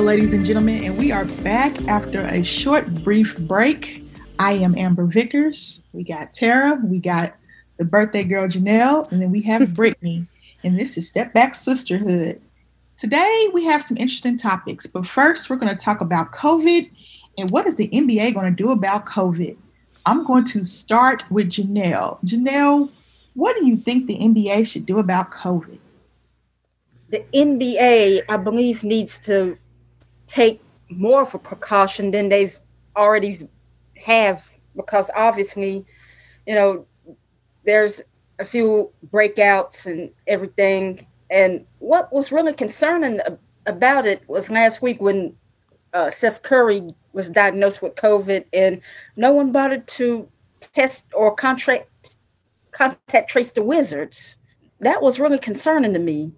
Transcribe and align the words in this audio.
Hello, 0.00 0.12
ladies 0.12 0.32
and 0.32 0.42
gentlemen, 0.42 0.82
and 0.82 0.96
we 0.96 1.12
are 1.12 1.26
back 1.44 1.78
after 1.86 2.22
a 2.24 2.42
short, 2.42 2.88
brief 3.04 3.36
break. 3.40 4.02
I 4.38 4.54
am 4.54 4.74
Amber 4.78 5.04
Vickers. 5.04 5.84
We 5.92 6.04
got 6.04 6.32
Tara, 6.32 6.80
we 6.82 7.00
got 7.00 7.34
the 7.76 7.84
birthday 7.84 8.24
girl 8.24 8.48
Janelle, 8.48 9.12
and 9.12 9.20
then 9.20 9.30
we 9.30 9.42
have 9.42 9.74
Brittany. 9.74 10.24
And 10.64 10.78
this 10.78 10.96
is 10.96 11.06
Step 11.06 11.34
Back 11.34 11.54
Sisterhood. 11.54 12.40
Today, 12.96 13.48
we 13.52 13.66
have 13.66 13.82
some 13.82 13.98
interesting 13.98 14.38
topics, 14.38 14.86
but 14.86 15.06
first, 15.06 15.50
we're 15.50 15.56
going 15.56 15.76
to 15.76 15.84
talk 15.84 16.00
about 16.00 16.32
COVID 16.32 16.90
and 17.36 17.50
what 17.50 17.66
is 17.66 17.76
the 17.76 17.88
NBA 17.88 18.32
going 18.32 18.46
to 18.46 18.62
do 18.62 18.70
about 18.70 19.04
COVID? 19.04 19.54
I'm 20.06 20.24
going 20.24 20.44
to 20.44 20.64
start 20.64 21.24
with 21.30 21.50
Janelle. 21.50 22.24
Janelle, 22.24 22.90
what 23.34 23.54
do 23.54 23.66
you 23.66 23.76
think 23.76 24.06
the 24.06 24.18
NBA 24.18 24.66
should 24.66 24.86
do 24.86 24.98
about 24.98 25.30
COVID? 25.30 25.78
The 27.10 27.22
NBA, 27.34 28.22
I 28.30 28.36
believe, 28.38 28.82
needs 28.82 29.18
to 29.20 29.58
take 30.30 30.62
more 30.88 31.22
of 31.22 31.34
a 31.34 31.38
precaution 31.38 32.12
than 32.12 32.28
they've 32.28 32.58
already 32.96 33.48
have 33.96 34.54
because 34.76 35.10
obviously, 35.16 35.84
you 36.46 36.54
know, 36.54 36.86
there's 37.64 38.00
a 38.38 38.44
few 38.44 38.90
breakouts 39.12 39.86
and 39.86 40.10
everything. 40.26 41.06
And 41.30 41.66
what 41.78 42.12
was 42.12 42.32
really 42.32 42.52
concerning 42.52 43.20
about 43.66 44.06
it 44.06 44.22
was 44.28 44.50
last 44.50 44.80
week 44.80 45.00
when 45.00 45.34
uh, 45.92 46.10
Seth 46.10 46.42
Curry 46.42 46.94
was 47.12 47.28
diagnosed 47.28 47.82
with 47.82 47.96
COVID, 47.96 48.44
and 48.52 48.80
no 49.16 49.32
one 49.32 49.50
bothered 49.50 49.86
to 49.88 50.28
test 50.60 51.06
or 51.12 51.34
contract 51.34 51.88
contact 52.70 53.28
trace 53.28 53.52
the 53.52 53.64
Wizards. 53.64 54.36
That 54.78 55.02
was 55.02 55.18
really 55.18 55.38
concerning 55.38 55.92
to 55.92 55.98
me. 55.98 56.32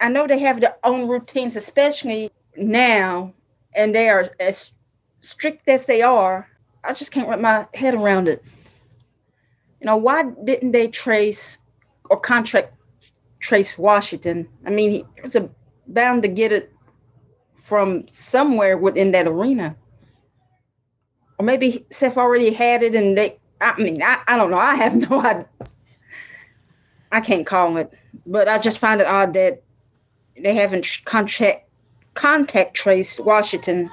I 0.00 0.08
know 0.08 0.26
they 0.26 0.38
have 0.40 0.60
their 0.60 0.76
own 0.82 1.06
routines, 1.08 1.54
especially 1.54 2.30
now, 2.56 3.32
and 3.74 3.94
they 3.94 4.08
are 4.08 4.30
as 4.40 4.72
strict 5.20 5.68
as 5.68 5.86
they 5.86 6.02
are. 6.02 6.48
I 6.84 6.94
just 6.94 7.12
can't 7.12 7.28
wrap 7.28 7.40
my 7.40 7.66
head 7.74 7.94
around 7.94 8.28
it. 8.28 8.44
You 9.80 9.86
know, 9.86 9.96
why 9.96 10.24
didn't 10.44 10.72
they 10.72 10.88
trace 10.88 11.58
or 12.10 12.20
contract 12.20 12.74
trace 13.40 13.76
Washington? 13.78 14.48
I 14.66 14.70
mean, 14.70 14.90
he 14.90 15.04
was 15.22 15.36
a, 15.36 15.48
bound 15.86 16.22
to 16.22 16.28
get 16.28 16.52
it 16.52 16.72
from 17.54 18.06
somewhere 18.10 18.78
within 18.78 19.12
that 19.12 19.26
arena. 19.26 19.76
Or 21.38 21.44
maybe 21.44 21.86
Seth 21.90 22.16
already 22.16 22.52
had 22.52 22.82
it 22.82 22.94
and 22.94 23.16
they, 23.16 23.38
I 23.60 23.80
mean, 23.80 24.02
I, 24.02 24.20
I 24.26 24.36
don't 24.36 24.50
know. 24.50 24.58
I 24.58 24.74
have 24.76 24.94
no 25.10 25.20
idea. 25.20 25.48
I 27.10 27.20
can't 27.20 27.46
call 27.46 27.76
it, 27.76 27.92
but 28.24 28.48
I 28.48 28.58
just 28.58 28.78
find 28.78 29.00
it 29.00 29.06
odd 29.06 29.34
that 29.34 29.62
they 30.40 30.54
haven't 30.54 31.02
contact 31.04 31.68
contact 32.14 32.74
traced 32.74 33.20
Washington. 33.20 33.90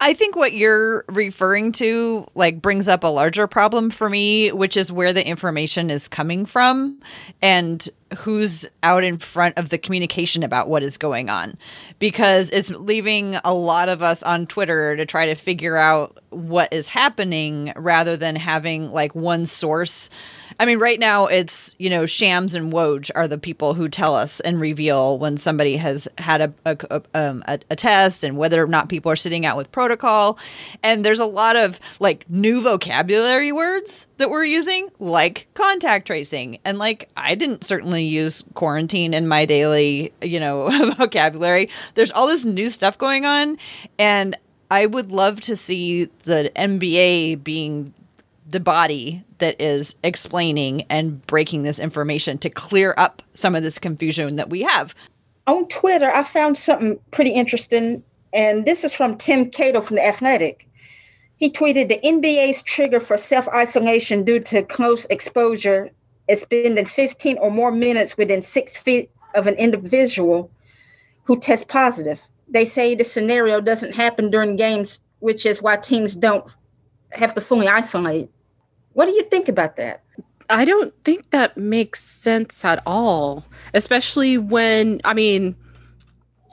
I 0.00 0.14
think 0.14 0.34
what 0.34 0.52
you're 0.52 1.04
referring 1.08 1.70
to 1.72 2.26
like 2.34 2.60
brings 2.60 2.88
up 2.88 3.04
a 3.04 3.08
larger 3.08 3.46
problem 3.46 3.88
for 3.88 4.10
me, 4.10 4.50
which 4.50 4.76
is 4.76 4.90
where 4.90 5.12
the 5.12 5.24
information 5.24 5.90
is 5.90 6.08
coming 6.08 6.44
from. 6.44 7.00
And 7.40 7.88
who's 8.14 8.66
out 8.82 9.04
in 9.04 9.18
front 9.18 9.58
of 9.58 9.68
the 9.68 9.78
communication 9.78 10.42
about 10.42 10.68
what 10.68 10.82
is 10.82 10.96
going 10.96 11.30
on. 11.30 11.56
Because 11.98 12.50
it's 12.50 12.70
leaving 12.70 13.36
a 13.44 13.54
lot 13.54 13.88
of 13.88 14.02
us 14.02 14.22
on 14.22 14.46
Twitter 14.46 14.96
to 14.96 15.06
try 15.06 15.26
to 15.26 15.34
figure 15.34 15.76
out 15.76 16.18
what 16.30 16.72
is 16.72 16.88
happening 16.88 17.72
rather 17.76 18.16
than 18.16 18.36
having 18.36 18.92
like 18.92 19.14
one 19.14 19.46
source 19.46 20.10
I 20.58 20.66
mean, 20.66 20.78
right 20.78 20.98
now 20.98 21.26
it's 21.26 21.74
you 21.78 21.90
know 21.90 22.06
Shams 22.06 22.54
and 22.54 22.72
Woj 22.72 23.10
are 23.14 23.28
the 23.28 23.38
people 23.38 23.74
who 23.74 23.88
tell 23.88 24.14
us 24.14 24.40
and 24.40 24.60
reveal 24.60 25.18
when 25.18 25.36
somebody 25.36 25.76
has 25.76 26.08
had 26.18 26.40
a 26.40 26.54
a, 26.64 27.02
um, 27.14 27.42
a 27.46 27.58
a, 27.70 27.76
test 27.76 28.24
and 28.24 28.36
whether 28.36 28.62
or 28.62 28.66
not 28.66 28.88
people 28.88 29.10
are 29.10 29.16
sitting 29.16 29.46
out 29.46 29.56
with 29.56 29.72
protocol. 29.72 30.38
And 30.82 31.04
there's 31.04 31.20
a 31.20 31.26
lot 31.26 31.56
of 31.56 31.80
like 32.00 32.28
new 32.28 32.60
vocabulary 32.62 33.52
words 33.52 34.06
that 34.18 34.30
we're 34.30 34.44
using, 34.44 34.88
like 34.98 35.48
contact 35.54 36.06
tracing, 36.06 36.58
and 36.64 36.78
like 36.78 37.08
I 37.16 37.34
didn't 37.34 37.64
certainly 37.64 38.01
use 38.02 38.44
quarantine 38.54 39.14
in 39.14 39.28
my 39.28 39.44
daily 39.44 40.12
you 40.22 40.40
know 40.40 40.94
vocabulary. 40.98 41.70
There's 41.94 42.12
all 42.12 42.26
this 42.26 42.44
new 42.44 42.70
stuff 42.70 42.98
going 42.98 43.24
on, 43.24 43.58
and 43.98 44.36
I 44.70 44.86
would 44.86 45.12
love 45.12 45.40
to 45.42 45.56
see 45.56 46.06
the 46.24 46.50
NBA 46.56 47.44
being 47.44 47.92
the 48.48 48.60
body 48.60 49.24
that 49.38 49.60
is 49.60 49.94
explaining 50.04 50.82
and 50.88 51.26
breaking 51.26 51.62
this 51.62 51.80
information 51.80 52.38
to 52.38 52.50
clear 52.50 52.94
up 52.96 53.22
some 53.34 53.54
of 53.54 53.62
this 53.62 53.78
confusion 53.78 54.36
that 54.36 54.50
we 54.50 54.62
have. 54.62 54.94
On 55.46 55.66
Twitter, 55.68 56.10
I 56.10 56.22
found 56.22 56.56
something 56.56 56.98
pretty 57.10 57.30
interesting, 57.30 58.04
and 58.32 58.64
this 58.64 58.84
is 58.84 58.94
from 58.94 59.16
Tim 59.16 59.50
Cato 59.50 59.80
from 59.80 59.96
The 59.96 60.06
Athletic. 60.06 60.68
He 61.36 61.50
tweeted 61.50 61.88
the 61.88 61.98
NBA's 62.04 62.62
trigger 62.62 63.00
for 63.00 63.18
self 63.18 63.48
isolation 63.48 64.22
due 64.22 64.38
to 64.40 64.62
close 64.62 65.06
exposure 65.06 65.90
is 66.28 66.42
spending 66.42 66.84
15 66.84 67.38
or 67.38 67.50
more 67.50 67.72
minutes 67.72 68.16
within 68.16 68.42
six 68.42 68.76
feet 68.76 69.10
of 69.34 69.46
an 69.46 69.54
individual 69.54 70.50
who 71.24 71.38
tests 71.38 71.64
positive. 71.64 72.20
They 72.48 72.64
say 72.64 72.94
the 72.94 73.04
scenario 73.04 73.60
doesn't 73.60 73.94
happen 73.94 74.30
during 74.30 74.56
games, 74.56 75.00
which 75.20 75.46
is 75.46 75.62
why 75.62 75.76
teams 75.76 76.14
don't 76.14 76.48
have 77.12 77.34
to 77.34 77.40
fully 77.40 77.68
isolate. 77.68 78.30
What 78.92 79.06
do 79.06 79.12
you 79.12 79.24
think 79.24 79.48
about 79.48 79.76
that? 79.76 80.02
I 80.50 80.64
don't 80.64 80.92
think 81.04 81.30
that 81.30 81.56
makes 81.56 82.02
sense 82.02 82.64
at 82.64 82.82
all, 82.84 83.44
especially 83.72 84.36
when, 84.36 85.00
I 85.04 85.14
mean, 85.14 85.56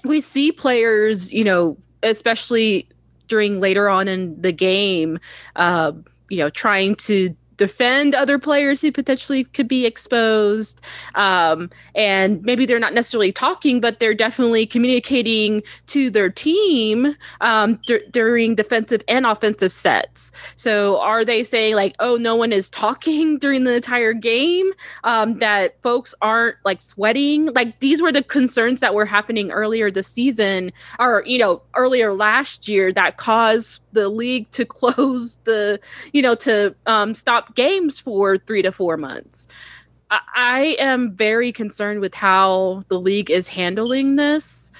we 0.05 0.21
see 0.21 0.51
players, 0.51 1.33
you 1.33 1.43
know, 1.43 1.77
especially 2.01 2.87
during 3.27 3.59
later 3.59 3.89
on 3.89 4.07
in 4.07 4.41
the 4.41 4.53
game, 4.53 5.19
uh, 5.55 5.91
you 6.29 6.37
know, 6.37 6.49
trying 6.49 6.95
to 6.95 7.35
defend 7.59 8.15
other 8.15 8.39
players 8.39 8.81
who 8.81 8.91
potentially 8.91 9.43
could 9.43 9.67
be 9.67 9.85
exposed. 9.85 10.81
Um, 11.13 11.69
and 11.93 12.41
maybe 12.41 12.65
they're 12.65 12.79
not 12.79 12.93
necessarily 12.93 13.33
talking, 13.33 13.81
but 13.81 13.99
they're 13.99 14.15
definitely 14.15 14.65
communicating 14.65 15.61
to 15.87 16.09
their 16.09 16.29
team 16.29 17.15
um, 17.41 17.79
d- 17.85 18.01
during 18.09 18.55
defensive 18.55 19.03
and 19.09 19.25
offensive 19.25 19.73
sets. 19.73 20.31
So 20.55 20.99
are 21.01 21.25
they 21.25 21.43
saying, 21.43 21.75
like, 21.75 21.95
oh, 21.99 22.15
no 22.15 22.35
one 22.35 22.53
is 22.53 22.69
talking 22.69 23.37
during 23.43 23.65
the 23.65 23.75
entire 23.75 24.13
game? 24.13 24.71
Um, 25.03 25.39
that 25.39 25.79
folks 25.83 26.15
aren't 26.21 26.55
like 26.63 26.81
sweating? 26.81 27.53
Like, 27.53 27.79
these 27.81 28.01
were 28.01 28.13
the 28.13 28.23
concerns 28.23 28.79
that 28.79 28.95
were 28.95 29.05
happening 29.05 29.51
earlier 29.51 29.91
this 29.91 30.07
season 30.07 30.71
or, 30.97 31.23
you 31.25 31.37
know, 31.37 31.61
earlier 31.75 32.13
last 32.13 32.69
year 32.69 32.93
that 32.93 33.17
caused 33.17 33.81
the 33.91 34.09
league 34.09 34.49
to 34.51 34.65
close 34.79 35.37
the 35.45 35.79
you 36.13 36.21
know 36.21 36.35
to 36.35 36.75
um, 36.85 37.15
stop 37.15 37.55
games 37.55 37.99
for 37.99 38.37
three 38.37 38.61
to 38.61 38.71
four 38.71 38.97
months. 38.97 39.47
I, 40.09 40.19
I 40.35 40.61
am 40.79 41.15
very 41.15 41.51
concerned 41.51 41.99
with 42.01 42.15
how 42.15 42.83
the 42.89 42.99
league 42.99 43.29
is 43.29 43.47
handling 43.47 44.15
this. 44.15 44.71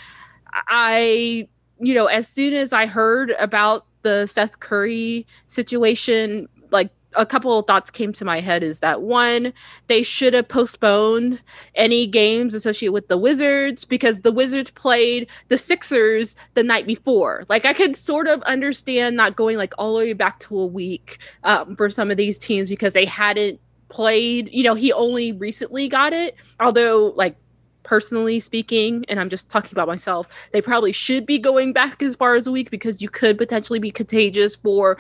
I 0.54 1.48
you 1.80 1.94
know 1.94 2.08
as 2.08 2.28
soon 2.28 2.54
as 2.54 2.74
i 2.74 2.86
heard 2.86 3.32
about 3.40 3.86
the 4.02 4.26
seth 4.26 4.60
curry 4.60 5.26
situation 5.48 6.48
like 6.72 6.92
a 7.16 7.26
couple 7.26 7.58
of 7.58 7.66
thoughts 7.66 7.90
came 7.90 8.14
to 8.14 8.26
my 8.26 8.40
head 8.40 8.64
is 8.64 8.80
that 8.80 9.02
one, 9.02 9.54
they 9.88 10.04
should 10.04 10.34
have 10.34 10.48
postponed 10.48 11.42
any 11.76 12.06
games 12.06 12.54
associated 12.54 12.94
with 12.94 13.08
the 13.08 13.18
Wizards 13.18 13.86
because 13.86 14.22
the 14.22 14.32
Wizards 14.32 14.72
played 14.72 15.28
the 15.48 15.58
Sixers 15.58 16.36
the 16.54 16.64
night 16.64 16.86
before. 16.86 17.46
Like 17.50 17.66
I 17.66 17.74
could 17.74 17.96
sort 17.96 18.28
of 18.28 18.42
understand 18.44 19.16
not 19.16 19.36
going 19.36 19.58
like 19.58 19.74
all 19.78 19.94
the 19.94 20.00
way 20.00 20.14
back 20.14 20.40
to 20.42 20.60
a 20.60 20.66
week 20.66 21.18
um, 21.44 21.76
for 21.76 21.90
some 21.90 22.12
of 22.12 22.18
these 22.18 22.38
teams 22.38 22.70
because 22.70 22.94
they 22.94 23.06
hadn't 23.06 23.60
played. 23.90 24.50
You 24.54 24.64
know, 24.64 24.76
he 24.76 24.94
only 24.94 25.32
recently 25.32 25.90
got 25.90 26.14
it, 26.14 26.36
although 26.60 27.14
like 27.16 27.36
personally 27.84 28.40
speaking, 28.40 29.04
and 29.10 29.20
I'm 29.20 29.30
just 29.30 29.50
talking 29.50 29.72
about 29.72 29.88
myself, 29.88 30.28
they 30.52 30.62
probably 30.62 30.92
should 30.92 31.26
be 31.26 31.40
going 31.40 31.74
back 31.74 32.04
as 32.04 32.16
far 32.16 32.36
as 32.36 32.46
a 32.46 32.52
week 32.52 32.70
because 32.70 33.02
you 33.02 33.10
could 33.10 33.38
potentially 33.38 33.80
be 33.80 33.90
contagious 33.90 34.56
for 34.56 34.98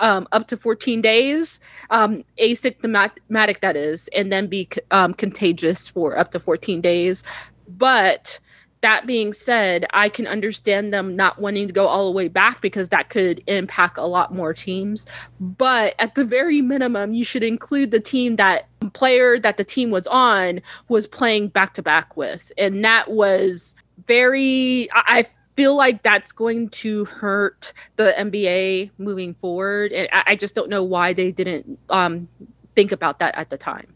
um, 0.00 0.26
up 0.32 0.48
to 0.48 0.56
14 0.56 1.00
days, 1.00 1.60
um, 1.90 2.24
asymptomatic 2.40 3.60
that 3.60 3.76
is, 3.76 4.08
and 4.14 4.32
then 4.32 4.46
be 4.48 4.68
um, 4.90 5.14
contagious 5.14 5.86
for 5.86 6.18
up 6.18 6.32
to 6.32 6.40
14 6.40 6.80
days. 6.80 7.22
But 7.68 8.40
that 8.82 9.06
being 9.06 9.32
said, 9.32 9.86
I 9.92 10.08
can 10.08 10.26
understand 10.26 10.92
them 10.92 11.14
not 11.14 11.38
wanting 11.38 11.66
to 11.66 11.72
go 11.72 11.86
all 11.86 12.06
the 12.06 12.16
way 12.16 12.28
back 12.28 12.62
because 12.62 12.88
that 12.88 13.10
could 13.10 13.42
impact 13.46 13.98
a 13.98 14.06
lot 14.06 14.34
more 14.34 14.54
teams. 14.54 15.04
But 15.38 15.94
at 15.98 16.14
the 16.14 16.24
very 16.24 16.62
minimum, 16.62 17.12
you 17.12 17.24
should 17.24 17.42
include 17.42 17.90
the 17.90 18.00
team 18.00 18.36
that 18.36 18.68
player 18.94 19.38
that 19.38 19.58
the 19.58 19.64
team 19.64 19.90
was 19.90 20.06
on 20.06 20.62
was 20.88 21.06
playing 21.06 21.48
back 21.48 21.74
to 21.74 21.82
back 21.82 22.16
with. 22.16 22.50
And 22.56 22.82
that 22.84 23.10
was 23.10 23.76
very, 24.06 24.88
I 24.92 25.26
feel 25.56 25.76
like 25.76 26.02
that's 26.02 26.32
going 26.32 26.68
to 26.70 27.04
hurt 27.04 27.72
the 27.96 28.14
NBA 28.16 28.90
moving 28.98 29.34
forward. 29.34 29.92
And 29.92 30.08
I, 30.12 30.36
just 30.36 30.54
don't 30.54 30.70
know 30.70 30.84
why 30.84 31.12
they 31.12 31.32
didn't 31.32 31.78
um, 31.88 32.28
think 32.74 32.92
about 32.92 33.18
that 33.18 33.34
at 33.36 33.50
the 33.50 33.58
time. 33.58 33.92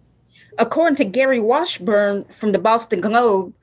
According 0.58 0.96
to 0.96 1.04
Gary 1.04 1.40
Washburn 1.40 2.24
from 2.24 2.52
the 2.52 2.58
Boston 2.58 3.00
Globe, 3.00 3.54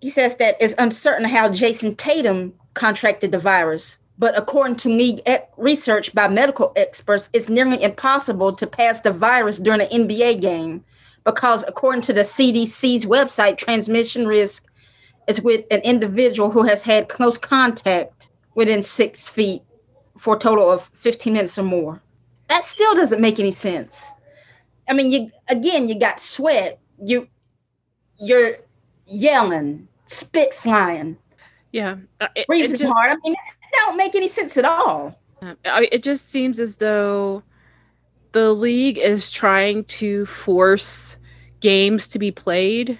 he 0.00 0.08
says 0.08 0.36
that 0.36 0.56
it's 0.60 0.74
uncertain 0.78 1.28
how 1.28 1.50
Jayson 1.50 1.96
Tatum 1.96 2.54
contracted 2.74 3.32
the 3.32 3.38
virus. 3.38 3.98
But 4.18 4.36
according 4.36 4.76
to 4.76 4.88
league 4.90 5.20
research 5.56 6.14
by 6.14 6.28
medical 6.28 6.72
experts, 6.76 7.30
it's 7.32 7.48
nearly 7.48 7.82
impossible 7.82 8.52
to 8.52 8.66
pass 8.66 9.00
the 9.00 9.12
virus 9.12 9.58
during 9.58 9.80
an 9.80 9.88
NBA 9.88 10.42
game 10.42 10.84
because, 11.24 11.64
according 11.66 12.02
to 12.02 12.12
the 12.12 12.22
CDC's 12.22 13.06
website, 13.06 13.56
transmission 13.56 14.26
risk 14.26 14.64
is 15.30 15.40
with 15.40 15.64
an 15.70 15.80
individual 15.80 16.50
who 16.50 16.64
has 16.64 16.82
had 16.82 17.08
close 17.08 17.38
contact 17.38 18.28
within 18.56 18.82
six 18.82 19.28
feet 19.28 19.62
for 20.18 20.36
a 20.36 20.38
total 20.38 20.68
of 20.68 20.82
15 20.82 21.32
minutes 21.32 21.58
or 21.58 21.62
more. 21.62 22.02
That 22.48 22.64
still 22.64 22.94
doesn't 22.94 23.20
make 23.20 23.38
any 23.38 23.52
sense. 23.52 24.10
I 24.88 24.92
mean, 24.92 25.10
you 25.12 25.30
again, 25.48 25.88
you 25.88 25.98
got 25.98 26.18
sweat, 26.18 26.80
you 27.02 27.28
you're 28.18 28.56
yelling, 29.06 29.86
spit 30.06 30.52
flying. 30.52 31.16
Yeah, 31.70 31.96
uh, 32.20 32.26
it, 32.34 32.48
breathing 32.48 32.72
it 32.72 32.78
just, 32.78 32.92
hard. 32.92 33.12
I 33.12 33.16
mean, 33.24 33.34
that 33.34 33.86
don't 33.86 33.96
make 33.96 34.16
any 34.16 34.26
sense 34.26 34.56
at 34.56 34.64
all. 34.64 35.16
I 35.64 35.88
it 35.92 36.02
just 36.02 36.28
seems 36.30 36.58
as 36.58 36.78
though 36.78 37.44
the 38.32 38.52
league 38.52 38.98
is 38.98 39.30
trying 39.30 39.84
to 39.84 40.26
force 40.26 41.16
games 41.60 42.08
to 42.08 42.18
be 42.18 42.32
played 42.32 42.98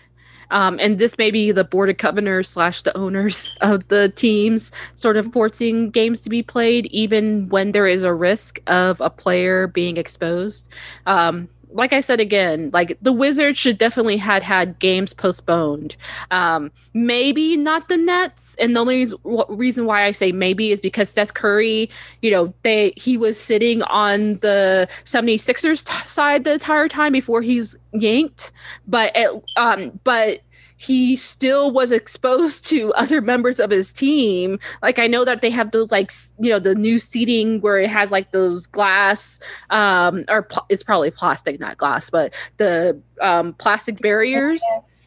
um, 0.50 0.79
and 0.81 0.99
this 0.99 1.17
may 1.19 1.31
be 1.31 1.52
the 1.52 1.64
board 1.64 1.91
of 1.91 1.97
governors 1.97 2.49
slash 2.49 2.82
the 2.82 2.97
owners 2.97 3.50
of 3.61 3.88
the 3.88 4.08
teams 4.11 4.73
sort 4.94 5.17
of 5.17 5.32
forcing 5.32 5.91
games 5.91 6.20
to 6.23 6.31
be 6.31 6.43
played, 6.43 6.87
even 6.87 7.49
when 7.49 7.73
there 7.73 7.87
is 7.87 8.02
a 8.02 8.14
risk 8.14 8.61
of 8.67 9.00
a 9.00 9.11
player 9.11 9.67
being 9.67 9.97
exposed. 9.97 10.69
Um, 11.06 11.49
like 11.72 11.93
I 11.93 12.00
said 12.00 12.20
again, 12.20 12.70
like 12.72 12.96
the 13.00 13.12
Wizards 13.12 13.58
should 13.58 13.78
definitely 13.78 14.17
had 14.17 14.43
had 14.43 14.78
games 14.78 15.14
postponed. 15.14 15.96
Um, 16.31 16.70
maybe 16.94 17.56
not 17.56 17.88
the 17.88 17.96
Nets, 17.96 18.56
and 18.58 18.75
the 18.75 18.81
only 18.81 19.06
reason 19.49 19.87
why 19.87 20.05
I 20.05 20.11
say 20.11 20.32
maybe 20.32 20.70
is 20.70 20.81
because 20.81 21.08
Seth 21.11 21.34
Curry, 21.34 21.90
you 22.22 22.31
know, 22.31 22.52
they 22.62 22.93
he 22.96 23.17
was 23.17 23.38
sitting 23.38 23.82
on 23.84 24.34
the 24.37 24.88
76ers 25.05 25.84
t- 25.84 26.08
side 26.08 26.44
the 26.44 26.55
entire 26.55 26.88
time 26.88 27.12
before 27.12 27.43
he's 27.43 27.76
yanked, 27.93 28.52
but 28.87 29.12
it, 29.14 29.43
um, 29.56 29.99
but 30.05 30.40
he 30.81 31.15
still 31.15 31.71
was 31.71 31.91
exposed 31.93 32.65
to 32.65 32.91
other 32.94 33.21
members 33.21 33.61
of 33.61 33.69
his 33.71 33.93
team. 33.93 34.59
Like 34.81 34.99
I 34.99 35.09
know 35.09 35.27
that 35.27 35.43
they 35.43 35.50
have 35.50 35.73
those 35.73 35.93
like 35.93 36.11
you 36.38 36.49
know 36.49 36.59
the 36.59 36.75
new 36.75 36.99
seating 36.99 37.61
where 37.61 37.79
it 37.79 37.91
has 37.91 38.11
like 38.11 38.32
those 38.32 38.67
glass 38.67 39.41
um 39.69 40.25
or 40.29 40.43
pl- 40.43 40.65
it's 40.71 40.82
probably 40.82 41.11
plastic 41.11 41.61
not 41.61 41.77
glass 41.77 42.09
but 42.09 42.32
the 42.56 42.99
um 43.21 43.53
plastic 43.55 43.99
barriers. 43.99 44.62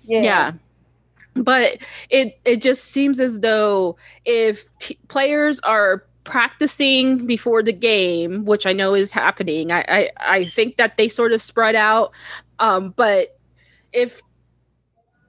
Yeah. 0.06 0.22
yeah. 0.22 0.52
But 1.34 1.80
it 2.12 2.40
it 2.46 2.62
just 2.62 2.84
seems 2.84 3.20
as 3.20 3.40
though 3.40 3.98
if 4.26 4.66
t- 4.78 5.00
players 5.08 5.60
are 5.62 6.06
practicing 6.24 7.26
before 7.26 7.64
the 7.64 7.74
game, 7.74 8.46
which 8.46 8.68
I 8.68 8.74
know 8.74 8.94
is 8.94 9.12
happening, 9.12 9.72
I 9.72 9.82
I, 9.88 10.10
I 10.20 10.46
think 10.46 10.78
that 10.78 10.98
they 10.98 11.10
sort 11.10 11.32
of 11.32 11.42
spread 11.42 11.74
out. 11.74 12.12
Um, 12.60 12.94
but 12.96 13.40
if 13.92 14.22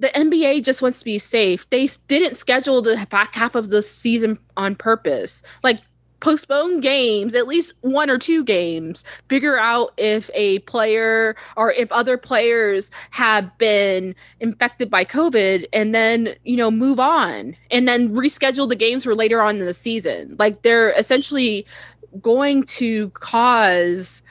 the 0.01 0.09
NBA 0.09 0.65
just 0.65 0.83
wants 0.83 0.99
to 0.99 1.05
be 1.05 1.19
safe. 1.19 1.69
They 1.71 1.89
didn't 2.09 2.37
schedule 2.37 2.83
the 2.83 3.07
back 3.11 3.35
half 3.35 3.55
of 3.55 3.71
the 3.71 3.83
season 3.83 4.39
on 4.57 4.75
purpose. 4.75 5.43
Like 5.63 5.79
postpone 6.25 6.81
games, 6.81 7.35
at 7.35 7.47
least 7.47 7.75
one 7.83 8.09
or 8.09 8.17
two 8.17 8.43
games, 8.43 9.05
figure 9.29 9.59
out 9.59 9.93
if 9.99 10.31
a 10.33 10.59
player 10.61 11.37
or 11.57 11.71
if 11.73 11.93
other 11.93 12.17
players 12.17 12.91
have 13.11 13.57
been 13.59 14.15
infected 14.41 14.91
by 14.91 15.05
COVID 15.05 15.67
and 15.73 15.95
then, 15.95 16.35
you 16.45 16.57
know, 16.57 16.71
move 16.71 16.99
on 16.99 17.55
and 17.71 17.87
then 17.87 18.15
reschedule 18.17 18.69
the 18.69 18.75
games 18.75 19.05
for 19.05 19.15
later 19.15 19.43
on 19.43 19.61
in 19.61 19.67
the 19.67 19.75
season. 19.75 20.35
Like 20.39 20.63
they're 20.63 20.93
essentially 20.93 21.67
going 22.23 22.63
to 22.65 23.11
cause 23.11 24.23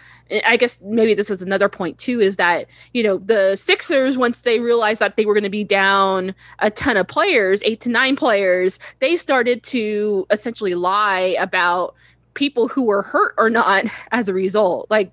I 0.46 0.58
guess 0.58 0.80
maybe 0.82 1.14
this 1.14 1.30
is 1.30 1.42
another 1.42 1.70
point 1.70 1.98
too 1.98 2.20
is 2.20 2.38
that, 2.38 2.68
you 2.94 3.04
know, 3.04 3.18
the 3.18 3.56
Sixers, 3.56 4.18
once 4.18 4.42
they 4.42 4.60
realized 4.60 5.00
that 5.00 5.16
they 5.16 5.26
were 5.26 5.34
going 5.34 5.44
to 5.44 5.50
be 5.50 5.64
down 5.64 6.34
a 6.60 6.72
ton 6.72 6.98
of 6.98 7.08
players, 7.08 7.62
eight 7.66 7.82
to 7.82 7.90
nine 7.90 8.16
players, 8.16 8.80
they 9.00 9.16
started 9.16 9.64
to 9.64 10.26
essentially 10.32 10.76
lie 10.76 11.36
about 11.40 11.94
people 12.34 12.68
who 12.68 12.84
were 12.84 13.02
hurt 13.02 13.36
or 13.38 13.50
not 13.50 13.86
as 14.12 14.30
a 14.30 14.34
result. 14.34 14.88
Like 14.90 15.12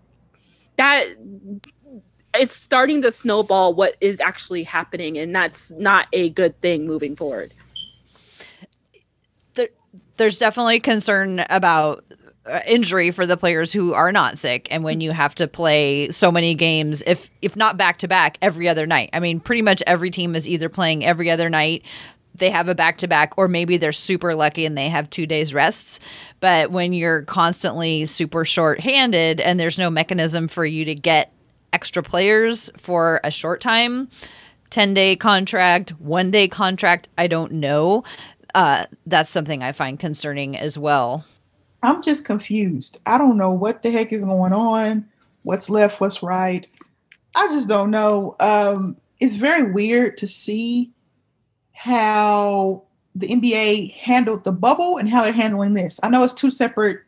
that, 0.77 1.07
it's 2.35 2.55
starting 2.55 3.03
to 3.03 3.11
snowball 3.11 3.75
what 3.75 3.97
is 4.01 4.21
actually 4.21 4.63
happening, 4.63 5.19
and 5.19 5.35
that's 5.35 5.73
not 5.73 6.07
a 6.13 6.31
good 6.31 6.59
thing 6.61 6.87
moving 6.87 7.17
forward. 7.17 7.53
There's 10.17 10.39
definitely 10.39 10.81
concern 10.81 11.45
about 11.49 12.05
injury 12.67 13.11
for 13.11 13.27
the 13.27 13.37
players 13.37 13.73
who 13.73 13.93
are 13.93 14.13
not 14.13 14.39
sick 14.39 14.67
and 14.71 14.83
when 14.83 15.01
you 15.01 15.13
have 15.13 15.35
to 15.35 15.47
play 15.47 16.09
so 16.11 16.33
many 16.33 16.55
games 16.55 17.03
if 17.07 17.31
if 17.43 17.55
not 17.55 17.77
back 17.77 17.99
to 17.99 18.09
back 18.09 18.39
every 18.41 18.69
other 18.69 18.87
night 18.87 19.11
i 19.13 19.21
mean 19.21 19.39
pretty 19.39 19.63
much 19.63 19.83
every 19.87 20.11
team 20.11 20.35
is 20.35 20.49
either 20.49 20.69
playing 20.69 21.05
every 21.05 21.31
other 21.31 21.51
night 21.51 21.85
they 22.35 22.49
have 22.49 22.69
a 22.69 22.75
back 22.75 22.97
to 22.97 23.07
back 23.07 23.35
or 23.37 23.47
maybe 23.47 23.77
they're 23.77 23.93
super 23.93 24.35
lucky 24.35 24.65
and 24.65 24.77
they 24.77 24.89
have 24.89 25.11
2 25.11 25.27
days 25.27 25.53
rests 25.53 26.01
but 26.41 26.71
when 26.71 26.95
you're 26.95 27.23
constantly 27.23 28.07
super 28.07 28.45
short 28.45 28.81
handed 28.81 29.41
and 29.41 29.61
there's 29.61 29.79
no 29.79 29.91
mechanism 29.91 30.49
for 30.49 30.65
you 30.65 30.87
to 30.87 30.95
get 30.95 31.33
extra 31.73 32.03
players 32.03 32.71
for 32.79 33.21
a 33.23 33.31
short 33.31 33.61
time 33.61 34.09
10 34.71 34.95
day 34.95 35.17
contract, 35.17 35.91
one 36.01 36.31
day 36.31 36.49
contract, 36.49 37.09
I 37.19 37.27
don't 37.27 37.53
know. 37.53 38.05
Uh, 38.55 38.87
that's 39.07 39.29
something 39.29 39.63
I 39.63 39.73
find 39.73 39.99
concerning 39.99 40.57
as 40.57 40.79
well. 40.79 41.25
I'm 41.83 42.03
just 42.03 42.25
confused. 42.25 43.01
I 43.07 43.19
don't 43.19 43.39
know 43.39 43.51
what 43.51 43.83
the 43.83 43.91
heck 43.91 44.13
is 44.13 44.25
going 44.25 44.53
on, 44.53 45.09
what's 45.43 45.71
left, 45.71 46.01
what's 46.01 46.23
right. 46.23 46.67
I 47.35 47.49
just 47.49 47.69
don't 47.69 47.91
know. 47.91 48.37
Um, 48.41 48.97
it's 49.21 49.37
very 49.37 49.71
weird 49.71 50.17
to 50.19 50.29
see 50.29 50.91
how 51.73 52.83
the 53.15 53.29
NBA 53.29 53.95
handled 53.95 54.45
the 54.45 54.53
bubble 54.53 54.99
and 54.99 55.09
how 55.09 55.23
they're 55.23 55.33
handling 55.33 55.75
this. 55.75 56.01
I 56.03 56.09
know 56.09 56.23
it's 56.23 56.35
two 56.35 56.51
separate 56.51 57.01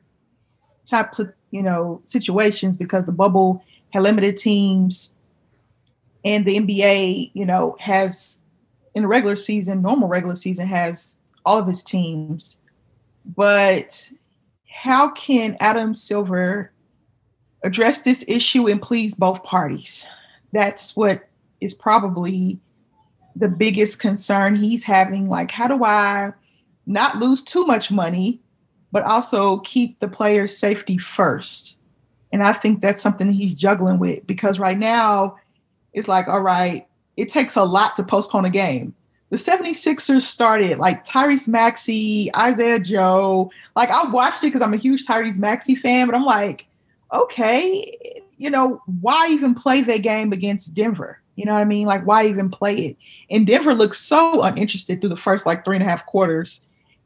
types 0.87 1.19
of, 1.19 1.33
you 1.51 1.63
know, 1.63 2.01
situations 2.05 2.77
because 2.77 3.05
the 3.05 3.13
bubble 3.13 3.63
had 3.91 4.03
limited 4.03 4.37
teams 4.37 5.17
and 6.25 6.45
the 6.45 6.59
NBA, 6.59 7.31
you 7.35 7.45
know, 7.45 7.77
has 7.81 8.43
in 8.95 9.03
the 9.03 9.09
regular 9.09 9.37
season, 9.37 9.81
normal 9.81 10.09
regular 10.09 10.37
season 10.37 10.67
has 10.69 11.19
all 11.45 11.59
of 11.59 11.69
its 11.69 11.83
teams. 11.83 12.63
But 13.37 14.11
how 14.83 15.09
can 15.11 15.57
Adam 15.61 15.95
Silver 15.95 16.73
address 17.63 18.01
this 18.01 18.25
issue 18.27 18.69
and 18.69 18.83
please 18.83 19.15
both 19.15 19.45
parties? 19.45 20.09
That's 20.51 20.97
what 20.97 21.29
is 21.61 21.73
probably 21.73 22.59
the 23.37 23.47
biggest 23.47 24.01
concern 24.01 24.57
he's 24.57 24.83
having. 24.83 25.29
Like, 25.29 25.53
how 25.53 25.69
do 25.69 25.85
I 25.85 26.33
not 26.85 27.19
lose 27.19 27.43
too 27.43 27.65
much 27.65 27.93
money, 27.93 28.41
but 28.91 29.05
also 29.05 29.59
keep 29.59 30.01
the 30.01 30.09
player's 30.09 30.59
safety 30.59 30.99
first? 30.99 31.79
And 32.33 32.43
I 32.43 32.53
think 32.53 32.83
that's 32.83 33.01
something 33.01 33.31
he's 33.31 33.55
juggling 33.55 34.01
with 34.01 34.27
because 34.27 34.59
right 34.59 34.77
now 34.77 35.37
it's 35.93 36.09
like, 36.09 36.27
all 36.27 36.43
right, 36.43 36.89
it 37.17 37.29
takes 37.29 37.55
a 37.55 37.63
lot 37.63 37.95
to 37.95 38.03
postpone 38.03 38.47
a 38.47 38.51
game 38.51 38.97
the 39.33 39.39
76ers 39.39 40.21
started 40.21 40.79
like 40.79 41.07
Tyrese 41.07 41.49
Maxey, 41.49 42.29
Isaiah 42.37 42.79
Joe. 42.79 43.51
Like 43.75 43.89
I 43.89 44.11
watched 44.11 44.45
it 44.45 44.49
because 44.49 44.61
I'm 44.61 44.75
a 44.75 44.77
huge 44.77 45.07
Tyrese 45.07 45.39
Maxey 45.39 45.75
fan, 45.75 46.07
but 46.07 46.15
I'm 46.15 46.27
like, 46.27 46.67
okay, 47.15 47.91
you 48.37 48.51
know, 48.51 48.83
why 49.01 49.29
even 49.31 49.55
play 49.55 49.81
that 49.81 50.03
game 50.03 50.35
against 50.35 50.75
Denver? 50.75 51.19
You 51.37 51.47
know 51.47 51.55
what 51.55 51.61
I 51.61 51.65
mean? 51.65 51.87
Like, 51.87 52.07
why 52.07 52.27
even 52.27 52.51
play 52.51 52.75
it? 52.75 52.97
And 53.31 53.47
Denver 53.47 53.73
looked 53.73 53.97
so 53.97 54.43
uninterested 54.43 55.01
through 55.01 55.09
the 55.09 55.17
first 55.17 55.47
like 55.47 55.65
three 55.65 55.77
and 55.77 55.83
a 55.83 55.89
half 55.89 56.05
quarters. 56.05 56.61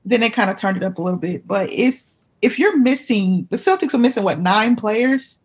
Then 0.05 0.19
they 0.19 0.29
kind 0.29 0.51
of 0.51 0.57
turned 0.57 0.79
it 0.79 0.83
up 0.83 0.99
a 0.99 1.03
little 1.03 1.21
bit. 1.21 1.47
But 1.47 1.71
it's 1.71 2.29
if 2.43 2.59
you're 2.59 2.77
missing 2.77 3.47
the 3.51 3.57
Celtics 3.57 3.95
are 3.95 3.99
missing 3.99 4.25
what 4.25 4.41
nine 4.41 4.75
players 4.75 5.41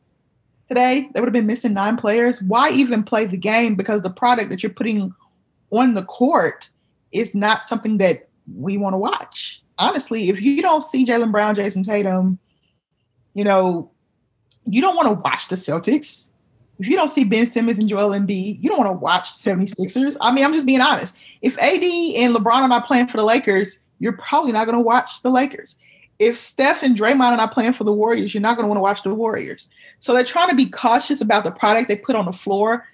today? 0.67 1.09
They 1.13 1.19
would 1.19 1.27
have 1.27 1.33
been 1.33 1.45
missing 1.45 1.73
nine 1.73 1.97
players. 1.97 2.41
Why 2.41 2.71
even 2.71 3.03
play 3.03 3.27
the 3.27 3.37
game? 3.37 3.75
Because 3.75 4.01
the 4.01 4.09
product 4.09 4.49
that 4.49 4.63
you're 4.63 4.71
putting 4.71 5.13
on 5.71 5.93
the 5.93 6.03
court 6.03 6.69
is 7.11 7.33
not 7.33 7.65
something 7.65 7.97
that 7.97 8.29
we 8.55 8.77
want 8.77 8.93
to 8.93 8.97
watch. 8.97 9.61
Honestly, 9.77 10.29
if 10.29 10.41
you 10.41 10.61
don't 10.61 10.83
see 10.83 11.05
Jaylen 11.05 11.31
Brown, 11.31 11.55
Jayson 11.55 11.83
Tatum, 11.83 12.37
you 13.33 13.43
know, 13.43 13.89
you 14.65 14.81
don't 14.81 14.95
want 14.95 15.07
to 15.07 15.13
watch 15.13 15.47
the 15.47 15.55
Celtics. 15.55 16.31
If 16.79 16.87
you 16.87 16.95
don't 16.95 17.09
see 17.09 17.23
Ben 17.23 17.47
Simmons 17.47 17.79
and 17.79 17.87
Joel 17.87 18.11
Embiid, 18.11 18.61
you 18.61 18.69
don't 18.69 18.79
want 18.79 18.89
to 18.89 18.97
watch 18.97 19.29
76ers. 19.29 20.17
I 20.21 20.33
mean, 20.33 20.43
I'm 20.43 20.53
just 20.53 20.65
being 20.65 20.81
honest. 20.81 21.17
If 21.41 21.57
AD 21.57 21.83
and 21.83 22.35
LeBron 22.35 22.61
are 22.61 22.67
not 22.67 22.87
playing 22.87 23.07
for 23.07 23.17
the 23.17 23.23
Lakers, 23.23 23.79
you're 23.99 24.17
probably 24.17 24.51
not 24.51 24.65
going 24.65 24.77
to 24.77 24.83
watch 24.83 25.21
the 25.21 25.29
Lakers. 25.29 25.77
If 26.19 26.35
Steph 26.35 26.83
and 26.83 26.97
Draymond 26.97 27.31
are 27.31 27.37
not 27.37 27.53
playing 27.53 27.73
for 27.73 27.83
the 27.83 27.93
Warriors, 27.93 28.33
you're 28.33 28.41
not 28.41 28.57
going 28.57 28.65
to 28.65 28.67
want 28.67 28.77
to 28.77 28.81
watch 28.81 29.03
the 29.03 29.13
Warriors. 29.13 29.69
So 29.99 30.13
they're 30.13 30.23
trying 30.23 30.49
to 30.49 30.55
be 30.55 30.67
cautious 30.67 31.21
about 31.21 31.43
the 31.43 31.51
product 31.51 31.87
they 31.87 31.95
put 31.95 32.15
on 32.15 32.25
the 32.25 32.33
floor 32.33 32.87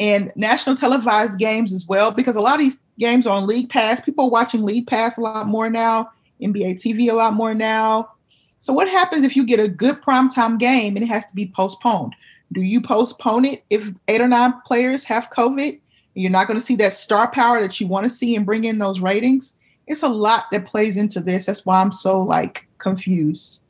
and 0.00 0.32
national 0.36 0.76
televised 0.76 1.38
games 1.38 1.72
as 1.72 1.86
well, 1.86 2.10
because 2.10 2.36
a 2.36 2.40
lot 2.40 2.54
of 2.54 2.60
these 2.60 2.82
games 2.98 3.26
are 3.26 3.36
on 3.36 3.46
League 3.46 3.68
Pass. 3.70 4.00
People 4.00 4.24
are 4.26 4.30
watching 4.30 4.62
League 4.62 4.86
Pass 4.86 5.16
a 5.18 5.20
lot 5.20 5.46
more 5.46 5.70
now, 5.70 6.10
NBA 6.42 6.74
TV 6.82 7.10
a 7.10 7.14
lot 7.14 7.34
more 7.34 7.54
now. 7.54 8.10
So 8.58 8.72
what 8.72 8.88
happens 8.88 9.24
if 9.24 9.36
you 9.36 9.44
get 9.44 9.60
a 9.60 9.68
good 9.68 10.00
primetime 10.02 10.58
game 10.58 10.96
and 10.96 11.04
it 11.04 11.08
has 11.08 11.26
to 11.26 11.34
be 11.34 11.52
postponed? 11.54 12.14
Do 12.52 12.62
you 12.62 12.80
postpone 12.80 13.44
it 13.44 13.64
if 13.70 13.92
eight 14.08 14.20
or 14.20 14.28
nine 14.28 14.54
players 14.66 15.04
have 15.04 15.28
COVID? 15.30 15.68
and 15.68 15.80
You're 16.14 16.30
not 16.30 16.46
going 16.46 16.58
to 16.58 16.64
see 16.64 16.76
that 16.76 16.92
star 16.92 17.30
power 17.30 17.60
that 17.60 17.80
you 17.80 17.86
want 17.86 18.04
to 18.04 18.10
see 18.10 18.34
and 18.34 18.46
bring 18.46 18.64
in 18.64 18.78
those 18.78 19.00
ratings. 19.00 19.58
It's 19.86 20.02
a 20.02 20.08
lot 20.08 20.46
that 20.50 20.66
plays 20.66 20.96
into 20.96 21.20
this. 21.20 21.46
That's 21.46 21.66
why 21.66 21.80
I'm 21.80 21.92
so 21.92 22.22
like 22.22 22.66
confused. 22.78 23.60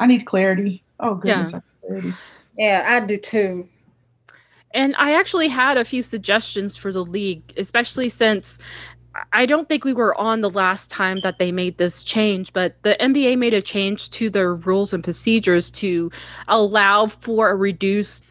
I 0.00 0.06
need 0.06 0.26
clarity. 0.26 0.82
Oh 1.00 1.14
goodness, 1.14 1.52
Yeah. 1.52 1.60
clarity. 1.86 2.14
Yeah, 2.58 2.84
I 2.88 3.00
do 3.06 3.16
too. 3.16 3.68
And 4.74 4.94
I 4.98 5.14
actually 5.14 5.48
had 5.48 5.78
a 5.78 5.84
few 5.84 6.02
suggestions 6.02 6.76
for 6.76 6.92
the 6.92 7.04
league, 7.04 7.54
especially 7.56 8.08
since 8.08 8.58
I 9.32 9.46
don't 9.46 9.68
think 9.68 9.84
we 9.84 9.92
were 9.92 10.18
on 10.20 10.40
the 10.40 10.50
last 10.50 10.90
time 10.90 11.20
that 11.20 11.38
they 11.38 11.52
made 11.52 11.78
this 11.78 12.02
change, 12.02 12.52
but 12.52 12.74
the 12.82 12.96
NBA 13.00 13.38
made 13.38 13.54
a 13.54 13.62
change 13.62 14.10
to 14.10 14.28
their 14.28 14.54
rules 14.54 14.92
and 14.92 15.04
procedures 15.04 15.70
to 15.72 16.10
allow 16.48 17.06
for 17.06 17.50
a 17.50 17.54
reduced 17.54 18.24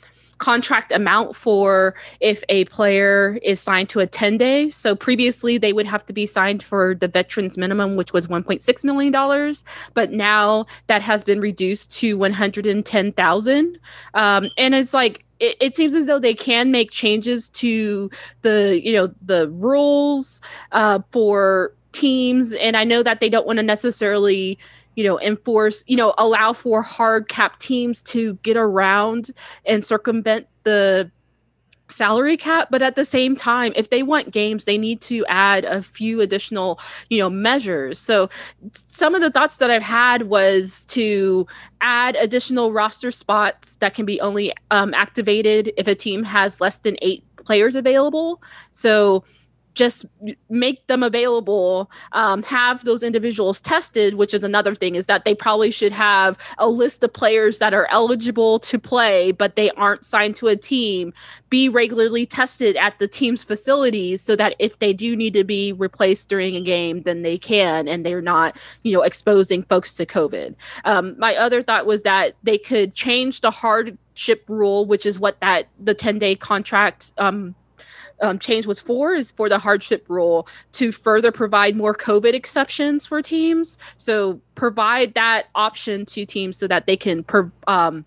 contract 0.43 0.91
amount 0.91 1.33
for 1.37 1.95
if 2.19 2.43
a 2.49 2.65
player 2.65 3.39
is 3.43 3.61
signed 3.61 3.87
to 3.87 4.01
a 4.01 4.05
10 4.05 4.37
day. 4.37 4.69
So 4.69 4.93
previously 4.93 5.57
they 5.57 5.71
would 5.71 5.85
have 5.85 6.05
to 6.07 6.11
be 6.11 6.25
signed 6.25 6.61
for 6.61 6.95
the 6.95 7.07
veterans 7.07 7.57
minimum, 7.57 7.95
which 7.95 8.11
was 8.11 8.27
$1.6 8.27 8.83
million. 8.83 9.55
But 9.93 10.11
now 10.11 10.65
that 10.87 11.01
has 11.01 11.23
been 11.23 11.39
reduced 11.39 11.91
to 11.99 12.17
110,000. 12.17 13.79
Um, 14.15 14.49
and 14.57 14.75
it's 14.75 14.93
like, 14.93 15.23
it, 15.39 15.55
it 15.61 15.77
seems 15.77 15.93
as 15.93 16.07
though 16.07 16.19
they 16.19 16.33
can 16.33 16.71
make 16.71 16.91
changes 16.91 17.47
to 17.51 18.11
the, 18.41 18.81
you 18.83 18.91
know, 18.91 19.13
the 19.21 19.49
rules 19.51 20.41
uh, 20.73 20.99
for 21.11 21.73
teams. 21.93 22.51
And 22.51 22.75
I 22.75 22.83
know 22.83 23.01
that 23.01 23.21
they 23.21 23.29
don't 23.29 23.47
want 23.47 23.59
to 23.59 23.63
necessarily 23.63 24.59
you 24.95 25.03
know 25.03 25.19
enforce 25.19 25.83
you 25.87 25.97
know 25.97 26.13
allow 26.17 26.53
for 26.53 26.81
hard 26.81 27.27
cap 27.29 27.59
teams 27.59 28.03
to 28.03 28.35
get 28.43 28.57
around 28.57 29.31
and 29.65 29.83
circumvent 29.83 30.47
the 30.63 31.11
salary 31.89 32.37
cap. 32.37 32.69
But 32.71 32.81
at 32.81 32.95
the 32.95 33.05
same 33.05 33.35
time 33.35 33.73
if 33.75 33.89
they 33.89 34.03
want 34.03 34.31
games 34.31 34.65
they 34.65 34.77
need 34.77 35.01
to 35.01 35.25
add 35.27 35.65
a 35.65 35.83
few 35.83 36.21
additional 36.21 36.79
you 37.09 37.19
know 37.19 37.29
measures. 37.29 37.99
So 37.99 38.29
some 38.73 39.15
of 39.15 39.21
the 39.21 39.29
thoughts 39.29 39.57
that 39.57 39.69
i've 39.69 39.83
had 39.83 40.23
was 40.23 40.85
to 40.87 41.45
add 41.81 42.15
additional 42.15 42.71
roster 42.71 43.11
spots 43.11 43.75
that 43.77 43.93
can 43.93 44.05
be 44.05 44.19
only 44.21 44.53
um, 44.71 44.93
activated 44.93 45.71
if 45.77 45.87
a 45.87 45.95
team 45.95 46.23
has 46.23 46.59
less 46.61 46.79
than 46.79 46.97
eight 47.01 47.23
players 47.45 47.75
available. 47.75 48.41
So 48.71 49.23
just 49.73 50.05
make 50.49 50.85
them 50.87 51.03
available 51.03 51.89
um, 52.11 52.43
have 52.43 52.83
those 52.83 53.03
individuals 53.03 53.61
tested 53.61 54.15
which 54.15 54.33
is 54.33 54.43
another 54.43 54.75
thing 54.75 54.95
is 54.95 55.05
that 55.07 55.25
they 55.25 55.33
probably 55.33 55.71
should 55.71 55.91
have 55.91 56.37
a 56.57 56.67
list 56.67 57.03
of 57.03 57.11
players 57.13 57.59
that 57.59 57.73
are 57.73 57.87
eligible 57.91 58.59
to 58.59 58.77
play 58.79 59.31
but 59.31 59.55
they 59.55 59.71
aren't 59.71 60.05
signed 60.05 60.35
to 60.35 60.47
a 60.47 60.55
team. 60.55 61.13
Be 61.49 61.69
regularly 61.69 62.25
tested 62.25 62.75
at 62.77 62.97
the 62.99 63.07
team's 63.07 63.43
facilities 63.43 64.21
so 64.21 64.35
that 64.35 64.55
if 64.59 64.79
they 64.79 64.93
do 64.93 65.15
need 65.15 65.33
to 65.33 65.43
be 65.43 65.73
replaced 65.73 66.29
during 66.29 66.55
a 66.55 66.61
game 66.61 67.03
then 67.03 67.21
they 67.21 67.37
can 67.37 67.87
and 67.87 68.05
they're 68.05 68.21
not 68.21 68.57
you 68.83 68.93
know 68.93 69.01
exposing 69.01 69.63
folks 69.63 69.93
to 69.95 70.05
covid. 70.05 70.55
Um, 70.85 71.15
my 71.17 71.35
other 71.35 71.63
thought 71.63 71.85
was 71.85 72.03
that 72.03 72.35
they 72.43 72.57
could 72.57 72.93
change 72.93 73.41
the 73.41 73.51
hardship 73.51 74.43
rule 74.47 74.85
which 74.85 75.05
is 75.05 75.19
what 75.19 75.39
that 75.41 75.67
the 75.79 75.93
10 75.93 76.19
day 76.19 76.35
contract 76.35 77.11
um, 77.17 77.55
um, 78.21 78.39
change 78.39 78.65
was 78.65 78.79
for 78.79 79.13
is 79.13 79.31
for 79.31 79.49
the 79.49 79.59
hardship 79.59 80.05
rule 80.07 80.47
to 80.73 80.91
further 80.91 81.31
provide 81.31 81.75
more 81.75 81.93
COVID 81.93 82.33
exceptions 82.33 83.05
for 83.05 83.21
teams. 83.21 83.77
So 83.97 84.41
provide 84.55 85.13
that 85.15 85.47
option 85.55 86.05
to 86.07 86.25
teams 86.25 86.57
so 86.57 86.67
that 86.67 86.85
they 86.85 86.97
can 86.97 87.23
per, 87.23 87.51
um, 87.67 88.05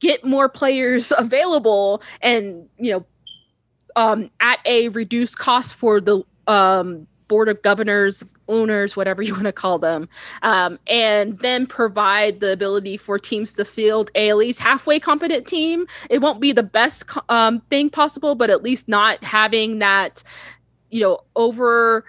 get 0.00 0.24
more 0.24 0.48
players 0.48 1.12
available 1.18 2.02
and 2.20 2.68
you 2.78 2.92
know 2.92 3.06
um, 3.96 4.30
at 4.40 4.58
a 4.64 4.88
reduced 4.88 5.38
cost 5.38 5.74
for 5.74 6.00
the 6.00 6.22
um, 6.46 7.06
board 7.34 7.48
of 7.48 7.60
governors 7.62 8.22
owners 8.46 8.96
whatever 8.96 9.22
you 9.22 9.32
want 9.32 9.46
to 9.46 9.52
call 9.52 9.76
them 9.76 10.08
um, 10.42 10.78
and 10.86 11.40
then 11.40 11.66
provide 11.66 12.38
the 12.38 12.52
ability 12.52 12.96
for 12.96 13.18
teams 13.18 13.52
to 13.54 13.64
field 13.64 14.08
a 14.14 14.30
at 14.30 14.36
least 14.36 14.60
halfway 14.60 15.00
competent 15.00 15.48
team. 15.48 15.84
It 16.08 16.20
won't 16.20 16.40
be 16.40 16.52
the 16.52 16.62
best 16.62 17.10
um, 17.28 17.60
thing 17.70 17.90
possible 17.90 18.36
but 18.36 18.50
at 18.50 18.62
least 18.62 18.86
not 18.86 19.24
having 19.24 19.80
that 19.80 20.22
you 20.90 21.00
know 21.00 21.24
over 21.34 22.04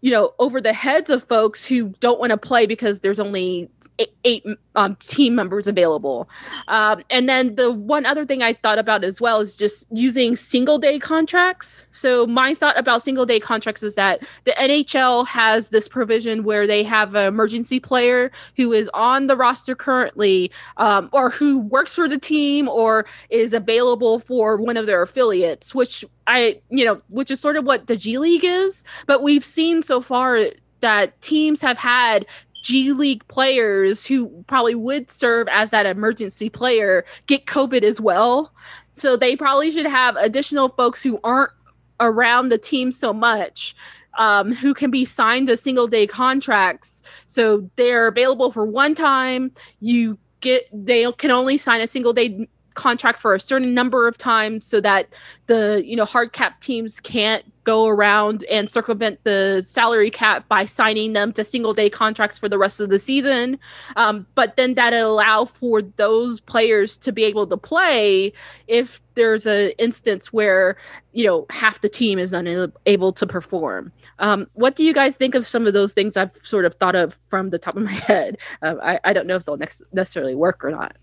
you 0.00 0.10
know 0.10 0.32
over 0.38 0.60
the 0.60 0.72
heads 0.72 1.10
of 1.10 1.22
folks 1.24 1.64
who 1.64 1.90
don't 2.00 2.20
want 2.20 2.30
to 2.30 2.36
play 2.36 2.66
because 2.66 3.00
there's 3.00 3.20
only 3.20 3.68
eight, 3.98 4.12
eight 4.24 4.46
um, 4.74 4.94
team 4.96 5.34
members 5.34 5.66
available. 5.66 6.28
Um, 6.68 7.02
and 7.10 7.28
then 7.28 7.56
the 7.56 7.72
one 7.72 8.06
other 8.06 8.24
thing 8.24 8.42
i 8.42 8.52
thought 8.52 8.78
about 8.78 9.02
as 9.02 9.20
well 9.20 9.40
is 9.40 9.56
just 9.56 9.86
using 9.90 10.36
single 10.36 10.78
day 10.78 10.98
contracts. 10.98 11.84
So 11.90 12.26
my 12.26 12.54
thought 12.54 12.78
about 12.78 13.02
single 13.02 13.26
day 13.26 13.40
contracts 13.40 13.82
is 13.82 13.96
that 13.96 14.22
the 14.44 14.52
nhl 14.52 15.26
has 15.26 15.70
this 15.70 15.88
provision 15.88 16.44
where 16.44 16.66
they 16.66 16.84
have 16.84 17.14
an 17.14 17.26
emergency 17.26 17.80
player 17.80 18.30
who 18.56 18.72
is 18.72 18.88
on 18.94 19.26
the 19.26 19.36
roster 19.36 19.74
currently 19.74 20.52
um, 20.76 21.08
or 21.12 21.30
who 21.30 21.58
works 21.58 21.94
for 21.94 22.08
the 22.08 22.18
team 22.18 22.68
or 22.68 23.04
is 23.30 23.52
available 23.52 24.18
for 24.18 24.56
one 24.56 24.76
of 24.76 24.86
their 24.86 25.02
affiliates 25.02 25.74
which 25.74 26.04
I, 26.28 26.60
you 26.68 26.84
know, 26.84 27.00
which 27.08 27.30
is 27.30 27.40
sort 27.40 27.56
of 27.56 27.64
what 27.64 27.86
the 27.88 27.96
G 27.96 28.18
League 28.18 28.44
is. 28.44 28.84
But 29.06 29.22
we've 29.22 29.44
seen 29.44 29.82
so 29.82 30.00
far 30.00 30.38
that 30.80 31.20
teams 31.22 31.60
have 31.62 31.78
had 31.78 32.26
G 32.62 32.92
League 32.92 33.26
players 33.28 34.06
who 34.06 34.28
probably 34.46 34.74
would 34.74 35.10
serve 35.10 35.48
as 35.50 35.70
that 35.70 35.86
emergency 35.86 36.50
player 36.50 37.04
get 37.26 37.46
COVID 37.46 37.82
as 37.82 38.00
well. 38.00 38.52
So 38.94 39.16
they 39.16 39.36
probably 39.36 39.72
should 39.72 39.86
have 39.86 40.16
additional 40.16 40.68
folks 40.68 41.02
who 41.02 41.18
aren't 41.24 41.52
around 41.98 42.50
the 42.50 42.58
team 42.58 42.92
so 42.92 43.12
much. 43.12 43.74
Um, 44.18 44.52
who 44.52 44.74
can 44.74 44.90
be 44.90 45.04
signed 45.04 45.46
to 45.46 45.56
single 45.56 45.86
day 45.86 46.04
contracts 46.04 47.04
so 47.28 47.70
they're 47.76 48.08
available 48.08 48.50
for 48.50 48.64
one 48.64 48.96
time 48.96 49.52
you 49.78 50.18
get 50.40 50.66
they 50.72 51.10
can 51.12 51.30
only 51.30 51.56
sign 51.56 51.80
a 51.80 51.86
single 51.86 52.12
day 52.12 52.48
contract 52.78 53.20
for 53.20 53.34
a 53.34 53.40
certain 53.40 53.74
number 53.74 54.06
of 54.06 54.16
times 54.16 54.64
so 54.64 54.80
that 54.80 55.08
the 55.48 55.82
you 55.84 55.96
know 55.96 56.04
hard 56.04 56.32
cap 56.32 56.60
teams 56.60 57.00
can't 57.00 57.44
go 57.64 57.86
around 57.86 58.44
and 58.44 58.70
circumvent 58.70 59.22
the 59.24 59.62
salary 59.66 60.10
cap 60.10 60.48
by 60.48 60.64
signing 60.64 61.12
them 61.12 61.32
to 61.32 61.44
single 61.44 61.74
day 61.74 61.90
contracts 61.90 62.38
for 62.38 62.48
the 62.48 62.56
rest 62.56 62.80
of 62.80 62.88
the 62.88 62.98
season. 62.98 63.58
Um, 63.96 64.26
but 64.34 64.56
then 64.56 64.72
that 64.74 64.94
allow 64.94 65.44
for 65.44 65.82
those 65.82 66.40
players 66.40 66.96
to 66.98 67.12
be 67.12 67.24
able 67.24 67.46
to 67.48 67.58
play 67.58 68.32
if 68.68 69.02
there's 69.16 69.44
an 69.44 69.72
instance 69.76 70.32
where 70.32 70.76
you 71.12 71.26
know 71.26 71.44
half 71.50 71.80
the 71.80 71.88
team 71.88 72.18
is 72.18 72.32
unable 72.32 73.12
to 73.12 73.26
perform. 73.26 73.92
Um, 74.20 74.46
what 74.54 74.76
do 74.76 74.84
you 74.84 74.94
guys 74.94 75.16
think 75.16 75.34
of 75.34 75.46
some 75.46 75.66
of 75.66 75.72
those 75.74 75.92
things 75.92 76.16
i've 76.16 76.30
sort 76.44 76.64
of 76.64 76.74
thought 76.74 76.94
of 76.94 77.18
from 77.28 77.50
the 77.50 77.58
top 77.58 77.76
of 77.76 77.82
my 77.82 77.92
head? 78.08 78.38
Uh, 78.62 78.76
I, 78.80 79.00
I 79.04 79.12
don't 79.12 79.26
know 79.26 79.36
if 79.36 79.44
they'll 79.44 79.60
necessarily 79.92 80.36
work 80.36 80.64
or 80.64 80.70
not. 80.70 80.96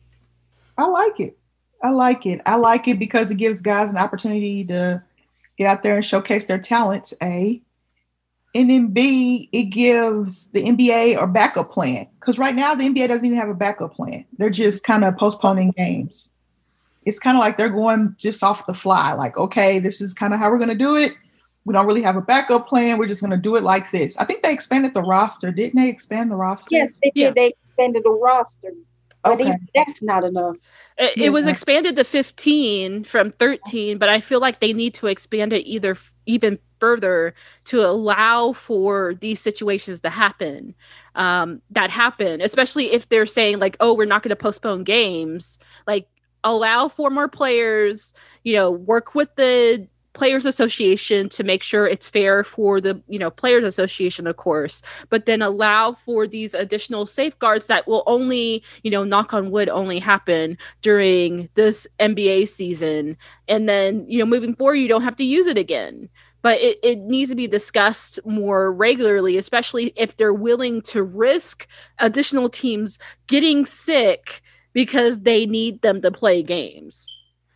I 0.77 0.86
like 0.86 1.20
it. 1.20 1.38
I 1.85 1.89
like 1.91 2.25
it. 2.25 2.41
I 2.47 2.55
like 2.55 2.87
it 2.87 2.97
because 2.97 3.29
it 3.29 3.37
gives 3.37 3.61
guys 3.61 3.91
an 3.91 3.97
opportunity 3.97 4.63
to 4.65 5.03
get 5.57 5.67
out 5.67 5.83
there 5.83 5.95
and 5.95 6.03
showcase 6.03 6.47
their 6.47 6.57
talents. 6.57 7.13
A, 7.21 7.61
and 8.55 8.69
then 8.71 8.87
B, 8.87 9.49
it 9.51 9.65
gives 9.65 10.49
the 10.49 10.63
NBA 10.63 11.21
a 11.21 11.27
backup 11.27 11.71
plan 11.71 12.07
because 12.19 12.39
right 12.39 12.55
now 12.55 12.73
the 12.73 12.85
NBA 12.85 13.07
doesn't 13.07 13.25
even 13.25 13.37
have 13.37 13.49
a 13.49 13.53
backup 13.53 13.93
plan. 13.93 14.25
They're 14.37 14.49
just 14.49 14.83
kind 14.83 15.03
of 15.03 15.15
postponing 15.15 15.71
games. 15.77 16.33
It's 17.05 17.19
kind 17.19 17.37
of 17.37 17.41
like 17.41 17.55
they're 17.57 17.69
going 17.69 18.15
just 18.17 18.41
off 18.41 18.65
the 18.65 18.73
fly. 18.73 19.13
Like, 19.13 19.37
okay, 19.37 19.77
this 19.77 20.01
is 20.01 20.11
kind 20.13 20.33
of 20.33 20.39
how 20.39 20.49
we're 20.49 20.57
going 20.57 20.69
to 20.69 20.75
do 20.75 20.95
it. 20.95 21.13
We 21.65 21.73
don't 21.73 21.85
really 21.85 22.01
have 22.01 22.15
a 22.15 22.21
backup 22.21 22.67
plan. 22.67 22.97
We're 22.97 23.07
just 23.07 23.21
going 23.21 23.29
to 23.29 23.37
do 23.37 23.57
it 23.57 23.63
like 23.63 23.91
this. 23.91 24.17
I 24.17 24.25
think 24.25 24.41
they 24.41 24.51
expanded 24.53 24.95
the 24.95 25.03
roster. 25.03 25.51
Didn't 25.51 25.79
they 25.79 25.89
expand 25.89 26.31
the 26.31 26.35
roster? 26.35 26.69
Yes, 26.71 26.91
they 27.03 27.11
Yeah. 27.13 27.27
did. 27.27 27.35
They 27.35 27.47
expanded 27.67 28.03
the 28.03 28.11
roster, 28.11 28.71
but 29.25 29.41
Okay. 29.41 29.41
even 29.41 29.67
that's 29.75 30.01
not 30.01 30.24
enough. 30.24 30.55
It, 30.98 31.17
it 31.20 31.29
was 31.32 31.48
expanded 31.48 31.96
to 31.98 32.03
15 32.03 33.03
from 33.03 33.32
13, 33.32 33.98
but 33.98 34.10
I 34.10 34.22
feel 34.22 34.39
like 34.39 34.60
they 34.60 34.74
need 34.74 34.94
to 34.96 35.08
expand 35.08 35.51
it 35.53 35.65
either 35.67 35.91
f- 35.91 36.13
even 36.25 36.60
further 36.79 37.34
to 37.65 37.82
allow 37.82 38.53
for 38.53 39.15
these 39.20 39.41
situations 39.41 40.01
to 40.01 40.10
happen 40.10 40.75
um, 41.15 41.62
that 41.72 41.89
happen, 41.89 42.41
especially 42.41 42.91
if 42.94 43.10
they're 43.10 43.25
saying, 43.25 43.60
like, 43.60 43.75
oh, 43.79 43.94
we're 43.94 44.05
not 44.05 44.24
going 44.24 44.29
to 44.29 44.36
postpone 44.36 44.84
games. 44.84 45.60
Like, 45.88 46.08
allow 46.44 46.88
for 46.88 47.10
more 47.10 47.27
players, 47.27 48.13
you 48.44 48.53
know, 48.53 48.72
work 48.72 49.15
with 49.15 49.36
the 49.36 49.88
players 50.15 50.45
association 50.45 51.29
to 51.29 51.43
make 51.43 51.62
sure 51.62 51.88
it's 51.88 52.10
fair 52.10 52.43
for 52.43 52.81
the 52.81 53.01
you 53.07 53.19
know 53.19 53.29
players 53.29 53.63
association 53.63 54.25
of 54.25 54.38
course 54.38 54.81
but 55.10 55.25
then 55.25 55.41
allow 55.41 55.93
for 55.93 56.25
these 56.25 56.53
additional 56.55 57.05
safeguards 57.05 57.67
that 57.67 57.88
will 57.88 58.03
only 58.07 58.63
you 58.84 58.89
know 58.89 59.03
knock 59.03 59.34
on 59.34 59.51
wood 59.51 59.69
only 59.69 60.00
happen 60.00 60.57
during 60.81 61.50
this 61.53 61.86
NBA 62.00 62.48
season 62.48 63.17
and 63.48 63.69
then 63.69 64.05
you 64.07 64.17
know 64.17 64.25
moving 64.25 64.55
forward 64.55 64.75
you 64.75 64.88
don't 64.88 65.03
have 65.03 65.17
to 65.17 65.25
use 65.25 65.45
it 65.45 65.57
again 65.57 66.10
but 66.45 66.62
it, 66.62 66.77
it 66.84 67.00
needs 67.00 67.31
to 67.31 67.36
be 67.36 67.48
discussed 67.48 68.19
more 68.24 68.72
regularly, 68.72 69.36
especially 69.36 69.91
if 69.95 70.15
they're 70.15 70.31
willing 70.31 70.79
to 70.84 71.01
risk 71.01 71.67
additional 71.98 72.50
teams 72.50 73.00
getting 73.25 73.65
sick 73.65 74.43
because 74.72 75.22
they 75.22 75.48
need 75.48 75.81
them 75.81 76.03
to 76.03 76.12
play 76.12 76.43
games. 76.43 77.07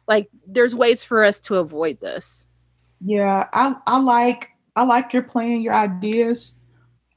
Like 0.07 0.27
there's 0.47 0.75
ways 0.75 1.03
for 1.03 1.23
us 1.23 1.39
to 1.41 1.57
avoid 1.57 1.99
this. 2.01 2.48
Yeah, 3.01 3.47
I 3.53 3.75
I 3.87 3.99
like 3.99 4.49
I 4.75 4.83
like 4.83 5.13
your 5.13 5.23
plan, 5.23 5.61
your 5.61 5.73
ideas. 5.73 6.57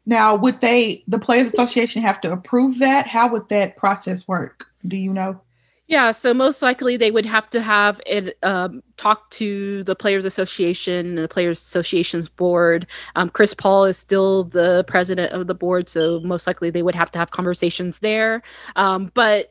Now, 0.04 0.34
would 0.34 0.60
they 0.60 1.02
the 1.06 1.18
Players 1.18 1.48
Association 1.48 2.02
have 2.02 2.20
to 2.22 2.32
approve 2.32 2.78
that? 2.78 3.06
How 3.06 3.30
would 3.30 3.48
that 3.48 3.76
process 3.76 4.26
work? 4.26 4.66
Do 4.86 4.96
you 4.96 5.12
know? 5.12 5.40
Yeah, 5.88 6.12
so 6.12 6.32
most 6.32 6.62
likely 6.62 6.96
they 6.96 7.10
would 7.10 7.26
have 7.26 7.50
to 7.50 7.60
have 7.60 8.00
it 8.06 8.38
um, 8.42 8.82
talk 8.96 9.28
to 9.30 9.82
the 9.84 9.94
Players 9.94 10.24
Association, 10.24 11.16
the 11.16 11.28
Players 11.28 11.60
Association's 11.60 12.30
board. 12.30 12.86
Um, 13.14 13.28
Chris 13.28 13.52
Paul 13.52 13.84
is 13.84 13.98
still 13.98 14.44
the 14.44 14.84
president 14.88 15.32
of 15.32 15.48
the 15.48 15.54
board, 15.54 15.88
so 15.88 16.20
most 16.20 16.46
likely 16.46 16.70
they 16.70 16.82
would 16.82 16.94
have 16.94 17.10
to 17.10 17.18
have 17.18 17.30
conversations 17.30 17.98
there. 17.98 18.42
Um, 18.74 19.10
but 19.12 19.50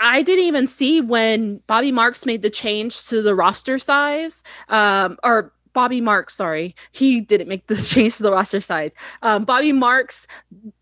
I 0.00 0.22
didn't 0.22 0.44
even 0.44 0.66
see 0.66 1.00
when 1.00 1.60
Bobby 1.66 1.92
Marks 1.92 2.24
made 2.24 2.42
the 2.42 2.50
change 2.50 3.06
to 3.08 3.20
the 3.20 3.34
roster 3.34 3.76
size, 3.76 4.42
um, 4.68 5.18
or 5.22 5.52
Bobby 5.74 6.00
Marks, 6.00 6.34
sorry, 6.34 6.74
he 6.92 7.20
didn't 7.20 7.48
make 7.48 7.66
the 7.66 7.76
change 7.94 8.16
to 8.16 8.22
the 8.22 8.32
roster 8.32 8.60
size. 8.62 8.92
Um, 9.20 9.44
Bobby 9.44 9.72
Marks 9.72 10.26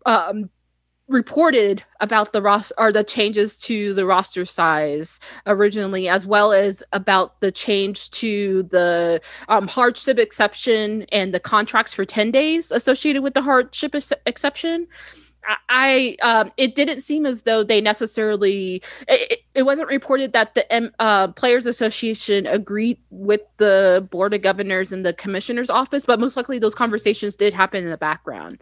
um, 0.05 0.49
reported 1.09 1.83
about 1.99 2.31
the 2.31 2.41
roster 2.41 2.73
or 2.77 2.91
the 2.91 3.03
changes 3.03 3.57
to 3.57 3.93
the 3.93 4.05
roster 4.05 4.45
size 4.45 5.19
originally, 5.45 6.07
as 6.07 6.25
well 6.25 6.53
as 6.53 6.83
about 6.93 7.39
the 7.41 7.51
change 7.51 8.09
to 8.11 8.63
the 8.63 9.21
um, 9.49 9.67
hardship 9.67 10.17
exception 10.17 11.03
and 11.11 11.33
the 11.33 11.39
contracts 11.39 11.93
for 11.93 12.05
10 12.05 12.31
days 12.31 12.71
associated 12.71 13.21
with 13.21 13.33
the 13.33 13.41
hardship 13.41 13.93
ex- 13.95 14.13
exception. 14.25 14.87
I 15.69 16.17
um, 16.21 16.51
it 16.57 16.75
didn't 16.75 17.01
seem 17.01 17.25
as 17.25 17.43
though 17.43 17.63
they 17.63 17.81
necessarily 17.81 18.81
it, 19.07 19.39
it 19.53 19.63
wasn't 19.63 19.89
reported 19.89 20.33
that 20.33 20.55
the 20.55 20.91
uh, 20.99 21.29
players 21.29 21.65
association 21.65 22.45
agreed 22.45 22.97
with 23.09 23.41
the 23.57 24.07
board 24.11 24.33
of 24.33 24.41
governors 24.41 24.91
and 24.91 25.05
the 25.05 25.13
commissioner's 25.13 25.69
office 25.69 26.05
but 26.05 26.19
most 26.19 26.37
likely 26.37 26.59
those 26.59 26.75
conversations 26.75 27.35
did 27.35 27.53
happen 27.53 27.83
in 27.83 27.89
the 27.89 27.97
background. 27.97 28.61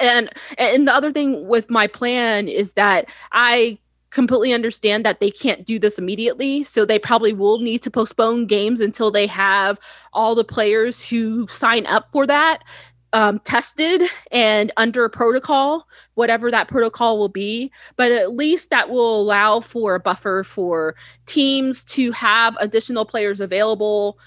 And 0.00 0.30
and 0.58 0.86
the 0.86 0.94
other 0.94 1.12
thing 1.12 1.48
with 1.48 1.70
my 1.70 1.86
plan 1.86 2.48
is 2.48 2.74
that 2.74 3.06
I 3.32 3.78
completely 4.10 4.52
understand 4.52 5.04
that 5.04 5.20
they 5.20 5.30
can't 5.30 5.64
do 5.64 5.78
this 5.78 5.98
immediately 5.98 6.64
so 6.64 6.84
they 6.84 6.98
probably 6.98 7.32
will 7.32 7.60
need 7.60 7.80
to 7.80 7.90
postpone 7.90 8.46
games 8.46 8.80
until 8.80 9.10
they 9.10 9.26
have 9.26 9.78
all 10.12 10.34
the 10.34 10.44
players 10.44 11.08
who 11.08 11.46
sign 11.46 11.86
up 11.86 12.08
for 12.12 12.26
that 12.26 12.62
um, 13.12 13.40
tested 13.40 14.02
and 14.30 14.72
under 14.76 15.08
protocol, 15.08 15.86
whatever 16.14 16.50
that 16.50 16.68
protocol 16.68 17.18
will 17.18 17.28
be. 17.28 17.72
But 17.96 18.12
at 18.12 18.34
least 18.34 18.70
that 18.70 18.90
will 18.90 19.20
allow 19.20 19.60
for 19.60 19.94
a 19.94 20.00
buffer 20.00 20.44
for 20.44 20.94
teams 21.26 21.84
to 21.86 22.12
have 22.12 22.56
additional 22.60 23.04
players 23.04 23.40
available. 23.40 24.18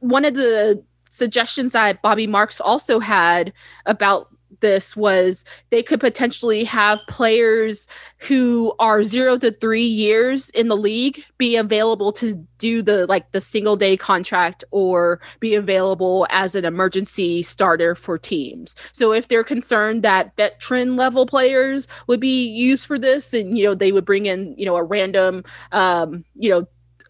One 0.00 0.24
of 0.24 0.34
the 0.34 0.82
suggestions 1.10 1.72
that 1.72 2.02
Bobby 2.02 2.26
Marks 2.26 2.60
also 2.60 3.00
had 3.00 3.52
about 3.86 4.28
this 4.60 4.96
was 4.96 5.44
they 5.70 5.82
could 5.82 6.00
potentially 6.00 6.64
have 6.64 6.98
players 7.08 7.88
who 8.18 8.74
are 8.78 9.02
zero 9.02 9.38
to 9.38 9.50
three 9.52 9.82
years 9.82 10.50
in 10.50 10.68
the 10.68 10.76
league 10.76 11.24
be 11.38 11.56
available 11.56 12.12
to 12.12 12.46
do 12.58 12.82
the 12.82 13.06
like 13.06 13.30
the 13.32 13.40
single 13.40 13.76
day 13.76 13.96
contract 13.96 14.64
or 14.70 15.20
be 15.40 15.54
available 15.54 16.26
as 16.30 16.54
an 16.54 16.64
emergency 16.64 17.42
starter 17.42 17.94
for 17.94 18.18
teams. 18.18 18.74
So 18.92 19.12
if 19.12 19.28
they're 19.28 19.44
concerned 19.44 20.02
that 20.02 20.34
veteran 20.36 20.96
level 20.96 21.26
players 21.26 21.86
would 22.06 22.20
be 22.20 22.46
used 22.48 22.86
for 22.86 22.98
this 22.98 23.34
and 23.34 23.56
you 23.56 23.64
know 23.64 23.74
they 23.74 23.92
would 23.92 24.04
bring 24.04 24.26
in 24.26 24.54
you 24.56 24.66
know 24.66 24.76
a 24.76 24.82
random 24.82 25.44
um 25.72 26.24
you 26.34 26.50
know 26.50 26.66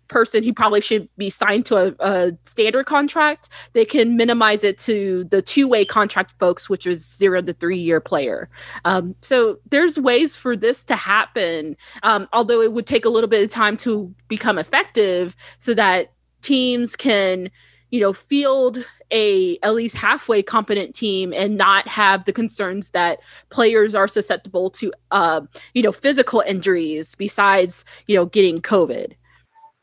person 0.08 0.42
who 0.42 0.52
probably 0.52 0.80
should 0.80 1.08
be 1.16 1.30
signed 1.30 1.66
to 1.66 1.76
a, 1.76 1.94
a, 2.00 2.32
standard 2.44 2.86
contract, 2.86 3.48
they 3.72 3.84
can 3.84 4.16
minimize 4.16 4.64
it 4.64 4.78
to 4.78 5.24
the 5.24 5.42
two 5.42 5.68
way 5.68 5.84
contract 5.84 6.34
folks, 6.38 6.68
which 6.68 6.86
is 6.86 7.04
zero 7.04 7.42
to 7.42 7.52
three 7.52 7.78
year 7.78 8.00
player. 8.00 8.48
Um, 8.84 9.14
so 9.20 9.58
there's 9.70 9.98
ways 9.98 10.36
for 10.36 10.56
this 10.56 10.84
to 10.84 10.96
happen, 10.96 11.76
um, 12.02 12.28
although 12.32 12.60
it 12.60 12.72
would 12.72 12.86
take 12.86 13.04
a 13.04 13.10
little 13.10 13.28
bit 13.28 13.42
of 13.42 13.50
time 13.50 13.76
to 13.78 14.14
become 14.28 14.58
effective 14.58 15.36
so 15.58 15.74
that 15.74 16.12
teams 16.42 16.94
can 16.94 17.50
you 17.90 18.00
know 18.00 18.12
field 18.12 18.84
a 19.10 19.58
at 19.62 19.74
least 19.74 19.96
halfway 19.96 20.42
competent 20.42 20.94
team 20.94 21.32
and 21.32 21.56
not 21.56 21.86
have 21.86 22.24
the 22.24 22.32
concerns 22.32 22.90
that 22.90 23.20
players 23.50 23.94
are 23.94 24.08
susceptible 24.08 24.70
to 24.70 24.92
uh, 25.10 25.40
you 25.74 25.82
know 25.82 25.92
physical 25.92 26.40
injuries 26.40 27.14
besides 27.14 27.84
you 28.06 28.16
know 28.16 28.26
getting 28.26 28.58
covid 28.58 29.12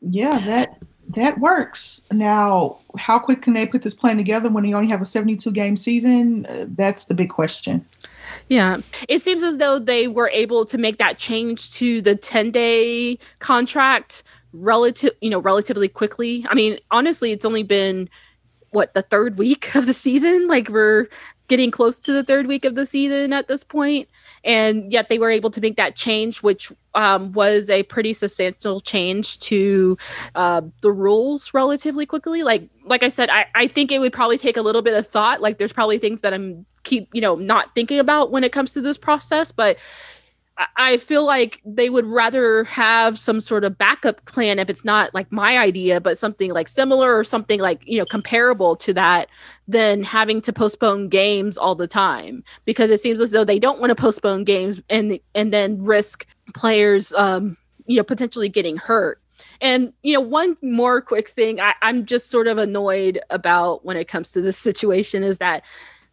yeah, 0.04 0.38
that 0.40 0.78
that 1.08 1.38
works. 1.38 2.02
Now, 2.10 2.78
how 2.96 3.18
quick 3.18 3.42
can 3.42 3.54
they 3.54 3.66
put 3.66 3.82
this 3.82 3.94
plan 3.94 4.16
together 4.16 4.50
when 4.50 4.64
they 4.64 4.72
only 4.72 4.88
have 4.88 5.02
a 5.02 5.06
72 5.06 5.50
game 5.52 5.76
season? 5.76 6.46
Uh, 6.46 6.66
that's 6.68 7.06
the 7.06 7.14
big 7.14 7.30
question. 7.30 7.84
Yeah. 8.48 8.78
It 9.08 9.20
seems 9.20 9.42
as 9.42 9.58
though 9.58 9.78
they 9.78 10.08
were 10.08 10.30
able 10.30 10.66
to 10.66 10.78
make 10.78 10.98
that 10.98 11.18
change 11.18 11.72
to 11.74 12.00
the 12.00 12.16
10 12.16 12.50
day 12.50 13.18
contract 13.38 14.22
relative, 14.52 15.12
you 15.20 15.30
know, 15.30 15.38
relatively 15.40 15.88
quickly. 15.88 16.46
I 16.48 16.54
mean, 16.54 16.78
honestly, 16.90 17.32
it's 17.32 17.44
only 17.44 17.62
been 17.62 18.08
what 18.70 18.94
the 18.94 19.02
third 19.02 19.38
week 19.38 19.74
of 19.74 19.86
the 19.86 19.94
season. 19.94 20.48
Like 20.48 20.68
we're 20.68 21.08
getting 21.48 21.70
close 21.70 22.00
to 22.00 22.12
the 22.12 22.24
third 22.24 22.46
week 22.46 22.64
of 22.64 22.74
the 22.74 22.86
season 22.86 23.32
at 23.32 23.48
this 23.48 23.64
point 23.64 24.08
and 24.44 24.92
yet 24.92 25.08
they 25.08 25.18
were 25.18 25.30
able 25.30 25.50
to 25.50 25.60
make 25.60 25.76
that 25.76 25.96
change 25.96 26.42
which 26.42 26.72
um, 26.94 27.32
was 27.32 27.70
a 27.70 27.82
pretty 27.84 28.12
substantial 28.12 28.80
change 28.80 29.38
to 29.40 29.96
uh, 30.34 30.62
the 30.82 30.92
rules 30.92 31.52
relatively 31.52 32.06
quickly. 32.06 32.42
Like 32.42 32.68
like 32.84 33.02
i 33.02 33.08
said 33.08 33.30
I, 33.30 33.46
I 33.54 33.66
think 33.66 33.90
it 33.90 33.98
would 33.98 34.12
probably 34.12 34.38
take 34.38 34.56
a 34.56 34.62
little 34.62 34.82
bit 34.82 34.94
of 34.94 35.06
thought. 35.06 35.40
Like 35.40 35.58
there's 35.58 35.72
probably 35.72 35.98
things 35.98 36.20
that 36.20 36.34
i'm 36.34 36.66
keep 36.84 37.08
you 37.12 37.20
know 37.20 37.34
not 37.34 37.74
thinking 37.74 37.98
about 37.98 38.30
when 38.30 38.44
it 38.44 38.52
comes 38.52 38.74
to 38.74 38.80
this 38.80 38.98
process 38.98 39.50
but 39.50 39.78
I 40.76 40.98
feel 40.98 41.26
like 41.26 41.60
they 41.64 41.90
would 41.90 42.06
rather 42.06 42.62
have 42.64 43.18
some 43.18 43.40
sort 43.40 43.64
of 43.64 43.76
backup 43.76 44.24
plan 44.26 44.60
if 44.60 44.70
it's 44.70 44.84
not 44.84 45.12
like 45.12 45.32
my 45.32 45.58
idea, 45.58 46.00
but 46.00 46.16
something 46.16 46.52
like 46.52 46.68
similar 46.68 47.16
or 47.16 47.24
something 47.24 47.58
like, 47.58 47.82
you 47.84 47.98
know, 47.98 48.04
comparable 48.04 48.76
to 48.76 48.94
that 48.94 49.28
than 49.66 50.04
having 50.04 50.40
to 50.42 50.52
postpone 50.52 51.08
games 51.08 51.58
all 51.58 51.74
the 51.74 51.88
time 51.88 52.44
because 52.66 52.90
it 52.90 53.00
seems 53.00 53.20
as 53.20 53.32
though 53.32 53.44
they 53.44 53.58
don't 53.58 53.80
want 53.80 53.90
to 53.90 53.96
postpone 53.96 54.44
games 54.44 54.80
and 54.88 55.18
and 55.34 55.52
then 55.52 55.82
risk 55.82 56.26
players 56.54 57.12
um 57.14 57.56
you 57.86 57.96
know 57.96 58.04
potentially 58.04 58.48
getting 58.48 58.76
hurt. 58.76 59.20
And 59.60 59.92
you 60.02 60.12
know, 60.12 60.20
one 60.20 60.56
more 60.62 61.00
quick 61.00 61.28
thing 61.28 61.60
I, 61.60 61.74
I'm 61.82 62.06
just 62.06 62.30
sort 62.30 62.46
of 62.46 62.58
annoyed 62.58 63.18
about 63.30 63.84
when 63.84 63.96
it 63.96 64.06
comes 64.06 64.30
to 64.32 64.40
this 64.40 64.58
situation 64.70 65.24
is 65.24 65.38
that 65.38 65.64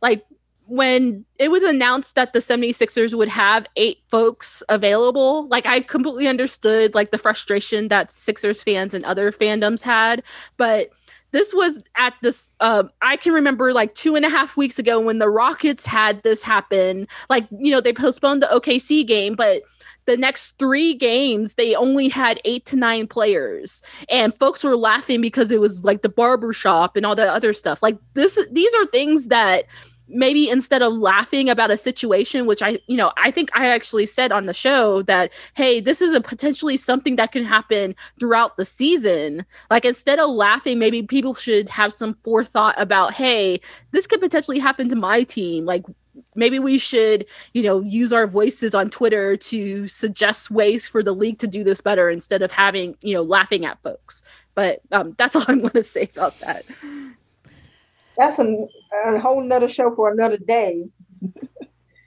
like 0.01 0.25
when 0.71 1.25
it 1.37 1.51
was 1.51 1.63
announced 1.63 2.15
that 2.15 2.31
the 2.31 2.39
76ers 2.39 3.13
would 3.13 3.27
have 3.27 3.65
eight 3.75 4.01
folks 4.07 4.63
available, 4.69 5.45
like 5.49 5.65
I 5.65 5.81
completely 5.81 6.29
understood 6.29 6.95
like 6.95 7.11
the 7.11 7.17
frustration 7.17 7.89
that 7.89 8.09
Sixers 8.09 8.63
fans 8.63 8.93
and 8.93 9.03
other 9.03 9.33
fandoms 9.33 9.81
had, 9.81 10.23
but 10.55 10.87
this 11.33 11.53
was 11.53 11.81
at 11.95 12.13
this 12.21 12.51
uh, 12.59 12.83
i 13.01 13.15
can 13.15 13.31
remember 13.31 13.71
like 13.71 13.95
two 13.95 14.17
and 14.17 14.25
a 14.25 14.29
half 14.29 14.57
weeks 14.57 14.77
ago 14.77 14.99
when 14.99 15.17
the 15.19 15.29
rockets 15.29 15.85
had 15.85 16.21
this 16.23 16.43
happen. 16.43 17.07
Like 17.29 17.47
you 17.51 17.71
know 17.71 17.79
they 17.79 17.93
postponed 17.93 18.41
the 18.41 18.47
okc 18.47 19.07
game 19.07 19.35
but 19.35 19.63
the 20.05 20.17
next 20.17 20.57
three 20.57 20.93
games 20.93 21.55
they 21.55 21.75
only 21.75 22.09
had 22.09 22.41
eight 22.43 22.65
to 22.65 22.75
nine 22.75 23.07
players. 23.07 23.81
And 24.09 24.37
folks 24.39 24.63
were 24.63 24.75
laughing 24.75 25.21
because 25.21 25.51
it 25.51 25.61
was 25.61 25.83
like 25.83 26.01
the 26.01 26.09
barbershop 26.09 26.97
and 26.97 27.05
all 27.05 27.15
that 27.15 27.29
other 27.29 27.53
stuff. 27.53 27.81
Like 27.81 27.97
this 28.13 28.37
these 28.51 28.73
are 28.73 28.85
things 28.87 29.27
that 29.27 29.65
maybe 30.13 30.49
instead 30.49 30.81
of 30.81 30.93
laughing 30.93 31.49
about 31.49 31.71
a 31.71 31.77
situation 31.77 32.45
which 32.45 32.61
i 32.61 32.79
you 32.87 32.97
know 32.97 33.11
i 33.17 33.31
think 33.31 33.49
i 33.53 33.67
actually 33.67 34.05
said 34.05 34.31
on 34.31 34.45
the 34.45 34.53
show 34.53 35.01
that 35.03 35.31
hey 35.55 35.79
this 35.79 36.01
is 36.01 36.13
a 36.13 36.21
potentially 36.21 36.77
something 36.77 37.15
that 37.15 37.31
can 37.31 37.43
happen 37.43 37.95
throughout 38.19 38.57
the 38.57 38.65
season. 38.65 39.45
Like 39.69 39.85
instead 39.85 40.19
of 40.19 40.29
laughing 40.29 40.79
maybe 40.79 41.03
people 41.03 41.33
should 41.33 41.69
have 41.69 41.93
some 41.93 42.15
forethought 42.23 42.75
about 42.77 43.13
hey 43.13 43.61
this 43.91 44.07
could 44.07 44.21
potentially 44.21 44.59
happen 44.59 44.89
to 44.89 44.95
my 44.95 45.23
team. 45.23 45.65
Like 45.65 45.83
maybe 46.35 46.59
we 46.59 46.77
should 46.77 47.25
you 47.53 47.63
know 47.63 47.81
use 47.81 48.11
our 48.11 48.27
voices 48.27 48.75
on 48.75 48.89
twitter 48.89 49.37
to 49.37 49.87
suggest 49.87 50.51
ways 50.51 50.85
for 50.85 51.01
the 51.01 51.13
league 51.13 51.39
to 51.39 51.47
do 51.47 51.63
this 51.63 51.79
better 51.79 52.09
instead 52.09 52.41
of 52.41 52.51
having 52.51 52.95
you 53.01 53.13
know 53.13 53.21
laughing 53.21 53.65
at 53.65 53.81
folks. 53.81 54.23
But 54.53 54.81
um, 54.91 55.15
that's 55.17 55.35
all 55.37 55.45
i'm 55.47 55.59
going 55.59 55.71
to 55.71 55.83
say 55.83 56.09
about 56.15 56.39
that 56.39 56.65
that's 58.21 58.37
a, 58.37 58.67
a 59.05 59.19
whole 59.19 59.41
nother 59.41 59.67
show 59.67 59.93
for 59.95 60.11
another 60.11 60.37
day. 60.37 60.87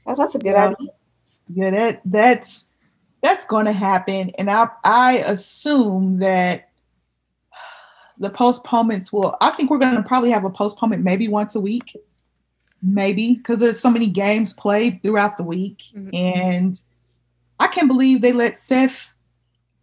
oh, 0.07 0.15
that's 0.15 0.35
a 0.37 0.39
good 0.39 0.53
yeah. 0.53 0.69
idea. 0.69 0.89
Yeah, 1.53 1.71
that 1.71 2.03
that's 2.05 2.71
that's 3.21 3.45
going 3.45 3.67
to 3.67 3.73
happen, 3.73 4.31
and 4.39 4.51
I 4.51 4.69
I 4.85 5.25
assume 5.27 6.21
that 6.21 6.71
the 8.19 8.31
postponements 8.31 9.13
will. 9.13 9.37
I 9.41 9.51
think 9.51 9.71
we're 9.71 9.79
going 9.79 9.97
to 9.97 10.03
probably 10.03 10.31
have 10.31 10.45
a 10.45 10.51
postponement 10.51 11.03
maybe 11.03 11.27
once 11.27 11.55
a 11.55 11.61
week, 11.61 11.97
maybe 12.83 13.35
because 13.35 13.59
there's 13.59 13.81
so 13.81 13.91
many 13.91 14.07
games 14.07 14.53
played 14.53 15.03
throughout 15.03 15.37
the 15.37 15.43
week, 15.43 15.83
mm-hmm. 15.95 16.15
and 16.15 16.81
I 17.59 17.67
can't 17.67 17.89
believe 17.89 18.23
they 18.23 18.33
let 18.33 18.57
Seth 18.57 19.13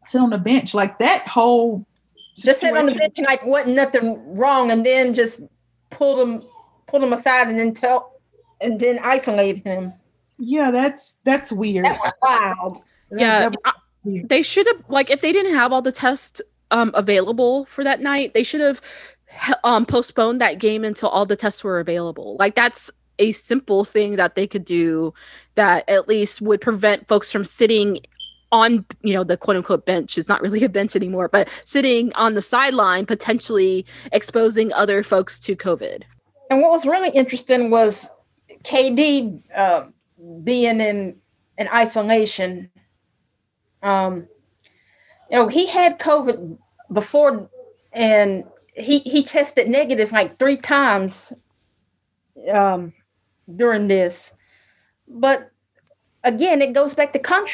sit 0.04 0.22
on 0.22 0.30
the 0.30 0.38
bench 0.38 0.74
like 0.74 0.98
that 1.00 1.28
whole. 1.28 1.86
Just 2.38 2.62
sit 2.62 2.76
on 2.76 2.86
the 2.86 2.96
bench 2.96 3.20
like 3.20 3.46
wasn't 3.46 3.76
nothing 3.76 4.36
wrong, 4.38 4.72
and 4.72 4.86
then 4.86 5.14
just 5.14 5.42
pull 5.92 6.16
them 6.16 6.44
pull 6.88 7.04
him 7.04 7.14
aside 7.14 7.48
and 7.48 7.60
then 7.60 7.74
tell 7.74 8.20
and 8.60 8.80
then 8.80 9.00
isolate 9.04 9.64
him. 9.64 9.94
Yeah, 10.38 10.72
that's 10.72 11.20
that's 11.24 11.52
weird. 11.52 11.86
That 11.86 12.00
was 12.00 12.14
wild. 12.22 12.82
Yeah, 13.12 13.40
that, 13.40 13.52
that 13.64 13.76
was 14.04 14.22
they 14.26 14.42
should 14.42 14.66
have 14.68 14.84
like 14.88 15.10
if 15.10 15.22
they 15.22 15.32
didn't 15.32 15.54
have 15.54 15.72
all 15.72 15.82
the 15.82 15.92
tests 15.92 16.42
um, 16.72 16.92
available 16.94 17.66
for 17.66 17.84
that 17.84 18.02
night, 18.02 18.34
they 18.34 18.44
should 18.44 18.62
have 18.62 18.82
um, 19.64 19.86
postponed 19.86 20.42
that 20.42 20.60
game 20.60 20.84
until 20.84 21.10
all 21.10 21.26
the 21.26 21.36
tests 21.36 21.64
were 21.64 21.80
available. 21.80 22.36
Like 22.40 22.56
that's 22.56 22.90
a 23.20 23.32
simple 23.34 23.86
thing 23.86 24.16
that 24.16 24.36
they 24.36 24.48
could 24.48 24.66
do 24.66 25.14
that 25.56 25.88
at 25.88 26.08
least 26.08 26.42
would 26.42 26.62
prevent 26.62 27.08
folks 27.08 27.32
from 27.32 27.46
sitting 27.46 28.00
on 28.52 28.86
you 29.02 29.14
know 29.14 29.24
the 29.24 29.38
quote 29.38 29.56
unquote 29.56 29.86
bench 29.86 30.18
is 30.18 30.28
not 30.28 30.42
really 30.42 30.64
a 30.64 30.70
bench 30.70 30.96
anymore 30.96 31.28
but 31.28 31.48
sitting 31.66 32.12
on 32.14 32.34
the 32.34 32.42
sideline 32.42 33.06
potentially 33.06 33.86
exposing 34.12 34.74
other 34.74 35.04
folks 35.04 35.40
to 35.40 35.56
covid. 35.56 36.04
And 36.50 36.62
what 36.62 36.72
was 36.72 36.86
really 36.86 37.10
interesting 37.12 37.70
was 37.70 38.10
kd 38.64 39.42
uh, 39.56 39.86
being 40.44 40.82
in 40.82 41.16
in 41.58 41.68
isolation 41.70 42.70
um 43.84 44.28
you 45.30 45.38
know 45.38 45.48
he 45.48 45.68
had 45.68 46.00
covid 46.00 46.58
before 46.92 47.50
and 47.94 48.44
he 48.74 49.00
he 49.00 49.24
tested 49.24 49.68
negative 49.68 50.12
like 50.12 50.38
three 50.38 50.58
times 50.58 51.34
um 52.52 52.94
during 53.54 53.88
this. 53.88 54.32
But 55.08 55.52
again 56.24 56.62
it 56.62 56.74
goes 56.74 56.94
back 56.94 57.14
to 57.14 57.20
con- 57.20 57.48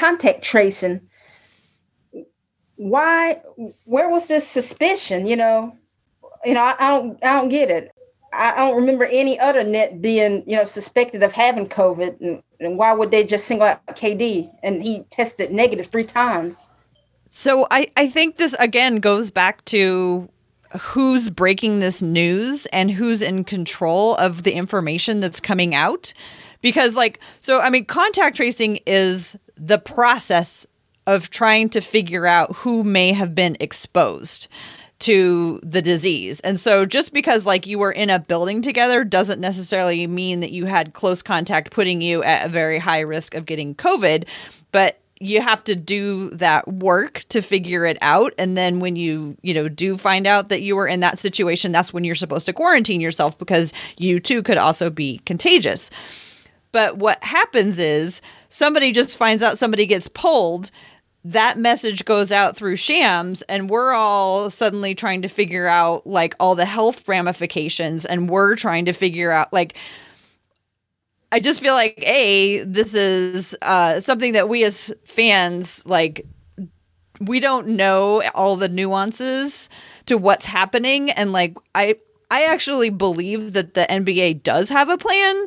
contact 0.00 0.42
tracing. 0.42 1.02
Why 2.76 3.42
where 3.84 4.08
was 4.08 4.28
this 4.28 4.48
suspicion 4.48 5.26
you 5.26 5.36
know? 5.36 5.76
You 6.44 6.54
know 6.54 6.62
I, 6.62 6.74
I, 6.78 6.90
don't 6.90 7.24
i 7.24 7.32
don't 7.34 7.50
get 7.50 7.70
it. 7.70 7.90
I 8.32 8.56
don't 8.56 8.76
remember 8.76 9.04
any 9.04 9.38
other 9.38 9.62
net 9.62 10.00
being 10.00 10.42
you 10.46 10.56
know 10.56 10.64
suspected 10.64 11.22
of 11.22 11.32
having 11.32 11.68
covid 11.68 12.18
and, 12.20 12.42
and 12.58 12.78
why 12.78 12.94
would 12.94 13.10
they 13.10 13.24
just 13.24 13.46
single 13.46 13.66
out 13.66 13.86
kd 13.88 14.50
and 14.62 14.82
he 14.82 15.04
tested 15.10 15.50
negative 15.50 15.88
three 15.88 16.04
times. 16.04 16.68
So 17.28 17.66
i 17.70 17.88
i 17.96 18.08
think 18.08 18.38
this 18.38 18.56
again 18.58 19.00
goes 19.00 19.30
back 19.30 19.64
to 19.66 20.30
who's 20.78 21.28
breaking 21.28 21.80
this 21.80 22.00
news 22.00 22.66
and 22.66 22.90
who's 22.90 23.22
in 23.22 23.44
control 23.44 24.14
of 24.16 24.44
the 24.44 24.52
information 24.52 25.20
that's 25.20 25.40
coming 25.40 25.74
out 25.74 26.14
because 26.62 26.96
like 26.96 27.20
so 27.40 27.60
i 27.60 27.70
mean 27.70 27.84
contact 27.84 28.36
tracing 28.36 28.78
is 28.86 29.36
the 29.56 29.78
process 29.78 30.66
of 31.06 31.30
trying 31.30 31.68
to 31.70 31.80
figure 31.80 32.26
out 32.26 32.54
who 32.56 32.84
may 32.84 33.12
have 33.12 33.34
been 33.34 33.56
exposed 33.60 34.48
to 35.00 35.58
the 35.62 35.82
disease. 35.82 36.40
And 36.40 36.60
so 36.60 36.86
just 36.86 37.12
because 37.12 37.46
like 37.46 37.66
you 37.66 37.78
were 37.78 37.90
in 37.90 38.10
a 38.10 38.18
building 38.18 38.62
together 38.62 39.02
doesn't 39.02 39.40
necessarily 39.40 40.06
mean 40.06 40.40
that 40.40 40.52
you 40.52 40.66
had 40.66 40.92
close 40.92 41.22
contact 41.22 41.70
putting 41.70 42.00
you 42.00 42.22
at 42.22 42.46
a 42.46 42.48
very 42.48 42.78
high 42.78 43.00
risk 43.00 43.34
of 43.34 43.46
getting 43.46 43.74
COVID, 43.74 44.26
but 44.72 45.00
you 45.18 45.42
have 45.42 45.62
to 45.64 45.74
do 45.74 46.30
that 46.30 46.66
work 46.68 47.24
to 47.28 47.42
figure 47.42 47.84
it 47.84 47.98
out 48.00 48.32
and 48.38 48.56
then 48.56 48.80
when 48.80 48.96
you 48.96 49.36
you 49.42 49.52
know 49.52 49.68
do 49.68 49.98
find 49.98 50.26
out 50.26 50.48
that 50.48 50.62
you 50.62 50.74
were 50.74 50.88
in 50.88 51.00
that 51.00 51.18
situation 51.18 51.72
that's 51.72 51.92
when 51.92 52.04
you're 52.04 52.14
supposed 52.14 52.46
to 52.46 52.54
quarantine 52.54 53.02
yourself 53.02 53.36
because 53.36 53.74
you 53.98 54.18
too 54.18 54.42
could 54.42 54.56
also 54.56 54.88
be 54.88 55.20
contagious 55.26 55.90
but 56.72 56.98
what 56.98 57.22
happens 57.24 57.78
is 57.78 58.22
somebody 58.48 58.92
just 58.92 59.16
finds 59.16 59.42
out 59.42 59.58
somebody 59.58 59.86
gets 59.86 60.08
pulled. 60.08 60.70
That 61.24 61.58
message 61.58 62.04
goes 62.04 62.32
out 62.32 62.56
through 62.56 62.76
shams, 62.76 63.42
and 63.42 63.68
we're 63.68 63.92
all 63.92 64.50
suddenly 64.50 64.94
trying 64.94 65.22
to 65.22 65.28
figure 65.28 65.66
out 65.66 66.06
like 66.06 66.34
all 66.40 66.54
the 66.54 66.64
health 66.64 67.06
ramifications, 67.08 68.06
and 68.06 68.30
we're 68.30 68.56
trying 68.56 68.86
to 68.86 68.92
figure 68.92 69.30
out 69.30 69.52
like. 69.52 69.76
I 71.32 71.38
just 71.38 71.60
feel 71.60 71.74
like 71.74 72.02
a 72.04 72.64
this 72.64 72.96
is 72.96 73.56
uh, 73.62 74.00
something 74.00 74.32
that 74.32 74.48
we 74.48 74.64
as 74.64 74.92
fans 75.04 75.84
like. 75.86 76.26
We 77.20 77.38
don't 77.38 77.68
know 77.68 78.22
all 78.34 78.56
the 78.56 78.68
nuances 78.68 79.68
to 80.06 80.16
what's 80.16 80.46
happening, 80.46 81.10
and 81.10 81.32
like 81.32 81.56
I, 81.74 81.96
I 82.30 82.44
actually 82.44 82.90
believe 82.90 83.52
that 83.52 83.74
the 83.74 83.86
NBA 83.88 84.42
does 84.42 84.70
have 84.70 84.88
a 84.88 84.96
plan, 84.96 85.46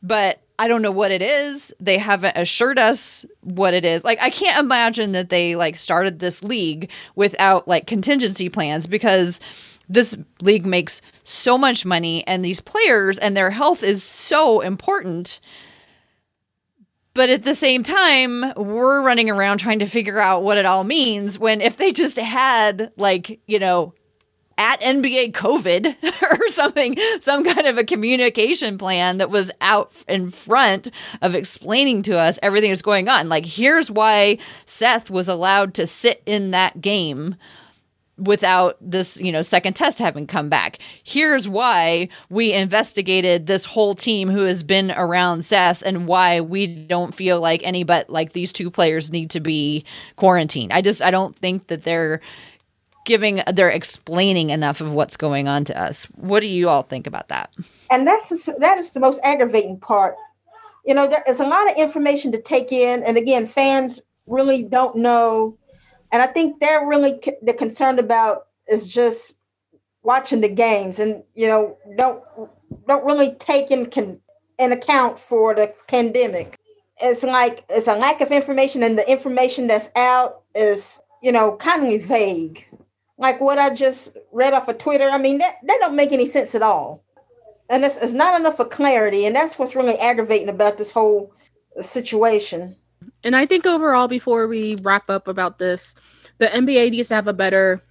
but 0.00 0.40
I 0.58 0.66
don't 0.66 0.82
know 0.82 0.90
what 0.90 1.12
it 1.12 1.22
is. 1.22 1.72
They 1.78 1.98
haven't 1.98 2.36
assured 2.36 2.78
us 2.78 3.24
what 3.42 3.74
it 3.74 3.84
is. 3.84 4.02
Like 4.02 4.20
I 4.20 4.30
can't 4.30 4.58
imagine 4.58 5.12
that 5.12 5.28
they 5.28 5.54
like 5.54 5.76
started 5.76 6.18
this 6.18 6.42
league 6.42 6.90
without 7.14 7.68
like 7.68 7.86
contingency 7.86 8.48
plans 8.48 8.86
because 8.86 9.40
this 9.88 10.16
league 10.42 10.66
makes 10.66 11.00
so 11.24 11.56
much 11.56 11.86
money 11.86 12.26
and 12.26 12.44
these 12.44 12.60
players 12.60 13.18
and 13.18 13.36
their 13.36 13.50
health 13.50 13.82
is 13.82 14.02
so 14.02 14.60
important. 14.60 15.40
But 17.14 17.30
at 17.30 17.44
the 17.44 17.54
same 17.54 17.82
time, 17.82 18.52
we're 18.56 19.02
running 19.02 19.30
around 19.30 19.58
trying 19.58 19.78
to 19.80 19.86
figure 19.86 20.18
out 20.18 20.42
what 20.42 20.58
it 20.58 20.66
all 20.66 20.84
means 20.84 21.38
when 21.38 21.60
if 21.60 21.76
they 21.76 21.90
just 21.90 22.16
had 22.16 22.92
like, 22.96 23.40
you 23.46 23.58
know, 23.58 23.94
at 24.58 24.80
NBA 24.80 25.32
COVID 25.32 25.96
or 26.42 26.48
something, 26.50 26.96
some 27.20 27.44
kind 27.44 27.66
of 27.66 27.78
a 27.78 27.84
communication 27.84 28.76
plan 28.76 29.18
that 29.18 29.30
was 29.30 29.50
out 29.60 29.92
in 30.08 30.30
front 30.30 30.90
of 31.22 31.34
explaining 31.34 32.02
to 32.02 32.18
us 32.18 32.38
everything 32.42 32.70
that's 32.70 32.82
going 32.82 33.08
on. 33.08 33.28
Like, 33.28 33.46
here's 33.46 33.90
why 33.90 34.38
Seth 34.66 35.10
was 35.10 35.28
allowed 35.28 35.72
to 35.74 35.86
sit 35.86 36.22
in 36.26 36.50
that 36.50 36.80
game 36.80 37.36
without 38.18 38.76
this, 38.80 39.20
you 39.20 39.30
know, 39.30 39.42
second 39.42 39.74
test 39.74 40.00
having 40.00 40.26
come 40.26 40.48
back. 40.48 40.78
Here's 41.04 41.48
why 41.48 42.08
we 42.28 42.52
investigated 42.52 43.46
this 43.46 43.64
whole 43.64 43.94
team 43.94 44.28
who 44.28 44.42
has 44.42 44.64
been 44.64 44.90
around 44.90 45.44
Seth 45.44 45.82
and 45.82 46.08
why 46.08 46.40
we 46.40 46.66
don't 46.66 47.14
feel 47.14 47.40
like 47.40 47.62
any 47.62 47.84
but 47.84 48.10
like 48.10 48.32
these 48.32 48.52
two 48.52 48.70
players 48.70 49.12
need 49.12 49.30
to 49.30 49.40
be 49.40 49.84
quarantined. 50.16 50.72
I 50.72 50.80
just 50.80 51.00
I 51.00 51.12
don't 51.12 51.36
think 51.36 51.68
that 51.68 51.84
they're 51.84 52.20
giving 53.08 53.40
they're 53.54 53.70
explaining 53.70 54.50
enough 54.50 54.82
of 54.82 54.92
what's 54.92 55.16
going 55.16 55.48
on 55.48 55.64
to 55.64 55.80
us. 55.80 56.04
What 56.16 56.40
do 56.40 56.46
you 56.46 56.68
all 56.68 56.82
think 56.82 57.06
about 57.06 57.28
that? 57.28 57.50
And 57.90 58.06
that's 58.06 58.46
that 58.58 58.78
is 58.78 58.92
the 58.92 59.00
most 59.00 59.18
aggravating 59.24 59.80
part. 59.80 60.14
You 60.84 60.94
know, 60.94 61.10
there's 61.24 61.40
a 61.40 61.46
lot 61.46 61.70
of 61.70 61.76
information 61.76 62.30
to 62.32 62.40
take 62.40 62.70
in, 62.70 63.02
and 63.02 63.16
again, 63.16 63.46
fans 63.46 64.00
really 64.26 64.62
don't 64.62 64.96
know. 64.96 65.56
And 66.12 66.22
I 66.22 66.26
think 66.26 66.60
they're 66.60 66.86
really 66.86 67.20
they're 67.42 67.54
concerned 67.54 67.98
about 67.98 68.46
is 68.68 68.86
just 68.86 69.38
watching 70.02 70.42
the 70.42 70.48
games, 70.50 70.98
and 70.98 71.22
you 71.34 71.48
know, 71.48 71.78
don't 71.96 72.22
don't 72.86 73.06
really 73.06 73.34
take 73.36 73.70
in 73.70 73.86
can 73.86 74.20
in 74.58 74.70
account 74.70 75.18
for 75.18 75.54
the 75.54 75.72
pandemic. 75.88 76.56
It's 77.00 77.22
like 77.22 77.64
it's 77.70 77.88
a 77.88 77.96
lack 77.96 78.20
of 78.20 78.30
information, 78.32 78.82
and 78.82 78.98
the 78.98 79.10
information 79.10 79.66
that's 79.66 79.88
out 79.96 80.42
is 80.54 81.00
you 81.22 81.32
know 81.32 81.56
kind 81.56 81.90
of 81.90 82.02
vague 82.02 82.66
like 83.18 83.40
what 83.40 83.58
I 83.58 83.74
just 83.74 84.16
read 84.32 84.54
off 84.54 84.68
of 84.68 84.78
Twitter, 84.78 85.08
I 85.08 85.18
mean, 85.18 85.38
that, 85.38 85.56
that 85.64 85.78
don't 85.80 85.96
make 85.96 86.12
any 86.12 86.26
sense 86.26 86.54
at 86.54 86.62
all. 86.62 87.04
And 87.68 87.84
it's, 87.84 87.96
it's 87.96 88.14
not 88.14 88.38
enough 88.38 88.56
for 88.56 88.64
clarity. 88.64 89.26
And 89.26 89.36
that's 89.36 89.58
what's 89.58 89.76
really 89.76 89.98
aggravating 89.98 90.48
about 90.48 90.78
this 90.78 90.90
whole 90.90 91.32
situation. 91.80 92.76
And 93.24 93.36
I 93.36 93.44
think 93.44 93.66
overall, 93.66 94.08
before 94.08 94.46
we 94.46 94.76
wrap 94.82 95.10
up 95.10 95.28
about 95.28 95.58
this, 95.58 95.94
the 96.38 96.46
NBA 96.46 96.92
needs 96.92 97.08
to 97.08 97.16
have 97.16 97.28
a 97.28 97.32
better 97.32 97.82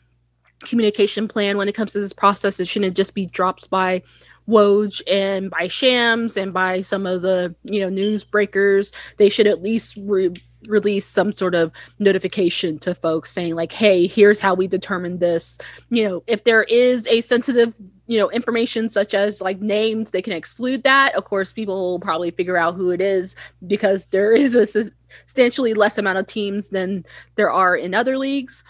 communication 0.64 1.28
plan 1.28 1.58
when 1.58 1.68
it 1.68 1.76
comes 1.76 1.94
to 1.94 2.00
this 2.00 2.14
process. 2.14 2.60
It 2.60 2.68
shouldn't 2.68 2.96
just 2.96 3.14
be 3.14 3.26
dropped 3.26 3.70
by 3.70 4.04
Woj 4.48 5.02
and 5.08 5.52
by 5.52 5.68
Shams 5.68 6.38
and 6.38 6.54
by 6.54 6.82
some 6.82 7.06
of 7.06 7.22
the 7.22 7.54
you 7.64 7.82
know 7.82 7.90
news 7.90 8.24
breakers. 8.24 8.92
They 9.18 9.30
should 9.30 9.48
at 9.48 9.62
least 9.62 9.98
re- 10.02 10.34
release 10.68 11.06
some 11.06 11.32
sort 11.32 11.54
of 11.54 11.72
notification 12.00 12.80
to 12.80 12.96
folks 12.96 13.32
saying 13.32 13.56
like 13.56 13.72
hey 13.72 14.08
here's 14.08 14.40
how 14.40 14.54
we 14.54 14.68
determine 14.68 15.20
this. 15.20 15.58
You 15.90 16.08
know 16.08 16.24
if 16.28 16.44
there 16.44 16.64
is 16.64 17.08
a 17.08 17.22
sensitive 17.22 17.76
you 18.08 18.18
know 18.18 18.30
information 18.32 18.90
such 18.90 19.14
as 19.14 19.42
like 19.42 19.60
names 19.62 20.12
they 20.12 20.22
can 20.22 20.34
exclude 20.34 20.84
that. 20.84 21.16
Of 21.16 21.26
course 21.26 21.54
people 21.54 21.76
will 21.76 22.00
probably 22.00 22.32
figure 22.32 22.58
out 22.58 22.76
who 22.76 22.92
it 22.92 23.02
is 23.02 23.36
because 23.66 24.08
there 24.08 24.32
is 24.34 24.56
a 24.56 24.66
substantially 24.66 25.74
less 25.74 25.98
amount 25.98 26.18
of 26.18 26.28
teams 26.28 26.70
than 26.70 27.06
there 27.36 27.52
are 27.52 27.76
in 27.76 27.94
other 27.94 28.18
leagues. 28.18 28.64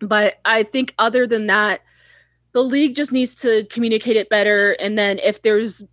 But 0.00 0.36
i 0.44 0.62
think 0.62 0.94
other 0.98 1.26
than 1.26 1.48
that 1.48 1.80
the 2.52 2.62
league 2.62 2.96
just 2.96 3.12
needs 3.12 3.34
to 3.36 3.64
communicate 3.70 4.16
it 4.16 4.28
better. 4.28 4.72
And 4.72 4.98
then 4.98 5.18
if 5.18 5.42
there's 5.42 5.84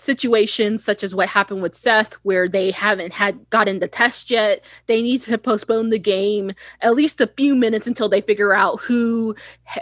situations 0.00 0.82
such 0.82 1.04
as 1.04 1.14
what 1.14 1.28
happened 1.28 1.62
with 1.62 1.74
Seth, 1.74 2.14
where 2.22 2.48
they 2.48 2.70
haven't 2.70 3.12
had 3.12 3.48
gotten 3.50 3.78
the 3.78 3.88
test 3.88 4.30
yet, 4.30 4.64
they 4.86 5.02
need 5.02 5.22
to 5.22 5.38
postpone 5.38 5.90
the 5.90 5.98
game 5.98 6.52
at 6.80 6.94
least 6.94 7.20
a 7.20 7.26
few 7.26 7.54
minutes 7.54 7.86
until 7.86 8.08
they 8.08 8.20
figure 8.20 8.54
out 8.54 8.80
who 8.80 9.34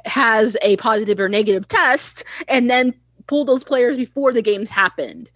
has 0.04 0.56
a 0.62 0.76
positive 0.76 1.20
or 1.20 1.28
negative 1.28 1.68
test, 1.68 2.24
and 2.48 2.70
then 2.70 2.94
pull 3.26 3.44
those 3.44 3.62
players 3.62 3.96
before 3.96 4.32
the 4.32 4.42
games 4.42 4.70
happened. 4.70 5.30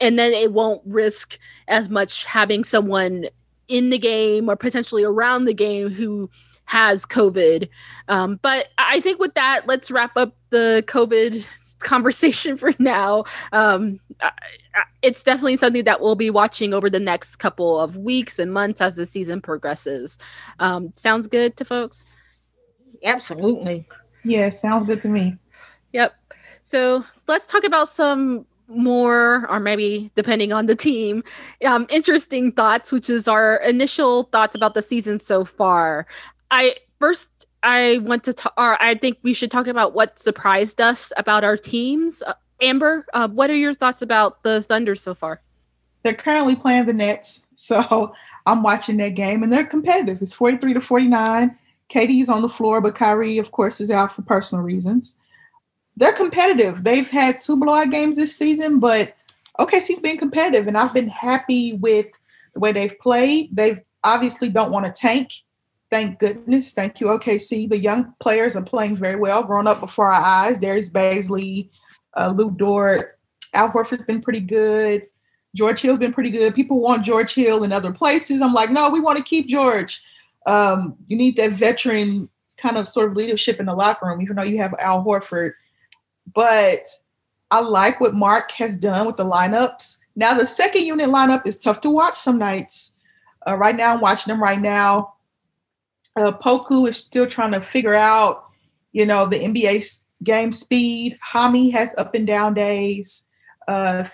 And 0.00 0.18
then 0.18 0.32
it 0.32 0.52
won't 0.52 0.82
risk 0.86 1.38
as 1.68 1.88
much 1.88 2.24
having 2.24 2.64
someone 2.64 3.26
in 3.68 3.90
the 3.90 3.98
game 3.98 4.48
or 4.48 4.56
potentially 4.56 5.02
around 5.02 5.44
the 5.44 5.54
game 5.54 5.90
who 5.90 6.30
has 6.64 7.04
COVID. 7.04 7.68
Um, 8.08 8.38
but 8.42 8.68
I 8.78 9.00
think 9.00 9.18
with 9.18 9.34
that, 9.34 9.66
let's 9.66 9.90
wrap 9.90 10.16
up 10.16 10.36
the 10.50 10.84
COVID 10.86 11.44
conversation 11.82 12.56
for 12.58 12.72
now. 12.78 13.24
Um, 13.52 14.00
it's 15.02 15.22
definitely 15.22 15.56
something 15.56 15.84
that 15.84 16.00
we'll 16.00 16.16
be 16.16 16.30
watching 16.30 16.72
over 16.74 16.88
the 16.88 17.00
next 17.00 17.36
couple 17.36 17.78
of 17.80 17.96
weeks 17.96 18.38
and 18.38 18.52
months 18.52 18.80
as 18.80 18.96
the 18.96 19.06
season 19.06 19.40
progresses. 19.40 20.18
Um, 20.58 20.92
sounds 20.96 21.26
good 21.26 21.56
to 21.58 21.64
folks? 21.64 22.04
Absolutely. 23.04 23.86
Yeah, 24.24 24.50
sounds 24.50 24.84
good 24.84 25.00
to 25.00 25.08
me. 25.08 25.36
Yep. 25.92 26.14
So 26.62 27.04
let's 27.26 27.46
talk 27.46 27.64
about 27.64 27.88
some 27.88 28.46
more, 28.68 29.46
or 29.50 29.60
maybe 29.60 30.10
depending 30.14 30.52
on 30.52 30.66
the 30.66 30.76
team, 30.76 31.22
um, 31.64 31.86
interesting 31.90 32.52
thoughts, 32.52 32.92
which 32.92 33.10
is 33.10 33.28
our 33.28 33.56
initial 33.56 34.24
thoughts 34.24 34.54
about 34.54 34.74
the 34.74 34.82
season 34.82 35.18
so 35.18 35.44
far. 35.44 36.06
I 36.50 36.76
first 36.98 37.46
I 37.62 37.98
want 37.98 38.24
to 38.24 38.32
talk, 38.32 38.54
or 38.56 38.80
I 38.82 38.94
think 38.94 39.18
we 39.22 39.34
should 39.34 39.50
talk 39.50 39.66
about 39.66 39.94
what 39.94 40.18
surprised 40.18 40.80
us 40.80 41.12
about 41.16 41.44
our 41.44 41.56
teams. 41.56 42.22
Uh, 42.22 42.34
Amber, 42.60 43.06
uh, 43.12 43.28
what 43.28 43.50
are 43.50 43.56
your 43.56 43.74
thoughts 43.74 44.02
about 44.02 44.42
the 44.42 44.62
Thunder 44.62 44.94
so 44.94 45.14
far? 45.14 45.42
They're 46.02 46.14
currently 46.14 46.56
playing 46.56 46.86
the 46.86 46.92
Nets, 46.92 47.46
so 47.54 48.14
I'm 48.46 48.62
watching 48.62 48.96
that 48.98 49.10
game, 49.10 49.42
and 49.42 49.52
they're 49.52 49.66
competitive. 49.66 50.20
It's 50.20 50.32
43 50.32 50.74
to 50.74 50.80
49. 50.80 51.56
KD's 51.88 52.28
on 52.28 52.42
the 52.42 52.48
floor, 52.48 52.80
but 52.80 52.94
Kyrie, 52.94 53.38
of 53.38 53.50
course, 53.52 53.80
is 53.80 53.90
out 53.90 54.14
for 54.14 54.22
personal 54.22 54.64
reasons. 54.64 55.18
They're 55.96 56.14
competitive. 56.14 56.84
They've 56.84 57.08
had 57.08 57.38
two 57.38 57.58
blowout 57.58 57.90
games 57.90 58.16
this 58.16 58.34
season, 58.34 58.80
but 58.80 59.14
OKC's 59.60 60.00
been 60.00 60.16
competitive, 60.16 60.66
and 60.66 60.76
I've 60.76 60.94
been 60.94 61.08
happy 61.08 61.74
with 61.74 62.06
the 62.54 62.60
way 62.60 62.72
they've 62.72 62.98
played. 62.98 63.54
They've 63.54 63.80
obviously 64.02 64.48
don't 64.48 64.72
want 64.72 64.86
to 64.86 64.92
tank 64.92 65.32
thank 65.92 66.18
goodness. 66.18 66.72
Thank 66.72 67.00
you, 67.00 67.08
OKC. 67.08 67.68
The 67.68 67.78
young 67.78 68.14
players 68.18 68.56
are 68.56 68.62
playing 68.62 68.96
very 68.96 69.16
well, 69.16 69.44
growing 69.44 69.66
up 69.66 69.78
before 69.78 70.10
our 70.10 70.24
eyes. 70.24 70.58
Darius 70.58 70.90
Bazley, 70.90 71.68
uh, 72.16 72.32
Lu 72.34 72.50
Dort, 72.50 73.18
Al 73.52 73.70
Horford's 73.70 74.06
been 74.06 74.22
pretty 74.22 74.40
good. 74.40 75.06
George 75.54 75.82
Hill's 75.82 75.98
been 75.98 76.14
pretty 76.14 76.30
good. 76.30 76.54
People 76.54 76.80
want 76.80 77.04
George 77.04 77.34
Hill 77.34 77.62
in 77.62 77.72
other 77.72 77.92
places. 77.92 78.40
I'm 78.40 78.54
like, 78.54 78.70
no, 78.70 78.88
we 78.88 79.00
want 79.00 79.18
to 79.18 79.24
keep 79.24 79.48
George. 79.48 80.02
Um, 80.46 80.96
you 81.08 81.16
need 81.16 81.36
that 81.36 81.52
veteran 81.52 82.30
kind 82.56 82.78
of 82.78 82.88
sort 82.88 83.10
of 83.10 83.16
leadership 83.16 83.60
in 83.60 83.66
the 83.66 83.74
locker 83.74 84.06
room, 84.06 84.22
even 84.22 84.36
though 84.36 84.44
you 84.44 84.56
have 84.58 84.74
Al 84.78 85.04
Horford. 85.04 85.52
But 86.34 86.86
I 87.50 87.60
like 87.60 88.00
what 88.00 88.14
Mark 88.14 88.50
has 88.52 88.78
done 88.78 89.06
with 89.06 89.18
the 89.18 89.24
lineups. 89.24 89.98
Now, 90.16 90.32
the 90.32 90.46
second 90.46 90.86
unit 90.86 91.10
lineup 91.10 91.46
is 91.46 91.58
tough 91.58 91.82
to 91.82 91.90
watch 91.90 92.16
some 92.16 92.38
nights. 92.38 92.94
Uh, 93.46 93.58
right 93.58 93.76
now, 93.76 93.92
I'm 93.92 94.00
watching 94.00 94.32
them 94.32 94.42
right 94.42 94.60
now 94.60 95.12
uh, 96.16 96.32
Poku 96.32 96.88
is 96.88 96.96
still 96.96 97.26
trying 97.26 97.52
to 97.52 97.60
figure 97.60 97.94
out, 97.94 98.46
you 98.92 99.06
know, 99.06 99.26
the 99.26 99.38
NBA 99.38 100.02
game 100.22 100.52
speed. 100.52 101.18
Hami 101.26 101.72
has 101.72 101.94
up 101.98 102.14
and 102.14 102.26
down 102.26 102.54
days. 102.54 103.26
Uh, 103.68 104.04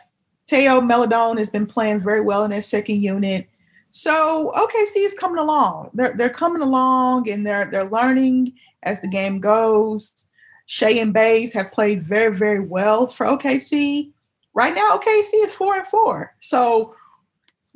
Theo 0.48 0.80
Maledon 0.80 1.36
has 1.36 1.50
been 1.50 1.66
playing 1.66 2.00
very 2.00 2.20
well 2.20 2.44
in 2.44 2.50
that 2.52 2.64
second 2.64 3.02
unit. 3.02 3.48
So 3.90 4.52
OKC 4.54 5.04
is 5.04 5.14
coming 5.14 5.38
along. 5.38 5.90
They're 5.94 6.14
they're 6.16 6.30
coming 6.30 6.62
along 6.62 7.28
and 7.28 7.46
they're 7.46 7.70
they're 7.70 7.84
learning 7.84 8.54
as 8.82 9.00
the 9.00 9.08
game 9.08 9.40
goes. 9.40 10.28
Shai 10.66 10.90
and 10.90 11.12
Bays 11.12 11.52
have 11.54 11.72
played 11.72 12.02
very 12.02 12.34
very 12.34 12.60
well 12.60 13.06
for 13.06 13.26
OKC. 13.26 14.12
Right 14.54 14.74
now, 14.74 14.98
OKC 14.98 15.44
is 15.44 15.54
four 15.54 15.76
and 15.76 15.86
four. 15.86 16.34
So 16.40 16.94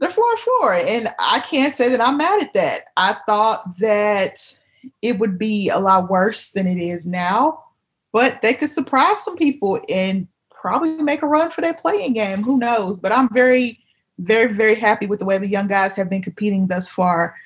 they're 0.03 0.11
four 0.11 0.29
and 0.31 0.41
four. 0.41 0.73
And 0.75 1.09
I 1.21 1.39
can't 1.49 1.77
say 1.77 1.89
that 1.89 2.01
I'm 2.01 2.17
mad 2.17 2.43
at 2.43 2.55
that. 2.55 2.87
I 2.97 3.17
thought 3.25 3.79
that 3.79 4.37
it 5.01 5.21
would 5.21 5.39
be 5.39 5.69
a 5.69 5.79
lot 5.79 6.11
worse 6.11 6.51
than 6.51 6.67
it 6.67 6.79
is 6.79 7.07
now, 7.07 7.63
but 8.13 8.43
they 8.43 8.53
could 8.53 8.69
surprise 8.69 9.25
some 9.25 9.37
people 9.37 9.81
and 9.89 10.27
probably 10.51 11.01
make 11.03 11.23
a 11.23 11.29
run 11.29 11.53
for 11.53 11.61
their 11.61 11.75
play-in 11.75 12.15
game. 12.15 12.43
Who 12.43 12.59
knows? 12.59 12.99
But 12.99 13.13
I'm 13.13 13.33
very, 13.33 13.79
very, 14.19 14.53
very 14.53 14.75
happy 14.75 15.07
with 15.07 15.21
the 15.21 15.25
way 15.25 15.39
the 15.39 15.47
young 15.47 15.69
guys 15.69 15.95
have 15.95 16.11
been 16.11 16.23
competing 16.23 16.67
thus 16.67 16.89
far. 16.89 17.37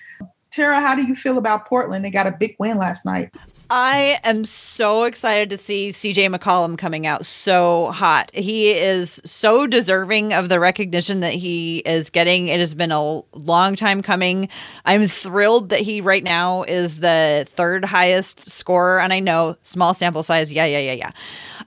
Tara, 0.51 0.81
how 0.81 0.95
do 0.95 1.07
you 1.07 1.15
feel 1.15 1.37
about 1.37 1.67
Portland? 1.67 2.07
They 2.07 2.11
got 2.11 2.27
a 2.27 2.33
big 2.33 2.57
win 2.59 2.79
last 2.79 3.05
night. 3.05 3.35
I 3.69 4.21
am 4.23 4.45
so 4.45 5.05
excited 5.05 5.51
to 5.51 5.59
see 5.59 5.89
CJ 5.89 6.33
McCollum 6.33 6.79
coming 6.79 7.07
out 7.07 7.27
so 7.27 7.91
hot. 7.91 8.31
He 8.33 8.71
is 8.71 9.21
so 9.25 9.67
deserving 9.67 10.33
of 10.33 10.49
the 10.49 10.61
recognition 10.61 11.21
that 11.21 11.35
he 11.35 11.79
is 11.79 12.11
getting. 12.11 12.47
It 12.47 12.61
has 12.61 12.75
been 12.75 12.93
a 12.93 13.23
long 13.37 13.75
time 13.75 14.03
coming. 14.03 14.49
I'm 14.85 15.09
thrilled 15.09 15.71
that 15.71 15.81
he 15.81 16.01
right 16.01 16.23
now 16.23 16.63
is 16.63 17.01
the 17.01 17.45
third 17.51 17.85
highest 17.85 18.49
scorer. 18.49 19.01
And 19.01 19.13
I 19.13 19.19
know 19.19 19.57
small 19.63 19.95
sample 19.95 20.23
size. 20.23 20.53
Yeah, 20.53 20.67
yeah, 20.67 20.79
yeah, 20.79 20.93
yeah. 20.93 21.11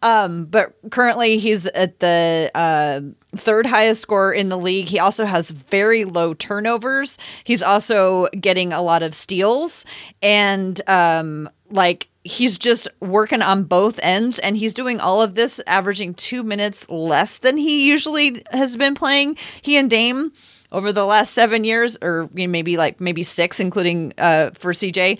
Um, 0.01 0.45
but 0.45 0.75
currently 0.91 1.37
he's 1.37 1.65
at 1.65 1.99
the 1.99 2.49
uh, 2.55 3.01
third 3.35 3.65
highest 3.65 4.01
scorer 4.01 4.31
in 4.31 4.47
the 4.47 4.57
league. 4.57 4.87
He 4.87 4.99
also 4.99 5.25
has 5.25 5.49
very 5.49 6.05
low 6.05 6.33
turnovers. 6.33 7.17
He's 7.43 7.61
also 7.61 8.27
getting 8.39 8.71
a 8.71 8.81
lot 8.81 9.03
of 9.03 9.13
steals. 9.13 9.85
And 10.21 10.79
um, 10.87 11.49
like 11.69 12.07
he's 12.23 12.57
just 12.57 12.87
working 12.99 13.41
on 13.41 13.63
both 13.63 13.99
ends 14.03 14.39
and 14.39 14.57
he's 14.57 14.73
doing 14.73 14.99
all 14.99 15.21
of 15.21 15.35
this 15.35 15.59
averaging 15.65 16.13
two 16.13 16.43
minutes 16.43 16.87
less 16.89 17.37
than 17.37 17.57
he 17.57 17.87
usually 17.87 18.43
has 18.51 18.75
been 18.75 18.95
playing. 18.95 19.37
He 19.61 19.77
and 19.77 19.89
dame 19.89 20.31
over 20.71 20.91
the 20.91 21.05
last 21.05 21.33
seven 21.33 21.63
years 21.63 21.97
or 22.01 22.29
maybe 22.33 22.77
like 22.77 22.99
maybe 22.99 23.23
six 23.23 23.59
including 23.59 24.13
uh, 24.19 24.51
for 24.53 24.71
cj 24.71 25.17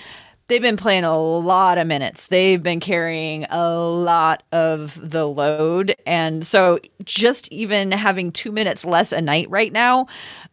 they've 0.50 0.62
been 0.62 0.78
playing 0.78 1.04
a 1.04 1.18
lot 1.18 1.78
of 1.78 1.88
minutes. 1.88 2.28
They've 2.28 2.62
been 2.62 2.80
carrying 2.80 3.46
a 3.52 3.78
lot 3.78 4.44
of 4.52 5.00
the 5.02 5.28
load 5.28 5.96
and 6.06 6.46
so 6.46 6.80
just 7.06 7.48
even 7.52 7.92
having 7.92 8.32
two 8.32 8.52
minutes 8.52 8.84
less 8.84 9.14
a 9.14 9.22
night 9.22 9.50
right 9.50 9.72
now 9.72 10.08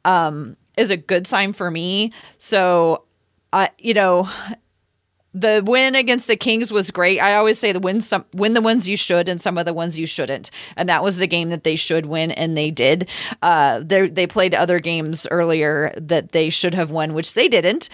um, 0.05 0.57
is 0.77 0.91
a 0.91 0.97
good 0.97 1.27
sign 1.27 1.53
for 1.55 1.71
me. 1.71 2.13
So 2.39 3.05
uh, 3.53 3.69
you 3.79 3.95
know 3.95 4.31
the 5.37 5.63
win 5.65 5.95
against 5.95 6.27
the 6.27 6.37
Kings 6.37 6.73
was 6.73 6.91
great. 6.91 7.21
I 7.21 7.35
always 7.35 7.59
say 7.59 7.71
the 7.73 7.81
win 7.81 8.01
some 8.01 8.25
win 8.33 8.55
the 8.55 8.63
ones 8.63 8.89
you 8.89 8.97
should 8.97 9.29
and 9.29 9.41
some 9.41 9.59
of 9.59 9.67
the 9.67 9.75
ones 9.75 9.99
you 9.99 10.07
shouldn't. 10.07 10.51
And 10.77 10.89
that 10.89 11.03
was 11.03 11.19
the 11.19 11.27
game 11.27 11.51
that 11.51 11.63
they 11.63 11.77
should 11.77 12.07
win 12.07 12.33
and 12.33 12.57
they 12.57 12.71
did. 12.71 13.09
Uh 13.43 13.81
they 13.81 14.09
they 14.09 14.27
played 14.27 14.55
other 14.55 14.81
games 14.81 15.27
earlier 15.31 15.93
that 15.99 16.33
they 16.33 16.49
should 16.49 16.75
have 16.75 16.91
won 16.91 17.13
which 17.13 17.35
they 17.35 17.49
didn't. 17.49 17.91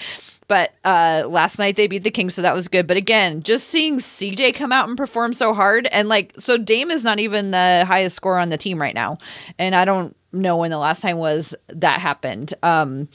But 0.48 0.74
uh, 0.84 1.24
last 1.28 1.58
night 1.58 1.76
they 1.76 1.86
beat 1.86 2.02
the 2.02 2.10
Kings, 2.10 2.34
so 2.34 2.42
that 2.42 2.54
was 2.54 2.68
good. 2.68 2.86
But 2.86 2.98
again, 2.98 3.42
just 3.42 3.68
seeing 3.68 3.98
CJ 3.98 4.54
come 4.54 4.70
out 4.70 4.86
and 4.86 4.98
perform 4.98 5.32
so 5.32 5.54
hard, 5.54 5.86
and 5.86 6.10
like, 6.10 6.34
so 6.38 6.58
Dame 6.58 6.90
is 6.90 7.04
not 7.04 7.20
even 7.20 7.52
the 7.52 7.84
highest 7.86 8.16
score 8.16 8.38
on 8.38 8.50
the 8.50 8.58
team 8.58 8.78
right 8.78 8.94
now, 8.94 9.16
and 9.58 9.74
I 9.74 9.86
don't 9.86 10.14
know 10.32 10.56
when 10.58 10.70
the 10.70 10.78
last 10.78 11.00
time 11.00 11.16
was 11.16 11.54
that 11.68 12.00
happened. 12.00 12.52
Um, 12.62 13.08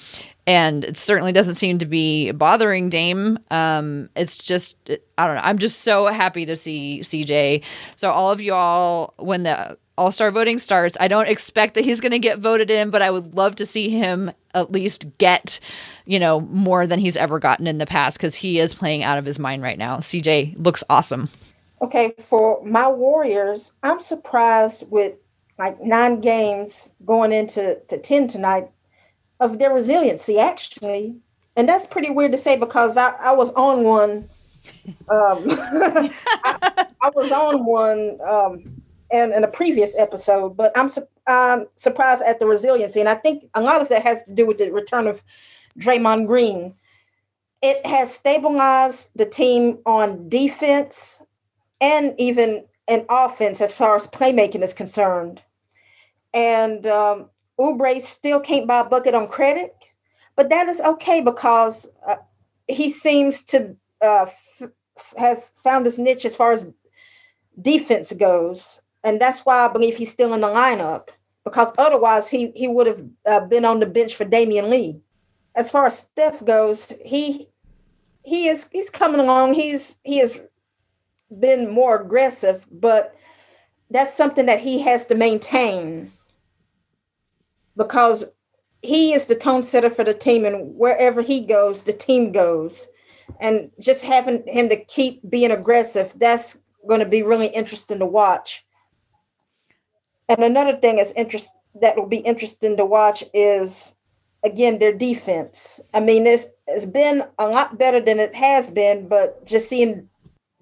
and 0.47 0.85
it 0.85 0.97
certainly 0.97 1.33
doesn't 1.33 1.55
seem 1.55 1.77
to 1.79 1.85
be 1.85 2.31
bothering 2.31 2.89
Dame. 2.89 3.37
Um, 3.51 4.09
it's 4.15 4.37
just 4.37 4.77
I 5.17 5.27
don't 5.27 5.35
know. 5.35 5.41
I'm 5.43 5.57
just 5.57 5.81
so 5.81 6.07
happy 6.07 6.45
to 6.45 6.55
see 6.55 7.01
CJ. 7.01 7.63
So 7.97 8.09
all 8.09 8.31
of 8.31 8.41
you 8.41 8.53
all, 8.53 9.13
when 9.17 9.43
the 9.43 9.77
All 9.97 10.11
Star 10.11 10.31
voting 10.31 10.57
starts, 10.57 10.95
I 11.01 11.09
don't 11.09 11.27
expect 11.27 11.75
that 11.75 11.83
he's 11.83 11.99
going 11.99 12.13
to 12.13 12.19
get 12.19 12.39
voted 12.39 12.71
in, 12.71 12.89
but 12.89 13.01
I 13.01 13.11
would 13.11 13.33
love 13.33 13.57
to 13.57 13.65
see 13.65 13.89
him 13.89 14.31
at 14.53 14.71
least 14.71 15.05
get, 15.17 15.59
you 16.05 16.17
know, 16.17 16.39
more 16.39 16.87
than 16.87 16.99
he's 16.99 17.17
ever 17.17 17.39
gotten 17.39 17.67
in 17.67 17.77
the 17.77 17.85
past 17.85 18.17
because 18.17 18.35
he 18.35 18.57
is 18.57 18.73
playing 18.73 19.03
out 19.03 19.17
of 19.17 19.25
his 19.25 19.37
mind 19.37 19.61
right 19.61 19.77
now. 19.77 19.97
CJ 19.97 20.55
looks 20.57 20.83
awesome. 20.89 21.29
Okay, 21.81 22.13
for 22.17 22.63
my 22.63 22.87
Warriors, 22.87 23.73
I'm 23.83 23.99
surprised 23.99 24.85
with 24.89 25.15
like 25.59 25.81
nine 25.81 26.21
games 26.21 26.91
going 27.05 27.33
into 27.33 27.81
to 27.89 27.97
10 27.97 28.27
tonight 28.27 28.69
of 29.39 29.59
their 29.59 29.73
resiliency 29.73 30.39
actually. 30.39 31.15
And 31.55 31.67
that's 31.67 31.85
pretty 31.85 32.11
weird 32.11 32.31
to 32.33 32.37
say 32.37 32.57
because 32.57 32.97
i, 32.97 33.13
I 33.21 33.33
was 33.33 33.51
on 33.51 33.83
one 33.83 34.29
um, 35.09 35.45
I, 35.49 36.11
I, 37.01 37.09
was 37.15 37.31
on 37.31 37.65
one 37.65 38.19
um, 38.27 38.81
in, 39.11 39.31
in 39.31 39.43
a 39.43 39.47
previous 39.47 39.95
episode 39.97 40.57
but 40.57 40.71
i'm 40.77 40.89
su- 40.89 41.07
um, 41.27 41.67
surprised 41.75 42.23
at 42.23 42.39
the 42.39 42.45
resiliency. 42.45 42.99
And 42.99 43.09
i 43.09 43.15
think 43.15 43.49
a 43.53 43.61
lot 43.61 43.81
of 43.81 43.89
that 43.89 44.03
has 44.03 44.23
to 44.23 44.33
do 44.33 44.45
with 44.45 44.57
the 44.57 44.71
return 44.71 45.07
of 45.07 45.23
Draymond 45.79 46.27
Green. 46.27 46.73
It 47.61 47.85
has 47.85 48.13
stabilized 48.13 49.11
the 49.15 49.25
team 49.25 49.79
on 49.85 50.29
defense 50.29 51.21
and 51.81 52.13
even 52.17 52.65
in 52.87 53.05
offense 53.09 53.61
as 53.61 53.73
far 53.73 53.95
as 53.95 54.07
playmaking 54.07 54.63
is 54.63 54.73
concerned. 54.73 55.41
And 56.33 56.85
um, 56.87 57.29
Oubre 57.59 58.01
still 58.01 58.39
can't 58.39 58.67
buy 58.67 58.81
a 58.81 58.85
bucket 58.85 59.13
on 59.15 59.27
credit, 59.27 59.75
but 60.35 60.49
that 60.49 60.67
is 60.67 60.81
okay 60.81 61.21
because 61.21 61.89
uh, 62.05 62.17
he 62.67 62.89
seems 62.89 63.43
to 63.45 63.75
uh, 64.01 64.25
f- 64.27 64.69
has 65.17 65.49
found 65.63 65.85
his 65.85 65.97
niche 65.97 66.25
as 66.25 66.35
far 66.35 66.51
as 66.51 66.71
defense 67.59 68.13
goes, 68.13 68.81
and 69.03 69.19
that's 69.19 69.41
why 69.41 69.65
I 69.65 69.71
believe 69.71 69.97
he's 69.97 70.11
still 70.11 70.33
in 70.33 70.41
the 70.41 70.47
lineup 70.47 71.09
because 71.47 71.71
otherwise 71.77 72.27
he 72.27 72.51
he 72.55 72.67
would 72.67 72.87
have 72.87 73.03
uh, 73.25 73.39
been 73.45 73.65
on 73.65 73.79
the 73.79 73.85
bench 73.85 74.15
for 74.15 74.25
Damion 74.25 74.69
Lee. 74.69 74.99
As 75.55 75.71
far 75.71 75.85
as 75.85 75.97
Steph 75.97 76.43
goes, 76.43 76.91
he 77.03 77.47
he 78.23 78.49
is 78.49 78.67
he's 78.71 78.89
coming 78.89 79.19
along. 79.21 79.53
He's 79.53 79.97
he 80.03 80.17
has 80.19 80.41
been 81.39 81.69
more 81.69 82.01
aggressive, 82.01 82.67
but 82.71 83.15
that's 83.89 84.13
something 84.13 84.45
that 84.47 84.59
he 84.59 84.79
has 84.81 85.05
to 85.05 85.15
maintain 85.15 86.11
because 87.77 88.25
he 88.81 89.13
is 89.13 89.27
the 89.27 89.35
tone 89.35 89.63
setter 89.63 89.89
for 89.89 90.03
the 90.03 90.13
team, 90.13 90.45
and 90.45 90.75
wherever 90.75 91.21
he 91.21 91.45
goes, 91.45 91.83
the 91.83 91.93
team 91.93 92.31
goes. 92.31 92.87
And 93.39 93.71
just 93.79 94.03
having 94.03 94.43
him 94.47 94.69
to 94.69 94.77
keep 94.77 95.21
being 95.29 95.51
aggressive, 95.51 96.13
that's 96.17 96.57
going 96.87 97.01
to 97.01 97.05
be 97.05 97.21
really 97.21 97.47
interesting 97.47 97.99
to 97.99 98.05
watch. 98.05 98.65
And 100.29 100.43
another 100.43 100.75
thing 100.75 100.97
is 100.97 101.11
interest 101.13 101.51
that 101.81 101.95
will 101.95 102.07
be 102.07 102.17
interesting 102.17 102.77
to 102.77 102.85
watch 102.85 103.23
is 103.33 103.95
again 104.43 104.79
their 104.79 104.93
defense. 104.93 105.79
I 105.93 105.99
mean, 105.99 106.25
it's 106.25 106.47
it's 106.67 106.85
been 106.85 107.23
a 107.37 107.47
lot 107.47 107.77
better 107.77 107.99
than 107.99 108.19
it 108.19 108.35
has 108.35 108.69
been, 108.69 109.07
but 109.07 109.45
just 109.45 109.69
seeing 109.69 110.09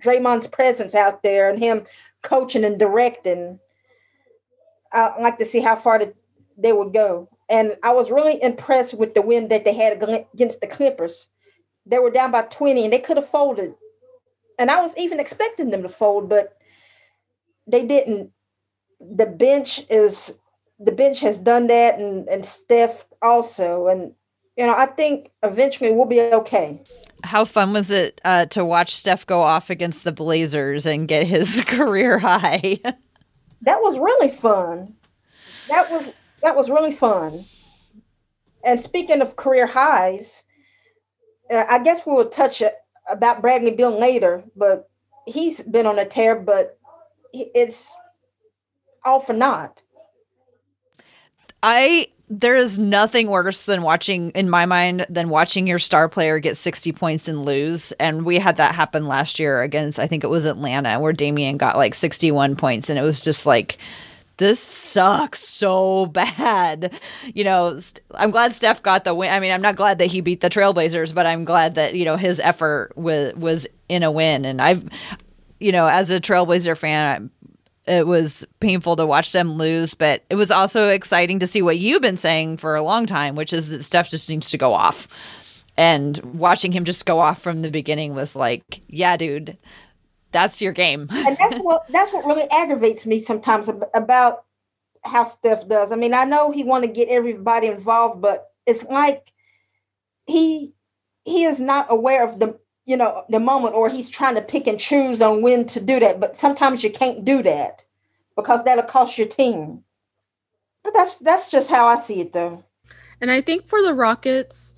Draymond's 0.01 0.47
presence 0.47 0.95
out 0.95 1.23
there 1.23 1.49
and 1.49 1.59
him 1.59 1.85
coaching 2.21 2.65
and 2.65 2.79
directing, 2.79 3.59
I 4.91 5.19
like 5.19 5.37
to 5.37 5.45
see 5.45 5.61
how 5.61 5.75
far 5.75 5.99
the, 5.99 6.13
they 6.57 6.73
would 6.73 6.93
go. 6.93 7.29
And 7.49 7.75
I 7.83 7.93
was 7.93 8.11
really 8.11 8.41
impressed 8.41 8.93
with 8.93 9.13
the 9.13 9.21
win 9.21 9.49
that 9.49 9.65
they 9.65 9.73
had 9.73 10.01
against 10.33 10.61
the 10.61 10.67
Clippers. 10.67 11.27
They 11.85 11.99
were 11.99 12.09
down 12.09 12.31
by 12.31 12.43
20 12.43 12.83
and 12.83 12.93
they 12.93 12.99
could 12.99 13.17
have 13.17 13.27
folded. 13.27 13.75
And 14.57 14.71
I 14.71 14.81
was 14.81 14.97
even 14.97 15.19
expecting 15.19 15.69
them 15.69 15.83
to 15.83 15.89
fold, 15.89 16.29
but 16.29 16.57
they 17.67 17.85
didn't. 17.85 18.31
The 18.99 19.25
bench 19.25 19.81
is 19.89 20.37
the 20.79 20.91
bench 20.91 21.19
has 21.19 21.37
done 21.37 21.67
that 21.67 21.99
and, 21.99 22.27
and 22.27 22.45
Steph 22.45 23.05
also. 23.21 23.87
And 23.87 24.13
you 24.57 24.65
know, 24.65 24.75
I 24.75 24.85
think 24.85 25.31
eventually 25.43 25.91
we'll 25.91 26.05
be 26.05 26.21
okay. 26.21 26.81
How 27.23 27.43
fun 27.43 27.73
was 27.73 27.91
it 27.91 28.21
uh, 28.23 28.45
to 28.47 28.63
watch 28.63 28.95
Steph 28.95 29.25
go 29.25 29.41
off 29.41 29.69
against 29.69 30.03
the 30.03 30.11
Blazers 30.11 30.85
and 30.85 31.07
get 31.07 31.27
his 31.27 31.61
career 31.65 32.19
high? 32.19 32.79
that 33.61 33.79
was 33.81 33.99
really 33.99 34.29
fun. 34.29 34.95
That 35.67 35.91
was 35.91 36.13
that 36.45 36.55
was 36.55 36.69
really 36.69 36.93
fun. 36.93 37.45
And 38.63 38.79
speaking 38.79 39.19
of 39.19 39.35
career 39.35 39.65
highs, 39.65 40.43
uh, 41.49 41.65
I 41.67 41.79
guess 41.79 42.05
we'll 42.05 42.29
touch 42.29 42.61
about 43.09 43.41
Bradley 43.41 43.71
Beal 43.71 43.97
later, 43.97 44.43
but 44.55 44.87
he's 45.25 45.63
been 45.63 45.87
on 45.87 45.97
a 45.97 46.05
tear, 46.05 46.35
but 46.35 46.77
it's 47.33 47.97
all 49.03 49.19
for 49.19 49.33
naught. 49.33 49.81
I 51.63 52.09
there 52.29 52.55
is 52.55 52.77
nothing 52.77 53.29
worse 53.29 53.65
than 53.65 53.81
watching 53.81 54.29
in 54.31 54.49
my 54.49 54.67
mind 54.67 55.05
than 55.09 55.29
watching 55.29 55.67
your 55.67 55.77
star 55.77 56.09
player 56.09 56.39
get 56.39 56.57
60 56.57 56.91
points 56.91 57.27
and 57.27 57.45
lose 57.45 57.91
and 57.93 58.25
we 58.25 58.39
had 58.39 58.57
that 58.57 58.73
happen 58.73 59.07
last 59.07 59.37
year 59.37 59.61
against 59.61 59.99
i 59.99 60.07
think 60.07 60.23
it 60.23 60.27
was 60.27 60.43
atlanta 60.43 60.99
where 60.99 61.13
damian 61.13 61.55
got 61.57 61.77
like 61.77 61.93
61 61.93 62.55
points 62.55 62.89
and 62.89 62.97
it 62.97 63.03
was 63.03 63.21
just 63.21 63.45
like 63.45 63.77
this 64.37 64.59
sucks 64.59 65.39
so 65.39 66.07
bad. 66.07 66.93
You 67.33 67.43
know, 67.43 67.79
I'm 68.13 68.31
glad 68.31 68.53
Steph 68.53 68.83
got 68.83 69.03
the 69.03 69.15
win. 69.15 69.31
I 69.31 69.39
mean, 69.39 69.51
I'm 69.51 69.61
not 69.61 69.75
glad 69.75 69.99
that 69.99 70.07
he 70.07 70.21
beat 70.21 70.41
the 70.41 70.49
Trailblazers, 70.49 71.13
but 71.13 71.25
I'm 71.25 71.45
glad 71.45 71.75
that, 71.75 71.95
you 71.95 72.05
know, 72.05 72.17
his 72.17 72.39
effort 72.39 72.91
was 72.95 73.33
was 73.35 73.67
in 73.87 74.03
a 74.03 74.11
win 74.11 74.45
and 74.45 74.61
I've 74.61 74.87
you 75.59 75.71
know, 75.71 75.87
as 75.87 76.11
a 76.11 76.19
Trailblazer 76.19 76.77
fan, 76.77 77.29
it 77.87 78.07
was 78.07 78.45
painful 78.59 78.95
to 78.95 79.05
watch 79.05 79.31
them 79.31 79.53
lose, 79.53 79.93
but 79.93 80.23
it 80.29 80.35
was 80.35 80.51
also 80.51 80.89
exciting 80.89 81.39
to 81.39 81.47
see 81.47 81.61
what 81.61 81.77
you've 81.77 82.01
been 82.01 82.17
saying 82.17 82.57
for 82.57 82.75
a 82.75 82.81
long 82.81 83.05
time, 83.05 83.35
which 83.35 83.53
is 83.53 83.69
that 83.69 83.85
Steph 83.85 84.09
just 84.09 84.25
seems 84.25 84.49
to 84.49 84.57
go 84.57 84.73
off. 84.73 85.07
And 85.77 86.17
watching 86.19 86.71
him 86.71 86.85
just 86.85 87.05
go 87.05 87.19
off 87.19 87.41
from 87.41 87.61
the 87.61 87.69
beginning 87.69 88.15
was 88.15 88.35
like, 88.35 88.81
yeah, 88.87 89.17
dude, 89.17 89.57
that's 90.35 90.61
your 90.61 90.73
game. 90.73 91.07
and 91.11 91.37
that's 91.37 91.57
what 91.61 91.87
that's 91.89 92.13
what 92.13 92.25
really 92.25 92.47
aggravates 92.51 93.05
me 93.05 93.19
sometimes 93.19 93.69
about 93.93 94.43
how 95.03 95.23
Steph 95.23 95.67
does. 95.67 95.91
I 95.91 95.95
mean, 95.95 96.13
I 96.13 96.25
know 96.25 96.51
he 96.51 96.63
want 96.63 96.83
to 96.83 96.91
get 96.91 97.07
everybody 97.07 97.67
involved, 97.67 98.21
but 98.21 98.51
it's 98.65 98.83
like 98.83 99.31
he 100.27 100.73
he 101.23 101.45
is 101.45 101.59
not 101.59 101.87
aware 101.89 102.23
of 102.23 102.39
the 102.39 102.59
you 102.85 102.97
know 102.97 103.23
the 103.29 103.39
moment, 103.39 103.75
or 103.75 103.89
he's 103.89 104.09
trying 104.09 104.35
to 104.35 104.41
pick 104.41 104.67
and 104.67 104.79
choose 104.79 105.21
on 105.21 105.41
when 105.41 105.65
to 105.67 105.79
do 105.79 105.99
that. 106.01 106.19
But 106.19 106.37
sometimes 106.37 106.83
you 106.83 106.91
can't 106.91 107.23
do 107.23 107.41
that 107.43 107.83
because 108.35 108.63
that'll 108.65 108.83
cost 108.83 109.17
your 109.17 109.27
team. 109.27 109.83
But 110.83 110.93
that's 110.93 111.15
that's 111.15 111.49
just 111.49 111.69
how 111.69 111.87
I 111.87 111.95
see 111.95 112.19
it, 112.19 112.33
though. 112.33 112.65
And 113.21 113.31
I 113.31 113.39
think 113.39 113.67
for 113.67 113.81
the 113.81 113.93
Rockets, 113.93 114.73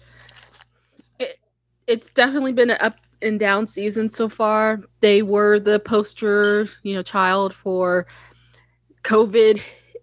it, 1.20 1.40
it's 1.88 2.12
definitely 2.12 2.54
been 2.54 2.70
an 2.70 2.78
up 2.80 2.98
and 3.22 3.40
down 3.40 3.68
season 3.68 4.12
so 4.12 4.30
far. 4.30 4.82
They 5.02 5.22
were 5.22 5.60
the 5.60 5.80
poster, 5.80 6.68
you 6.84 6.96
know, 6.96 7.04
child 7.04 7.54
for 7.54 8.08
COVID 9.04 9.62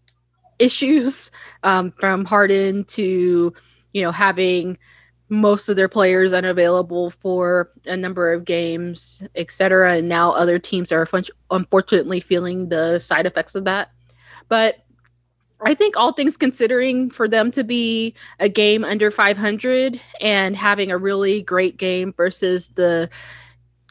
issues, 0.59 1.31
um, 1.63 1.93
from 1.99 2.25
Harden 2.25 2.85
to, 2.85 3.53
you 3.93 4.03
know, 4.03 4.13
having 4.13 4.79
most 5.29 5.69
of 5.69 5.77
their 5.77 5.89
players 5.89 6.33
unavailable 6.33 7.11
for 7.11 7.71
a 7.87 7.97
number 7.97 8.33
of 8.33 8.45
games, 8.45 9.23
etc. 9.35 9.97
And 9.97 10.09
now 10.09 10.33
other 10.33 10.59
teams 10.59 10.93
are 10.93 11.09
unfortunately 11.51 12.21
feeling 12.21 12.69
the 12.69 12.99
side 12.99 13.27
effects 13.27 13.55
of 13.55 13.65
that. 13.65 13.91
But 14.49 14.84
I 15.65 15.75
think 15.75 15.97
all 15.97 16.13
things 16.13 16.37
considering 16.37 17.11
for 17.11 17.29
them 17.29 17.51
to 17.53 17.65
be 17.65 18.15
a 18.39 18.49
game 18.49 18.85
under 18.85 19.11
500 19.11 20.01
and 20.21 20.57
having 20.57 20.91
a 20.91 20.99
really 20.99 21.43
great 21.43 21.77
game 21.77 22.13
versus 22.17 22.69
the 22.75 23.09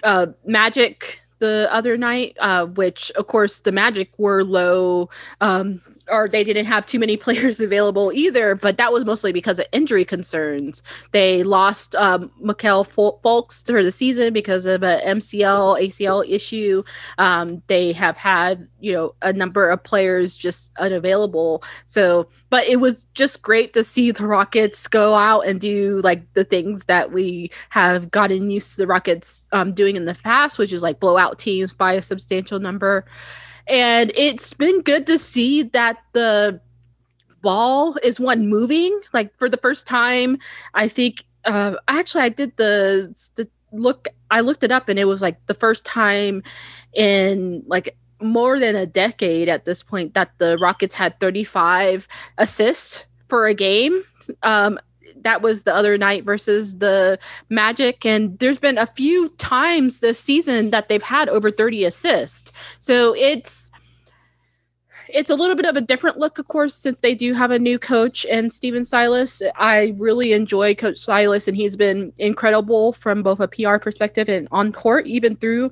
uh, 0.04 0.28
Magic 0.46 1.22
the 1.40 1.68
other 1.72 1.98
night, 1.98 2.38
uh, 2.40 2.66
which 2.68 3.12
of 3.12 3.28
course 3.28 3.62
the 3.62 3.72
Magic 3.72 4.12
were 4.18 4.44
low 4.44 5.10
um, 5.42 5.82
or 6.10 6.28
they 6.28 6.44
didn't 6.44 6.66
have 6.66 6.86
too 6.86 7.00
many 7.00 7.18
players 7.24 7.60
available 7.60 8.12
either, 8.14 8.56
but 8.56 8.78
that 8.78 8.92
was 8.92 9.06
mostly 9.06 9.32
because 9.32 9.60
of 9.60 9.66
injury 9.72 10.06
concerns. 10.06 10.84
They 11.12 11.44
lost 11.44 11.96
um, 11.96 12.32
Markelle 12.40 12.86
Fultz 12.86 13.66
for 13.66 13.84
the 13.84 13.92
season 13.92 14.34
because 14.34 14.66
of 14.66 14.84
an 14.84 15.20
MCL, 15.20 15.82
ACL 15.82 16.28
issue. 16.28 16.84
Um, 17.18 17.62
they 17.68 17.94
have 17.94 18.18
had, 18.18 18.68
you 18.80 18.94
know, 18.94 19.16
a 19.22 19.34
number 19.34 19.70
of 19.70 19.84
players 19.84 20.36
just 20.38 20.72
unavailable. 20.78 21.64
So, 21.88 22.28
but 22.50 22.66
it 22.68 22.78
was 22.78 23.06
just 23.14 23.42
great 23.42 23.74
to 23.74 23.84
see 23.84 24.12
the 24.12 24.28
Rockets 24.28 24.88
go 24.88 25.14
out 25.16 25.42
and 25.42 25.60
do 25.60 26.02
like 26.04 26.34
the 26.34 26.44
things 26.44 26.86
that 26.86 27.12
we 27.12 27.52
have 27.70 28.12
gotten 28.12 28.50
used 28.50 28.72
to 28.72 28.78
the 28.78 28.88
Rockets 28.88 29.48
um, 29.52 29.74
doing 29.74 29.96
in 29.96 30.06
the 30.06 30.16
past, 30.16 30.58
which 30.58 30.74
is 30.74 30.84
like 30.84 31.00
blow 31.00 31.18
out 31.18 31.40
teams 31.40 31.74
by 31.74 31.94
a 31.94 32.02
substantial 32.02 32.60
number. 32.60 33.06
And 33.68 34.12
it's 34.16 34.54
been 34.54 34.82
good 34.82 35.08
to 35.08 35.18
see 35.18 35.64
that 35.64 35.98
the 36.14 36.60
ball 37.42 37.98
is 38.04 38.20
one 38.20 38.48
moving. 38.48 39.00
Like 39.14 39.38
for 39.38 39.50
the 39.50 39.58
first 39.58 39.88
time, 39.88 40.38
I 40.74 40.88
think 40.88 41.26
uh 41.46 41.76
actually 41.88 42.24
I 42.24 42.30
did 42.30 42.56
the, 42.58 43.14
the 43.36 43.48
look 43.72 44.08
I 44.32 44.42
looked 44.42 44.64
it 44.64 44.72
up 44.72 44.90
and 44.90 44.98
it 44.98 45.06
was 45.06 45.22
like 45.22 45.46
the 45.48 45.54
first 45.54 45.86
time 45.86 46.44
in 46.94 47.64
like 47.68 47.98
more 48.22 48.60
than 48.60 48.76
a 48.76 48.86
decade 48.86 49.50
at 49.50 49.66
this 49.66 49.84
point 49.84 50.14
that 50.14 50.32
the 50.38 50.58
Rockets 50.58 50.96
had 50.96 51.20
35 51.20 52.08
assists 52.38 53.06
for 53.28 53.46
a 53.48 53.54
game. 53.54 54.04
Um, 54.42 54.80
that 55.24 55.42
was 55.42 55.64
the 55.64 55.76
other 55.76 55.98
night 55.98 56.24
versus 56.24 56.78
the 56.78 57.20
Magic. 57.50 58.06
And 58.06 58.38
there's 58.40 58.60
been 58.60 58.78
a 58.78 58.86
few 58.86 59.30
times 59.30 60.00
this 60.00 60.20
season 60.20 60.72
that 60.72 60.90
they've 60.90 61.04
had 61.04 61.30
over 61.30 61.50
30 61.50 61.86
assists. 61.86 62.52
So 62.80 63.16
it's 63.16 63.72
it's 65.10 65.30
a 65.30 65.36
little 65.36 65.56
bit 65.56 65.66
of 65.66 65.76
a 65.76 65.82
different 65.82 66.18
look, 66.18 66.40
of 66.40 66.48
course, 66.48 66.76
since 66.76 67.02
they 67.02 67.14
do 67.14 67.34
have 67.34 67.52
a 67.52 67.60
new 67.60 67.78
coach 67.78 68.26
and 68.26 68.52
Stephen 68.52 68.84
Silas. 68.84 69.42
I 69.56 69.94
really 69.98 70.34
enjoy 70.34 70.74
Coach 70.74 70.98
Silas, 70.98 71.48
and 71.48 71.56
he's 71.56 71.78
been 71.78 72.14
incredible 72.18 72.94
from 72.94 73.22
both 73.22 73.40
a 73.40 73.48
PR 73.48 73.78
perspective 73.78 74.28
and 74.28 74.48
on 74.52 74.72
court, 74.72 75.06
even 75.06 75.36
through 75.36 75.72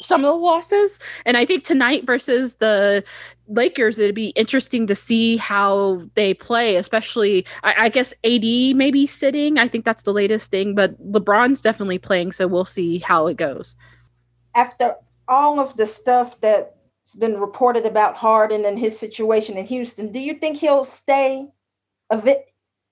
some 0.00 0.24
of 0.24 0.34
the 0.34 0.38
losses. 0.38 0.98
And 1.24 1.36
I 1.36 1.44
think 1.44 1.64
tonight 1.64 2.04
versus 2.04 2.56
the 2.56 3.04
Lakers, 3.48 3.98
it'd 3.98 4.14
be 4.14 4.28
interesting 4.30 4.86
to 4.88 4.94
see 4.94 5.36
how 5.36 6.02
they 6.14 6.34
play, 6.34 6.76
especially, 6.76 7.46
I, 7.62 7.84
I, 7.84 7.88
guess, 7.88 8.12
AD 8.24 8.76
maybe 8.76 9.06
sitting. 9.06 9.58
I 9.58 9.68
think 9.68 9.84
that's 9.84 10.02
the 10.02 10.12
latest 10.12 10.50
thing, 10.50 10.74
but 10.74 11.00
LeBron's 11.12 11.60
definitely 11.60 11.98
playing. 11.98 12.32
So 12.32 12.46
we'll 12.46 12.64
see 12.64 12.98
how 12.98 13.26
it 13.26 13.36
goes. 13.36 13.76
After 14.54 14.96
all 15.28 15.60
of 15.60 15.76
the 15.76 15.86
stuff 15.86 16.40
that's 16.40 17.14
been 17.18 17.40
reported 17.40 17.86
about 17.86 18.16
Harden 18.16 18.64
and 18.64 18.78
his 18.78 18.98
situation 18.98 19.56
in 19.56 19.66
Houston. 19.66 20.12
Do 20.12 20.18
you 20.18 20.34
think 20.34 20.58
he'll 20.58 20.84
stay 20.84 21.48
a 22.10 22.16
bit, 22.16 22.46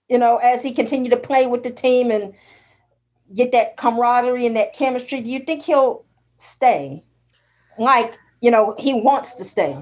you 0.08 0.18
know, 0.18 0.38
as 0.38 0.62
he 0.62 0.72
continue 0.72 1.10
to 1.10 1.16
play 1.16 1.46
with 1.46 1.62
the 1.62 1.70
team 1.70 2.10
and 2.10 2.34
get 3.34 3.52
that 3.52 3.76
camaraderie 3.76 4.46
and 4.46 4.56
that 4.56 4.74
chemistry? 4.74 5.20
Do 5.20 5.30
you 5.30 5.40
think 5.40 5.62
he'll 5.62 6.04
stay? 6.44 7.04
Like, 7.78 8.18
you 8.40 8.50
know, 8.50 8.74
he 8.78 8.94
wants 8.94 9.34
to 9.34 9.44
stay. 9.44 9.76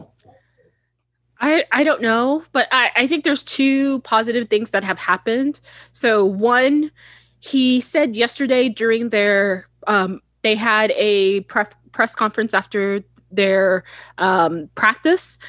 I, 1.41 1.65
I 1.73 1.83
don't 1.83 2.01
know, 2.01 2.45
but 2.53 2.69
I, 2.71 2.91
I 2.95 3.07
think 3.09 3.25
there's 3.25 3.43
two 3.43 4.01
positive 4.01 4.49
things 4.49 4.71
that 4.71 4.85
have 4.85 4.99
happened. 4.99 5.61
So 5.93 6.25
one, 6.25 6.93
he 7.41 7.81
said 7.81 8.17
yesterday 8.17 8.69
during 8.69 9.09
their 9.09 9.67
um, 9.89 10.21
they 10.43 10.55
had 10.55 10.93
a 10.93 11.41
pref- 11.43 11.75
press 11.91 12.15
conference 12.15 12.55
after 12.55 13.03
their 13.33 13.83
um, 14.19 14.71
practice. 14.77 15.41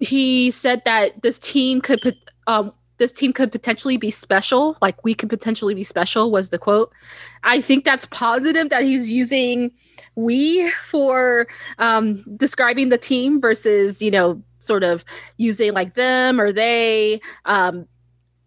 He 0.00 0.52
said 0.52 0.82
that 0.84 1.22
this 1.22 1.40
team 1.40 1.80
could 1.80 2.00
put 2.02 2.14
um, 2.46 2.72
this 2.98 3.12
team 3.12 3.32
could 3.32 3.50
potentially 3.50 3.96
be 3.96 4.10
special. 4.12 4.76
Like 4.80 5.02
we 5.04 5.14
could 5.14 5.28
potentially 5.28 5.74
be 5.74 5.82
special 5.82 6.30
was 6.30 6.50
the 6.50 6.58
quote. 6.58 6.92
I 7.42 7.60
think 7.60 7.84
that's 7.84 8.06
positive 8.06 8.70
that 8.70 8.84
he's 8.84 9.10
using 9.10 9.72
we 10.16 10.70
for 10.86 11.46
um, 11.78 12.22
describing 12.36 12.88
the 12.88 12.98
team 12.98 13.40
versus 13.40 14.02
you 14.02 14.10
know 14.10 14.42
sort 14.58 14.82
of 14.82 15.04
using 15.36 15.72
like 15.72 15.94
them 15.94 16.40
or 16.40 16.52
they. 16.52 17.20
Um, 17.44 17.86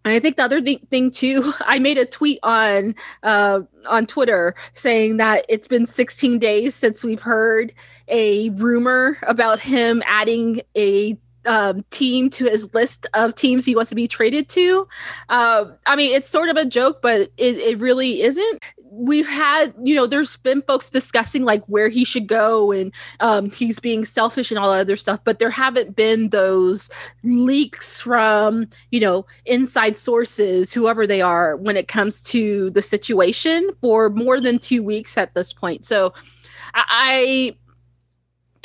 and 0.05 0.13
I 0.13 0.19
think 0.19 0.37
the 0.37 0.43
other 0.43 0.61
th- 0.61 0.81
thing 0.89 1.11
too, 1.11 1.53
I 1.59 1.79
made 1.79 1.97
a 1.97 2.05
tweet 2.05 2.39
on 2.43 2.95
uh, 3.23 3.61
on 3.87 4.05
Twitter 4.07 4.55
saying 4.73 5.17
that 5.17 5.45
it's 5.49 5.67
been 5.67 5.85
16 5.85 6.39
days 6.39 6.75
since 6.75 7.03
we've 7.03 7.21
heard 7.21 7.73
a 8.07 8.49
rumor 8.51 9.17
about 9.23 9.59
him 9.59 10.01
adding 10.05 10.61
a 10.75 11.17
um, 11.47 11.83
team 11.89 12.29
to 12.31 12.45
his 12.45 12.73
list 12.73 13.07
of 13.13 13.35
teams 13.35 13.65
he 13.65 13.75
wants 13.75 13.89
to 13.89 13.95
be 13.95 14.07
traded 14.07 14.49
to. 14.49 14.87
Uh, 15.29 15.65
I 15.85 15.95
mean, 15.95 16.13
it's 16.13 16.29
sort 16.29 16.49
of 16.49 16.57
a 16.57 16.65
joke, 16.65 17.01
but 17.01 17.21
it, 17.37 17.57
it 17.57 17.79
really 17.79 18.21
isn't 18.21 18.63
we've 18.97 19.27
had 19.27 19.73
you 19.83 19.95
know 19.95 20.07
there's 20.07 20.37
been 20.37 20.61
folks 20.63 20.89
discussing 20.89 21.43
like 21.43 21.63
where 21.65 21.87
he 21.87 22.03
should 22.03 22.27
go 22.27 22.71
and 22.71 22.91
um, 23.19 23.49
he's 23.51 23.79
being 23.79 24.03
selfish 24.03 24.49
and 24.51 24.57
all 24.57 24.71
that 24.71 24.79
other 24.79 24.95
stuff 24.95 25.19
but 25.23 25.39
there 25.39 25.49
haven't 25.49 25.95
been 25.95 26.29
those 26.29 26.89
leaks 27.23 27.99
from 27.99 28.67
you 28.91 28.99
know 28.99 29.25
inside 29.45 29.97
sources 29.97 30.73
whoever 30.73 31.05
they 31.05 31.21
are 31.21 31.55
when 31.57 31.77
it 31.77 31.87
comes 31.87 32.21
to 32.21 32.69
the 32.71 32.81
situation 32.81 33.69
for 33.81 34.09
more 34.09 34.39
than 34.39 34.59
two 34.59 34.83
weeks 34.83 35.17
at 35.17 35.33
this 35.33 35.53
point 35.53 35.85
so 35.85 36.13
i, 36.73 36.83
I 36.89 37.55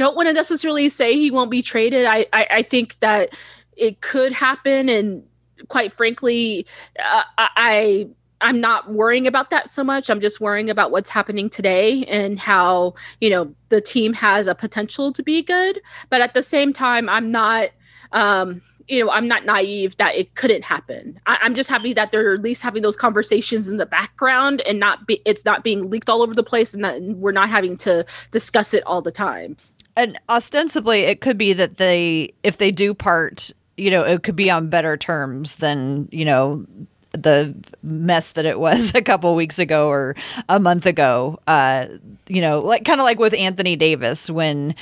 don't 0.02 0.16
want 0.16 0.28
to 0.28 0.34
necessarily 0.34 0.88
say 0.88 1.14
he 1.14 1.30
won't 1.30 1.50
be 1.50 1.62
traded 1.62 2.06
I, 2.06 2.26
I 2.32 2.46
i 2.50 2.62
think 2.62 2.98
that 3.00 3.30
it 3.76 4.00
could 4.00 4.32
happen 4.32 4.88
and 4.88 5.22
quite 5.68 5.92
frankly 5.92 6.66
uh, 6.98 7.22
I 7.38 8.08
I'm 8.42 8.60
not 8.60 8.90
worrying 8.90 9.26
about 9.26 9.50
that 9.50 9.70
so 9.70 9.84
much. 9.84 10.10
I'm 10.10 10.20
just 10.20 10.40
worrying 10.40 10.68
about 10.68 10.90
what's 10.90 11.08
happening 11.08 11.48
today 11.48 12.04
and 12.06 12.38
how, 12.38 12.94
you 13.20 13.30
know, 13.30 13.54
the 13.68 13.80
team 13.80 14.12
has 14.14 14.46
a 14.46 14.54
potential 14.54 15.12
to 15.12 15.22
be 15.22 15.42
good. 15.42 15.80
But 16.10 16.20
at 16.20 16.34
the 16.34 16.42
same 16.42 16.72
time, 16.72 17.08
I'm 17.08 17.30
not, 17.30 17.70
um, 18.10 18.60
you 18.88 19.04
know, 19.04 19.12
I'm 19.12 19.28
not 19.28 19.44
naive 19.44 19.96
that 19.98 20.16
it 20.16 20.34
couldn't 20.34 20.64
happen. 20.64 21.20
I- 21.24 21.38
am 21.42 21.54
just 21.54 21.70
happy 21.70 21.92
that 21.94 22.10
they're 22.10 22.34
at 22.34 22.42
least 22.42 22.62
having 22.62 22.82
those 22.82 22.96
conversations 22.96 23.68
in 23.68 23.76
the 23.76 23.86
background 23.86 24.60
and 24.62 24.80
not 24.80 25.06
be, 25.06 25.22
it's 25.24 25.44
not 25.44 25.62
being 25.62 25.88
leaked 25.88 26.10
all 26.10 26.20
over 26.20 26.34
the 26.34 26.42
place 26.42 26.74
and 26.74 26.84
that 26.84 27.00
we're 27.00 27.32
not 27.32 27.48
having 27.48 27.76
to 27.78 28.04
discuss 28.32 28.74
it 28.74 28.82
all 28.84 29.00
the 29.00 29.12
time. 29.12 29.56
And 29.96 30.18
ostensibly, 30.28 31.02
it 31.02 31.20
could 31.20 31.36
be 31.36 31.52
that 31.52 31.76
they, 31.76 32.32
if 32.42 32.58
they 32.58 32.70
do 32.70 32.94
part, 32.94 33.50
you 33.76 33.90
know, 33.90 34.04
it 34.04 34.22
could 34.22 34.36
be 34.36 34.50
on 34.50 34.68
better 34.68 34.96
terms 34.96 35.56
than, 35.56 36.08
you 36.10 36.24
know, 36.24 36.66
the 37.12 37.54
mess 37.82 38.32
that 38.32 38.46
it 38.46 38.58
was 38.58 38.94
a 38.94 39.02
couple 39.02 39.34
weeks 39.34 39.58
ago 39.58 39.88
or 39.88 40.16
a 40.48 40.58
month 40.58 40.86
ago. 40.86 41.38
Uh, 41.46 41.86
you 42.28 42.40
know, 42.40 42.60
like 42.60 42.84
kind 42.84 43.00
of 43.00 43.04
like 43.04 43.18
with 43.18 43.34
Anthony 43.34 43.76
Davis 43.76 44.30
when 44.30 44.74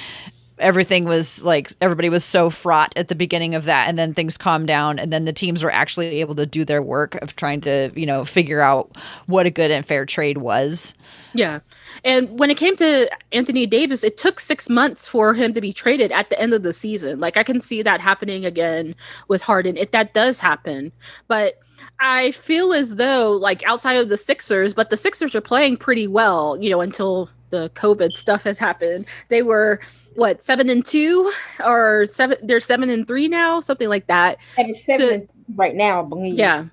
everything 0.61 1.04
was 1.04 1.42
like 1.42 1.72
everybody 1.80 2.08
was 2.08 2.24
so 2.24 2.50
fraught 2.50 2.92
at 2.96 3.08
the 3.08 3.14
beginning 3.14 3.54
of 3.54 3.64
that 3.64 3.88
and 3.88 3.98
then 3.98 4.14
things 4.14 4.38
calmed 4.38 4.66
down 4.66 4.98
and 4.98 5.12
then 5.12 5.24
the 5.24 5.32
teams 5.32 5.62
were 5.62 5.70
actually 5.70 6.20
able 6.20 6.34
to 6.34 6.46
do 6.46 6.64
their 6.64 6.82
work 6.82 7.16
of 7.16 7.34
trying 7.36 7.61
to 7.61 7.90
you 7.94 8.06
know 8.06 8.24
figure 8.24 8.61
out 8.61 8.96
what 9.26 9.46
a 9.46 9.50
good 9.50 9.70
and 9.70 9.84
fair 9.84 10.04
trade 10.04 10.38
was. 10.38 10.94
Yeah. 11.34 11.61
And 12.04 12.38
when 12.38 12.50
it 12.50 12.56
came 12.56 12.76
to 12.76 13.11
anthony 13.32 13.66
davis 13.66 14.04
it 14.04 14.16
took 14.16 14.40
six 14.40 14.68
months 14.68 15.08
for 15.08 15.34
him 15.34 15.52
to 15.52 15.61
be 15.61 15.72
traded 15.72 16.12
at 16.12 16.30
the 16.30 16.40
end 16.40 16.54
of 16.54 16.62
the 16.62 16.72
season. 16.72 17.20
Like 17.20 17.36
i 17.36 17.42
can 17.42 17.61
see 17.61 17.82
that 17.82 18.00
happening 18.00 18.44
again 18.44 18.94
with 19.28 19.42
harden 19.42 19.76
if 19.76 19.90
that 19.90 20.14
does 20.14 20.40
happen. 20.40 20.92
But 21.28 21.54
I 21.98 22.30
feel 22.32 22.72
as 22.72 22.96
though, 22.96 23.32
like 23.32 23.62
outside 23.64 23.94
of 23.94 24.08
the 24.08 24.16
Sixers, 24.16 24.74
but 24.74 24.90
the 24.90 24.96
Sixers 24.96 25.34
are 25.34 25.40
playing 25.40 25.76
pretty 25.76 26.06
well, 26.06 26.56
you 26.61 26.70
know, 26.70 26.80
until 26.80 27.28
the 27.50 27.70
COVID 27.74 28.12
stuff 28.12 28.44
has 28.44 28.58
happened. 28.58 29.04
They 29.28 29.42
were 29.42 29.80
what 30.14 30.42
seven 30.42 30.68
and 30.68 30.84
two 30.84 31.30
or 31.64 32.06
seven? 32.11 32.38
They're 32.42 32.61
seven 32.61 32.90
and 32.90 33.06
three 33.06 33.28
now, 33.28 33.61
something 33.61 33.88
like 33.88 34.06
that. 34.06 34.38
seven 34.74 35.08
the, 35.08 35.28
right 35.54 35.74
now, 35.74 36.02
I 36.04 36.08
believe. 36.08 36.38
Yeah. 36.38 36.66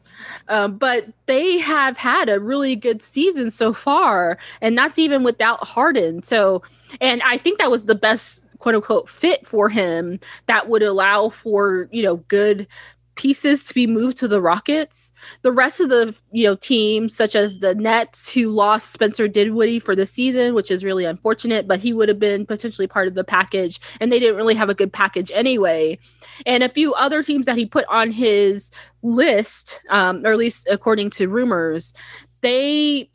Um, 0.50 0.78
but 0.78 1.06
they 1.26 1.58
have 1.60 1.98
had 1.98 2.30
a 2.30 2.40
really 2.40 2.76
good 2.76 3.02
season 3.02 3.52
so 3.52 3.74
far, 3.74 4.38
and 4.62 4.78
that's 4.78 4.98
even 4.98 5.24
without 5.24 5.64
Harden. 5.64 6.24
So, 6.24 6.64
and 7.02 7.22
I 7.24 7.38
think 7.38 7.60
that 7.60 7.70
was 7.70 7.86
the 7.86 7.96
best 7.96 8.46
quote 8.60 8.76
unquote 8.76 9.10
fit 9.10 9.46
for 9.46 9.70
him 9.70 10.20
that 10.48 10.68
would 10.68 10.82
allow 10.82 11.30
for 11.30 11.88
you 11.92 12.04
know 12.04 12.18
good 12.28 12.68
pieces 13.18 13.64
to 13.66 13.74
be 13.74 13.88
moved 13.88 14.18
to 14.18 14.28
the 14.28 14.42
Rockets. 14.42 15.12
The 15.42 15.52
rest 15.52 15.82
of 15.82 15.90
the 15.90 16.16
you 16.32 16.46
know 16.46 16.56
teams, 16.56 17.16
such 17.16 17.36
as 17.36 17.60
the 17.60 17.76
Nets, 17.76 18.32
who 18.32 18.50
lost 18.50 18.92
Spencer 18.92 19.28
Dinwiddie 19.28 19.80
for 19.80 19.96
the 19.96 20.06
season, 20.06 20.54
which 20.54 20.72
is 20.72 20.86
really 20.86 21.04
unfortunate, 21.04 21.68
but 21.68 21.80
he 21.80 21.92
would 21.94 22.08
have 22.08 22.20
been 22.20 22.46
potentially 22.46 22.88
part 22.88 23.08
of 23.08 23.16
the 23.16 23.24
package, 23.24 23.82
and 24.00 24.12
they 24.12 24.20
didn't 24.20 24.38
really 24.38 24.56
have 24.56 24.70
a 24.70 24.76
good 24.76 24.94
package 24.94 25.32
anyway. 25.34 25.98
And 26.46 26.64
a 26.64 26.70
few 26.70 26.94
other 26.94 27.24
teams 27.24 27.46
that 27.48 27.58
he 27.58 27.66
put 27.66 27.86
on 27.90 28.12
his 28.12 28.72
list, 29.02 29.82
um, 29.90 30.26
or 30.26 30.32
at 30.32 30.38
least 30.38 30.68
according 30.70 31.10
to 31.12 31.28
rumors, 31.28 31.94
they 32.42 33.10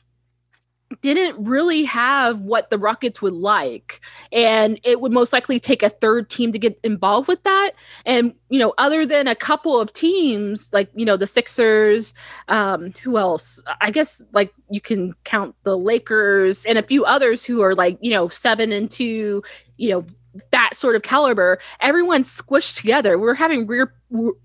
didn't 1.02 1.44
really 1.44 1.82
have 1.84 2.42
what 2.42 2.70
the 2.70 2.78
Rockets 2.78 3.20
would 3.20 3.32
like. 3.34 4.00
And 4.30 4.80
it 4.84 5.00
would 5.00 5.12
most 5.12 5.32
likely 5.32 5.60
take 5.60 5.82
a 5.82 5.88
third 5.88 6.30
team 6.30 6.52
to 6.52 6.58
get 6.58 6.78
involved 6.84 7.28
with 7.28 7.42
that. 7.42 7.72
And, 8.06 8.34
you 8.48 8.58
know, 8.58 8.72
other 8.78 9.04
than 9.04 9.26
a 9.26 9.34
couple 9.34 9.78
of 9.80 9.92
teams, 9.92 10.72
like, 10.72 10.90
you 10.94 11.04
know, 11.04 11.16
the 11.16 11.26
Sixers, 11.26 12.14
um, 12.48 12.92
who 13.02 13.18
else? 13.18 13.60
I 13.80 13.90
guess 13.90 14.24
like 14.32 14.54
you 14.70 14.80
can 14.80 15.14
count 15.24 15.56
the 15.64 15.76
Lakers 15.76 16.64
and 16.64 16.78
a 16.78 16.82
few 16.82 17.04
others 17.04 17.44
who 17.44 17.60
are 17.62 17.74
like, 17.74 17.98
you 18.00 18.12
know, 18.12 18.28
seven 18.28 18.70
and 18.72 18.90
two, 18.90 19.42
you 19.76 19.90
know, 19.90 20.06
that 20.50 20.76
sort 20.76 20.96
of 20.96 21.02
caliber, 21.02 21.58
everyone's 21.80 22.28
squished 22.28 22.76
together. 22.76 23.18
We're 23.18 23.34
having 23.34 23.66
real, 23.66 23.88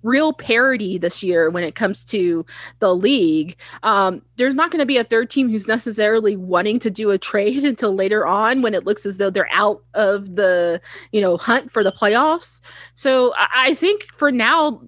real 0.04 0.34
parity 0.34 0.98
this 0.98 1.24
year 1.24 1.50
when 1.50 1.64
it 1.64 1.76
comes 1.76 2.04
to 2.06 2.46
the 2.80 2.94
league. 2.94 3.56
Um, 3.84 4.22
there's 4.38 4.56
not 4.56 4.72
going 4.72 4.80
to 4.80 4.86
be 4.86 4.98
a 4.98 5.04
third 5.04 5.30
team 5.30 5.50
who's 5.50 5.68
necessarily 5.68 6.36
wanting 6.36 6.80
to 6.80 6.90
do 6.90 7.12
a 7.12 7.18
trade 7.18 7.64
until 7.64 7.94
later 7.96 8.26
on 8.26 8.62
when 8.62 8.74
it 8.74 8.86
looks 8.86 9.06
as 9.06 9.18
though 9.18 9.30
they're 9.30 9.52
out 9.52 9.84
of 9.94 10.36
the 10.36 10.82
you 11.12 11.22
know 11.22 11.38
hunt 11.38 11.72
for 11.72 11.84
the 11.84 11.92
playoffs. 11.92 12.62
So 12.94 13.34
I, 13.38 13.74
think 13.74 14.04
for 14.14 14.32
now, 14.32 14.82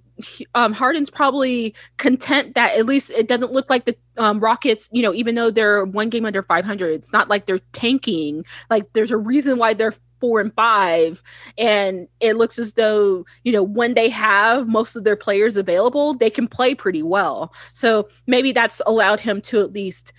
um, 0.56 0.74
Harden's 0.74 1.10
probably 1.10 1.76
content 1.98 2.56
that 2.56 2.76
at 2.78 2.86
least 2.86 3.12
it 3.12 3.28
doesn't 3.28 3.52
look 3.52 3.70
like 3.70 3.86
the 3.86 3.96
um, 4.18 4.40
Rockets, 4.40 4.90
you 4.92 5.02
know, 5.02 5.14
even 5.14 5.36
though 5.36 5.52
they're 5.52 5.86
one 5.86 6.10
game 6.10 6.26
under 6.26 6.44
500, 6.44 6.92
it's 6.92 7.14
not 7.14 7.30
like 7.30 7.46
they're 7.46 7.60
tanking. 7.74 8.44
Like 8.70 8.92
there's 8.94 9.12
a 9.12 9.18
reason 9.18 9.58
why 9.58 9.74
they're 9.74 9.94
four 10.20 10.40
and 10.40 10.54
five 10.54 11.24
and 11.58 12.08
it 12.20 12.36
looks 12.36 12.60
as 12.60 12.74
though 12.74 13.26
you 13.44 13.52
know 13.52 13.64
when 13.64 13.94
they 13.94 14.10
have 14.10 14.68
most 14.68 14.96
of 14.96 15.04
their 15.04 15.16
players 15.16 15.58
available 15.58 16.14
they 16.14 16.30
can 16.30 16.48
play 16.48 16.76
pretty 16.76 17.04
well. 17.04 17.54
So 17.74 18.08
maybe 18.28 18.52
that's 18.52 18.82
allowed 18.86 19.20
him 19.20 19.42
to 19.42 19.62
at 19.62 19.74
least 19.74 20.14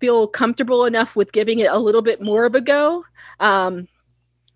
feel 0.00 0.28
comfortable 0.28 0.84
enough 0.84 1.16
with 1.16 1.32
giving 1.32 1.58
it 1.58 1.70
a 1.70 1.78
little 1.78 2.02
bit 2.02 2.22
more 2.22 2.44
of 2.44 2.54
a 2.54 2.60
go. 2.60 3.04
Um, 3.40 3.88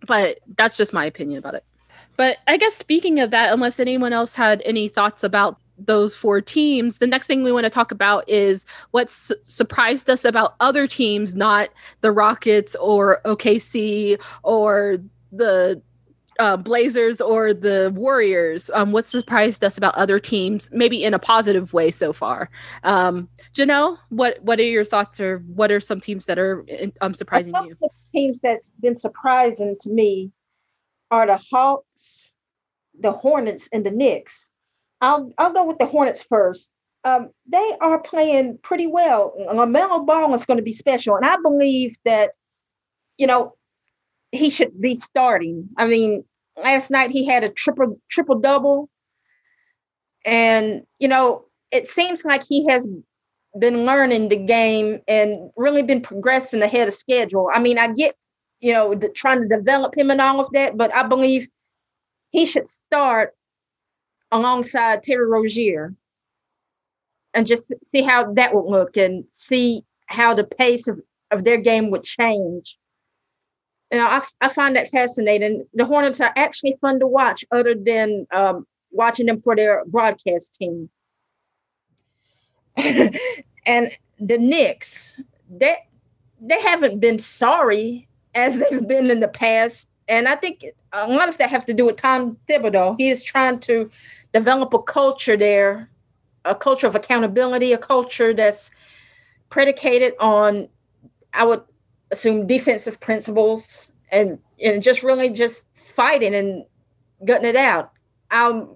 but 0.06 0.38
that's 0.56 0.76
just 0.76 0.92
my 0.92 1.04
opinion 1.04 1.38
about 1.38 1.54
it. 1.54 1.64
But 2.16 2.38
i 2.46 2.56
guess 2.56 2.74
speaking 2.74 3.20
of 3.20 3.30
that 3.30 3.52
unless 3.52 3.80
anyone 3.80 4.12
else 4.12 4.34
had 4.34 4.62
any 4.64 4.88
thoughts 4.88 5.24
about 5.24 5.58
those 5.86 6.14
four 6.14 6.40
teams, 6.40 6.98
the 6.98 7.06
next 7.06 7.26
thing 7.26 7.42
we 7.42 7.52
want 7.52 7.64
to 7.64 7.70
talk 7.70 7.90
about 7.90 8.28
is 8.28 8.66
what 8.90 9.10
su- 9.10 9.34
surprised 9.44 10.08
us 10.08 10.24
about 10.24 10.54
other 10.60 10.86
teams, 10.86 11.34
not 11.34 11.70
the 12.00 12.12
Rockets 12.12 12.74
or 12.76 13.20
OKC 13.24 14.20
or 14.42 14.98
the 15.30 15.80
uh, 16.38 16.56
Blazers 16.56 17.20
or 17.20 17.54
the 17.54 17.92
Warriors. 17.94 18.70
Um, 18.74 18.92
what 18.92 19.04
surprised 19.04 19.62
us 19.64 19.76
about 19.76 19.94
other 19.94 20.18
teams, 20.18 20.70
maybe 20.72 21.04
in 21.04 21.14
a 21.14 21.18
positive 21.18 21.72
way 21.72 21.90
so 21.90 22.12
far? 22.12 22.50
Um, 22.84 23.28
Janelle, 23.54 23.98
what 24.08 24.42
what 24.42 24.58
are 24.58 24.64
your 24.64 24.84
thoughts, 24.84 25.20
or 25.20 25.38
what 25.54 25.70
are 25.70 25.80
some 25.80 26.00
teams 26.00 26.26
that 26.26 26.38
are 26.38 26.64
um, 27.00 27.14
surprising 27.14 27.54
you? 27.64 27.76
teams 28.12 28.40
that's 28.40 28.72
been 28.80 28.96
surprising 28.96 29.76
to 29.80 29.90
me 29.90 30.30
are 31.10 31.26
the 31.26 31.40
Hawks, 31.50 32.32
the 32.98 33.12
Hornets, 33.12 33.68
and 33.72 33.84
the 33.84 33.90
Knicks. 33.90 34.48
I'll 35.02 35.32
I'll 35.36 35.52
go 35.52 35.66
with 35.66 35.78
the 35.78 35.86
Hornets 35.86 36.22
first. 36.22 36.70
Um, 37.04 37.30
they 37.46 37.72
are 37.80 38.00
playing 38.00 38.58
pretty 38.62 38.86
well. 38.86 39.34
LaMelo 39.48 40.06
Ball 40.06 40.32
is 40.34 40.46
going 40.46 40.58
to 40.58 40.62
be 40.62 40.72
special, 40.72 41.16
and 41.16 41.26
I 41.26 41.36
believe 41.42 41.96
that 42.04 42.30
you 43.18 43.26
know 43.26 43.54
he 44.30 44.48
should 44.48 44.80
be 44.80 44.94
starting. 44.94 45.68
I 45.76 45.86
mean, 45.86 46.24
last 46.62 46.90
night 46.90 47.10
he 47.10 47.26
had 47.26 47.44
a 47.44 47.48
triple 47.50 48.00
triple 48.08 48.38
double, 48.38 48.88
and 50.24 50.82
you 51.00 51.08
know 51.08 51.44
it 51.72 51.88
seems 51.88 52.24
like 52.24 52.44
he 52.48 52.66
has 52.68 52.88
been 53.58 53.84
learning 53.84 54.28
the 54.28 54.36
game 54.36 55.00
and 55.08 55.50
really 55.56 55.82
been 55.82 56.00
progressing 56.00 56.62
ahead 56.62 56.86
of 56.88 56.94
schedule. 56.94 57.48
I 57.52 57.58
mean, 57.58 57.78
I 57.78 57.88
get 57.88 58.14
you 58.60 58.72
know 58.72 58.94
the, 58.94 59.08
trying 59.08 59.42
to 59.42 59.48
develop 59.48 59.98
him 59.98 60.12
and 60.12 60.20
all 60.20 60.38
of 60.40 60.48
that, 60.52 60.76
but 60.76 60.94
I 60.94 61.02
believe 61.02 61.48
he 62.30 62.46
should 62.46 62.68
start 62.68 63.34
alongside 64.32 65.02
Terry 65.02 65.26
Rozier 65.26 65.94
and 67.34 67.46
just 67.46 67.72
see 67.86 68.02
how 68.02 68.32
that 68.32 68.54
would 68.54 68.68
look 68.68 68.96
and 68.96 69.24
see 69.34 69.84
how 70.06 70.34
the 70.34 70.44
pace 70.44 70.88
of, 70.88 71.00
of 71.30 71.44
their 71.44 71.58
game 71.58 71.90
would 71.90 72.04
change. 72.04 72.78
You 73.90 73.98
know, 73.98 74.06
I, 74.06 74.22
I 74.40 74.48
find 74.48 74.74
that 74.76 74.90
fascinating. 74.90 75.66
The 75.74 75.84
Hornets 75.84 76.20
are 76.20 76.32
actually 76.34 76.76
fun 76.80 76.98
to 77.00 77.06
watch, 77.06 77.44
other 77.52 77.74
than 77.74 78.26
um, 78.32 78.66
watching 78.90 79.26
them 79.26 79.38
for 79.38 79.54
their 79.54 79.84
broadcast 79.86 80.54
team. 80.54 80.88
and 82.76 83.90
the 84.18 84.38
Knicks, 84.38 85.20
they 85.50 85.76
they 86.40 86.60
haven't 86.62 87.00
been 87.00 87.18
sorry 87.18 88.08
as 88.34 88.58
they've 88.58 88.88
been 88.88 89.10
in 89.10 89.20
the 89.20 89.28
past. 89.28 89.91
And 90.08 90.28
I 90.28 90.36
think 90.36 90.64
a 90.92 91.08
lot 91.08 91.28
of 91.28 91.38
that 91.38 91.50
have 91.50 91.66
to 91.66 91.74
do 91.74 91.86
with 91.86 91.96
Tom 91.96 92.36
Thibodeau. 92.48 92.96
He 92.98 93.08
is 93.08 93.22
trying 93.22 93.60
to 93.60 93.90
develop 94.32 94.74
a 94.74 94.82
culture 94.82 95.36
there, 95.36 95.88
a 96.44 96.54
culture 96.54 96.86
of 96.86 96.94
accountability, 96.94 97.72
a 97.72 97.78
culture 97.78 98.34
that's 98.34 98.70
predicated 99.48 100.14
on, 100.18 100.68
I 101.34 101.44
would 101.44 101.62
assume, 102.10 102.46
defensive 102.46 103.00
principles 103.00 103.90
and 104.10 104.38
and 104.62 104.82
just 104.82 105.02
really 105.02 105.30
just 105.30 105.66
fighting 105.74 106.34
and 106.34 106.64
gutting 107.24 107.48
it 107.48 107.56
out. 107.56 107.92
I'm 108.30 108.68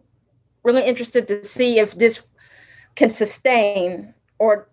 really 0.62 0.84
interested 0.84 1.28
to 1.28 1.44
see 1.44 1.78
if 1.78 1.96
this 1.96 2.24
can 2.94 3.10
sustain 3.10 4.14
or 4.38 4.68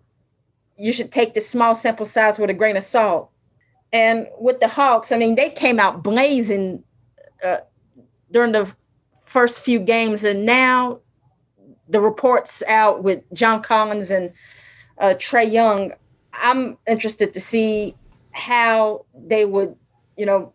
you 0.76 0.92
should 0.92 1.12
take 1.12 1.34
this 1.34 1.48
small 1.48 1.74
sample 1.74 2.06
size 2.06 2.38
with 2.38 2.50
a 2.50 2.54
grain 2.54 2.76
of 2.76 2.84
salt. 2.84 3.30
And 3.94 4.26
with 4.40 4.58
the 4.58 4.66
Hawks, 4.66 5.12
I 5.12 5.16
mean, 5.16 5.36
they 5.36 5.50
came 5.50 5.78
out 5.78 6.02
blazing 6.02 6.82
uh, 7.44 7.58
during 8.32 8.50
the 8.50 8.74
first 9.22 9.60
few 9.60 9.78
games, 9.78 10.24
and 10.24 10.44
now 10.44 10.98
the 11.88 12.00
reports 12.00 12.60
out 12.66 13.04
with 13.04 13.22
John 13.32 13.62
Collins 13.62 14.10
and 14.10 14.32
uh, 14.98 15.14
Trae 15.16 15.50
Young. 15.50 15.92
I'm 16.32 16.76
interested 16.88 17.32
to 17.34 17.40
see 17.40 17.94
how 18.32 19.04
they 19.14 19.44
would, 19.44 19.76
you 20.16 20.26
know, 20.26 20.52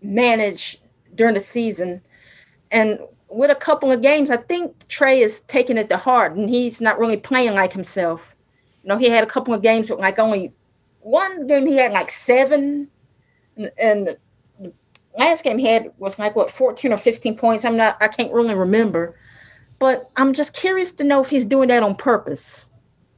manage 0.00 0.78
during 1.14 1.34
the 1.34 1.40
season. 1.40 2.00
And 2.70 3.00
with 3.28 3.50
a 3.50 3.54
couple 3.54 3.92
of 3.92 4.00
games, 4.00 4.30
I 4.30 4.38
think 4.38 4.88
Trae 4.88 5.20
is 5.20 5.40
taking 5.40 5.76
it 5.76 5.90
to 5.90 5.98
heart, 5.98 6.32
and 6.32 6.48
he's 6.48 6.80
not 6.80 6.98
really 6.98 7.18
playing 7.18 7.52
like 7.52 7.74
himself. 7.74 8.34
You 8.82 8.88
know, 8.88 8.96
he 8.96 9.10
had 9.10 9.24
a 9.24 9.26
couple 9.26 9.52
of 9.52 9.60
games 9.60 9.90
with 9.90 10.00
like 10.00 10.18
only 10.18 10.54
one 11.08 11.46
game 11.46 11.66
he 11.66 11.76
had 11.76 11.92
like 11.92 12.10
seven, 12.10 12.88
and, 13.56 13.70
and 13.80 14.16
last 15.18 15.42
game 15.42 15.58
he 15.58 15.66
had 15.66 15.90
was 15.98 16.18
like 16.18 16.36
what 16.36 16.50
14 16.50 16.92
or 16.92 16.96
15 16.96 17.36
points. 17.36 17.64
I'm 17.64 17.76
not, 17.76 17.96
I 18.00 18.08
can't 18.08 18.32
really 18.32 18.54
remember, 18.54 19.16
but 19.78 20.10
I'm 20.16 20.34
just 20.34 20.54
curious 20.54 20.92
to 20.92 21.04
know 21.04 21.22
if 21.22 21.30
he's 21.30 21.46
doing 21.46 21.68
that 21.68 21.82
on 21.82 21.94
purpose. 21.94 22.68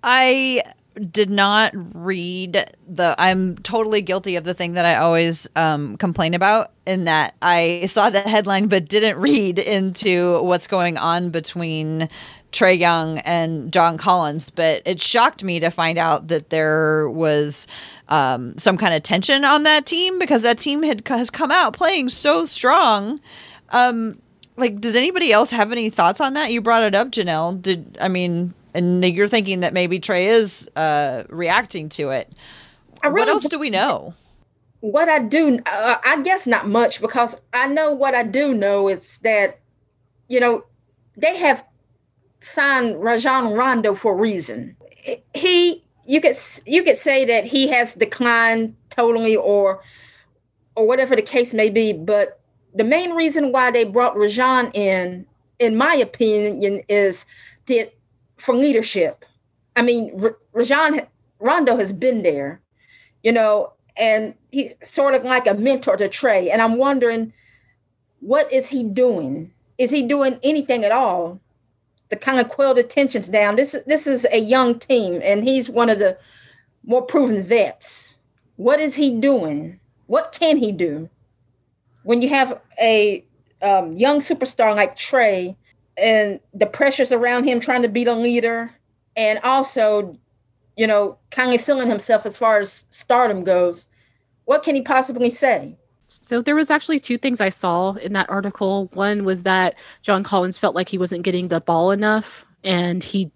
I 0.02 0.62
did 1.10 1.30
not 1.30 1.72
read 1.94 2.68
the 2.88 3.14
i'm 3.16 3.56
totally 3.58 4.02
guilty 4.02 4.34
of 4.34 4.42
the 4.42 4.52
thing 4.52 4.72
that 4.72 4.84
i 4.84 4.96
always 4.96 5.48
um, 5.54 5.96
complain 5.96 6.34
about 6.34 6.72
in 6.84 7.04
that 7.04 7.34
i 7.42 7.86
saw 7.88 8.10
the 8.10 8.20
headline 8.20 8.66
but 8.66 8.88
didn't 8.88 9.16
read 9.20 9.58
into 9.58 10.42
what's 10.42 10.66
going 10.66 10.98
on 10.98 11.30
between 11.30 12.08
Trae 12.52 12.78
Young 12.78 13.18
and 13.18 13.72
John 13.72 13.96
Collins, 13.96 14.50
but 14.50 14.82
it 14.84 15.00
shocked 15.00 15.44
me 15.44 15.60
to 15.60 15.70
find 15.70 15.98
out 15.98 16.28
that 16.28 16.50
there 16.50 17.08
was 17.08 17.66
um, 18.08 18.56
some 18.58 18.76
kind 18.76 18.94
of 18.94 19.02
tension 19.02 19.44
on 19.44 19.62
that 19.62 19.86
team 19.86 20.18
because 20.18 20.42
that 20.42 20.58
team 20.58 20.82
had 20.82 21.06
has 21.08 21.30
come 21.30 21.50
out 21.50 21.72
playing 21.72 22.08
so 22.08 22.44
strong. 22.44 23.20
Um, 23.70 24.20
like, 24.56 24.80
does 24.80 24.96
anybody 24.96 25.32
else 25.32 25.50
have 25.50 25.72
any 25.72 25.90
thoughts 25.90 26.20
on 26.20 26.34
that? 26.34 26.52
You 26.52 26.60
brought 26.60 26.82
it 26.82 26.94
up, 26.94 27.10
Janelle. 27.10 27.60
Did 27.60 27.96
I 28.00 28.08
mean? 28.08 28.54
And 28.72 29.04
you're 29.04 29.28
thinking 29.28 29.60
that 29.60 29.72
maybe 29.72 29.98
Trae 29.98 30.28
is 30.28 30.68
uh, 30.76 31.24
reacting 31.28 31.88
to 31.90 32.10
it. 32.10 32.32
Really 33.02 33.14
what 33.14 33.28
else 33.28 33.48
do 33.48 33.58
we 33.58 33.70
know? 33.70 34.14
What 34.80 35.08
I 35.08 35.18
do, 35.18 35.58
uh, 35.66 35.96
I 36.04 36.22
guess 36.22 36.46
not 36.46 36.68
much 36.68 37.00
because 37.00 37.40
I 37.52 37.66
know 37.66 37.92
what 37.92 38.14
I 38.14 38.22
do 38.22 38.54
know 38.54 38.88
is 38.88 39.18
that, 39.18 39.58
you 40.28 40.38
know, 40.38 40.64
they 41.16 41.36
have 41.36 41.64
signed 42.40 43.02
Rajon 43.02 43.52
Rondo 43.52 43.94
for 43.94 44.12
a 44.12 44.16
reason. 44.16 44.76
He 45.34 45.82
you 46.06 46.20
could 46.20 46.36
you 46.66 46.82
could 46.82 46.96
say 46.96 47.24
that 47.24 47.44
he 47.44 47.68
has 47.68 47.94
declined 47.94 48.74
totally 48.90 49.36
or 49.36 49.82
or 50.74 50.86
whatever 50.86 51.16
the 51.16 51.22
case 51.22 51.52
may 51.52 51.70
be, 51.70 51.92
but 51.92 52.40
the 52.74 52.84
main 52.84 53.12
reason 53.12 53.52
why 53.52 53.70
they 53.70 53.84
brought 53.84 54.16
Rajon 54.16 54.70
in, 54.72 55.26
in 55.58 55.76
my 55.76 55.94
opinion, 55.94 56.82
is 56.88 57.26
that 57.66 57.92
for 58.36 58.54
leadership. 58.54 59.24
I 59.76 59.82
mean, 59.82 60.12
R- 60.22 60.38
Rajon 60.52 61.02
Rondo 61.38 61.76
has 61.76 61.92
been 61.92 62.22
there, 62.22 62.60
you 63.22 63.32
know, 63.32 63.72
and 63.96 64.34
he's 64.50 64.74
sort 64.82 65.14
of 65.14 65.24
like 65.24 65.46
a 65.46 65.54
mentor 65.54 65.96
to 65.96 66.08
Trae. 66.08 66.50
And 66.50 66.62
I'm 66.62 66.76
wondering, 66.76 67.32
what 68.20 68.50
is 68.52 68.68
he 68.68 68.82
doing? 68.82 69.52
Is 69.78 69.90
he 69.90 70.02
doing 70.02 70.38
anything 70.42 70.84
at 70.84 70.92
all 70.92 71.40
to 72.10 72.16
kind 72.16 72.40
of 72.40 72.48
quell 72.48 72.74
the 72.74 72.82
tensions 72.82 73.28
down. 73.28 73.56
This 73.56 73.76
this 73.86 74.06
is 74.06 74.26
a 74.32 74.38
young 74.38 74.78
team, 74.78 75.20
and 75.24 75.44
he's 75.44 75.70
one 75.70 75.88
of 75.88 75.98
the 75.98 76.18
more 76.84 77.02
proven 77.02 77.42
vets. 77.42 78.18
What 78.56 78.80
is 78.80 78.94
he 78.94 79.18
doing? 79.18 79.80
What 80.06 80.36
can 80.38 80.56
he 80.56 80.72
do? 80.72 81.08
When 82.02 82.20
you 82.20 82.28
have 82.30 82.60
a 82.80 83.24
um, 83.62 83.92
young 83.92 84.20
superstar 84.20 84.74
like 84.74 84.96
Trae, 84.96 85.56
and 85.96 86.40
the 86.52 86.66
pressures 86.66 87.12
around 87.12 87.44
him 87.44 87.60
trying 87.60 87.82
to 87.82 87.88
be 87.88 88.04
the 88.04 88.14
leader, 88.14 88.72
and 89.16 89.38
also, 89.44 90.18
you 90.76 90.86
know, 90.86 91.18
kind 91.30 91.54
of 91.54 91.60
feeling 91.60 91.88
himself 91.88 92.26
as 92.26 92.36
far 92.36 92.58
as 92.58 92.86
stardom 92.90 93.44
goes, 93.44 93.86
what 94.46 94.62
can 94.62 94.74
he 94.74 94.82
possibly 94.82 95.30
say? 95.30 95.76
So 96.10 96.42
there 96.42 96.56
was 96.56 96.70
actually 96.70 96.98
two 96.98 97.18
things 97.18 97.40
I 97.40 97.48
saw 97.48 97.92
in 97.94 98.12
that 98.14 98.28
article. 98.28 98.90
One 98.94 99.24
was 99.24 99.44
that 99.44 99.76
John 100.02 100.22
Collins 100.22 100.58
felt 100.58 100.74
like 100.74 100.88
he 100.88 100.98
wasn't 100.98 101.22
getting 101.22 101.48
the 101.48 101.60
ball 101.60 101.90
enough 101.90 102.44
and 102.64 103.02
he 103.02 103.30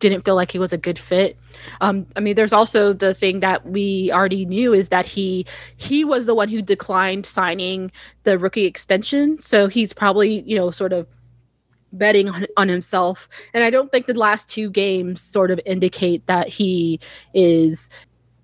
didn't 0.00 0.24
feel 0.24 0.34
like 0.34 0.52
he 0.52 0.58
was 0.58 0.72
a 0.72 0.78
good 0.78 0.98
fit. 0.98 1.38
Um, 1.80 2.06
I 2.14 2.20
mean, 2.20 2.34
there's 2.34 2.52
also 2.52 2.92
the 2.92 3.14
thing 3.14 3.40
that 3.40 3.66
we 3.66 4.12
already 4.12 4.44
knew 4.44 4.74
is 4.74 4.90
that 4.90 5.06
he 5.06 5.46
he 5.76 6.04
was 6.04 6.26
the 6.26 6.34
one 6.34 6.48
who 6.48 6.60
declined 6.60 7.24
signing 7.24 7.90
the 8.24 8.38
rookie 8.38 8.66
extension. 8.66 9.38
So 9.38 9.68
he's 9.68 9.92
probably 9.92 10.40
you 10.42 10.56
know 10.56 10.70
sort 10.70 10.92
of 10.92 11.06
betting 11.92 12.28
on, 12.28 12.46
on 12.56 12.68
himself. 12.68 13.28
And 13.54 13.64
I 13.64 13.70
don't 13.70 13.90
think 13.90 14.06
the 14.06 14.14
last 14.14 14.48
two 14.48 14.70
games 14.70 15.22
sort 15.22 15.50
of 15.50 15.58
indicate 15.64 16.26
that 16.26 16.48
he 16.48 17.00
is 17.32 17.88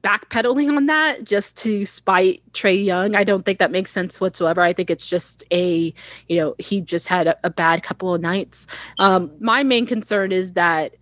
backpedaling 0.04 0.76
on 0.76 0.86
that 0.86 1.24
just 1.24 1.56
to 1.56 1.86
spite 1.86 2.42
Trae 2.52 2.84
Young. 2.84 3.14
I 3.14 3.24
don't 3.24 3.44
think 3.44 3.58
that 3.58 3.70
makes 3.70 3.90
sense 3.90 4.20
whatsoever. 4.20 4.60
I 4.60 4.74
think 4.74 4.90
it's 4.90 5.06
just 5.06 5.42
a, 5.50 5.94
you 6.28 6.36
know, 6.36 6.54
he 6.58 6.82
just 6.82 7.08
had 7.08 7.26
a, 7.26 7.36
a 7.42 7.50
bad 7.50 7.82
couple 7.82 8.14
of 8.14 8.20
nights. 8.20 8.66
Um, 8.98 9.32
my 9.40 9.62
main 9.62 9.86
concern 9.86 10.30
is 10.30 10.52
that 10.52 10.94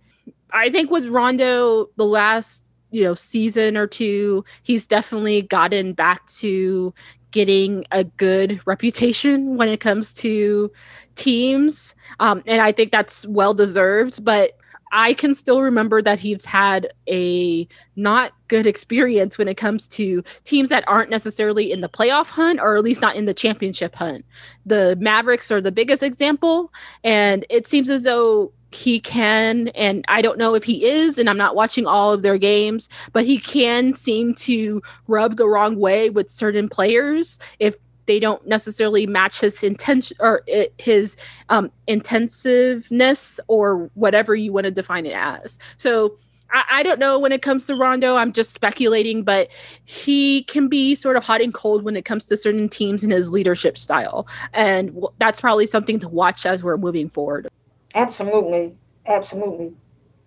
I 0.51 0.69
think 0.69 0.89
with 0.89 1.05
Rondo, 1.07 1.89
the 1.97 2.05
last, 2.05 2.71
you 2.91 3.03
know, 3.03 3.13
season 3.13 3.75
or 3.75 3.87
two, 3.87 4.45
he's 4.61 4.87
definitely 4.87 5.41
gotten 5.41 5.93
back 5.93 6.25
to 6.27 6.93
getting 7.31 7.83
a 7.91 8.03
good 8.03 8.61
reputation 8.65 9.57
when 9.57 9.67
it 9.67 9.79
comes 9.79 10.13
to 10.13 10.71
teams. 11.15 11.93
Um, 12.19 12.43
and 12.45 12.61
I 12.61 12.71
think 12.71 12.91
that's 12.91 13.25
well 13.25 13.53
deserved. 13.53 14.23
But 14.23 14.57
I 14.93 15.15
can 15.15 15.33
still 15.33 15.61
remember 15.61 16.01
that 16.03 16.19
he's 16.19 16.45
had 16.45 16.93
a 17.09 17.67
not 17.95 18.31
good 18.47 18.67
experience 18.67 19.39
when 19.39 19.47
it 19.47 19.55
comes 19.55 19.87
to 19.89 20.23
teams 20.43 20.69
that 20.69 20.83
aren't 20.87 21.09
necessarily 21.09 21.71
in 21.71 21.81
the 21.81 21.89
playoff 21.89 22.27
hunt 22.27 22.59
or 22.59 22.77
at 22.77 22.83
least 22.83 23.01
not 23.01 23.15
in 23.15 23.25
the 23.25 23.33
championship 23.33 23.95
hunt. 23.95 24.23
The 24.67 24.95
Mavericks 24.99 25.51
are 25.51 25.59
the 25.59 25.71
biggest 25.71 26.03
example, 26.03 26.71
and 27.03 27.43
it 27.49 27.67
seems 27.67 27.89
as 27.89 28.03
though 28.03 28.53
he 28.71 28.99
can, 28.99 29.69
and 29.69 30.05
I 30.07 30.21
don't 30.21 30.37
know 30.37 30.53
if 30.53 30.63
he 30.63 30.85
is, 30.85 31.17
and 31.17 31.29
I'm 31.29 31.37
not 31.37 31.55
watching 31.55 31.87
all 31.87 32.13
of 32.13 32.21
their 32.21 32.37
games, 32.37 32.87
but 33.13 33.25
he 33.25 33.39
can 33.39 33.93
seem 33.93 34.35
to 34.35 34.81
rub 35.07 35.37
the 35.37 35.47
wrong 35.47 35.77
way 35.79 36.11
with 36.11 36.29
certain 36.29 36.69
players 36.69 37.39
if 37.59 37.75
they 38.05 38.19
don't 38.19 38.45
necessarily 38.47 39.07
match 39.07 39.41
his 39.41 39.63
intention 39.63 40.17
or 40.19 40.43
it, 40.47 40.73
his 40.77 41.17
um, 41.49 41.71
intensiveness 41.87 43.39
or 43.47 43.89
whatever 43.93 44.35
you 44.35 44.51
want 44.51 44.65
to 44.65 44.71
define 44.71 45.05
it 45.05 45.15
as. 45.15 45.59
So 45.77 46.17
I, 46.51 46.63
I, 46.71 46.83
don't 46.83 46.99
know 46.99 47.19
when 47.19 47.31
it 47.31 47.41
comes 47.41 47.65
to 47.67 47.75
Rondo. 47.75 48.15
I'm 48.15 48.31
just 48.31 48.53
speculating, 48.53 49.23
but 49.23 49.49
he 49.85 50.43
can 50.43 50.67
be 50.67 50.95
sort 50.95 51.17
of 51.17 51.25
hot 51.25 51.41
and 51.41 51.53
cold 51.53 51.83
when 51.83 51.95
it 51.95 52.05
comes 52.05 52.25
to 52.27 52.37
certain 52.37 52.69
teams 52.69 53.03
and 53.03 53.11
his 53.11 53.31
leadership 53.31 53.77
style, 53.77 54.27
and 54.53 54.89
w- 54.89 55.13
that's 55.17 55.41
probably 55.41 55.65
something 55.65 55.99
to 55.99 56.07
watch 56.07 56.45
as 56.45 56.63
we're 56.63 56.77
moving 56.77 57.09
forward. 57.09 57.47
Absolutely, 57.95 58.75
absolutely. 59.07 59.75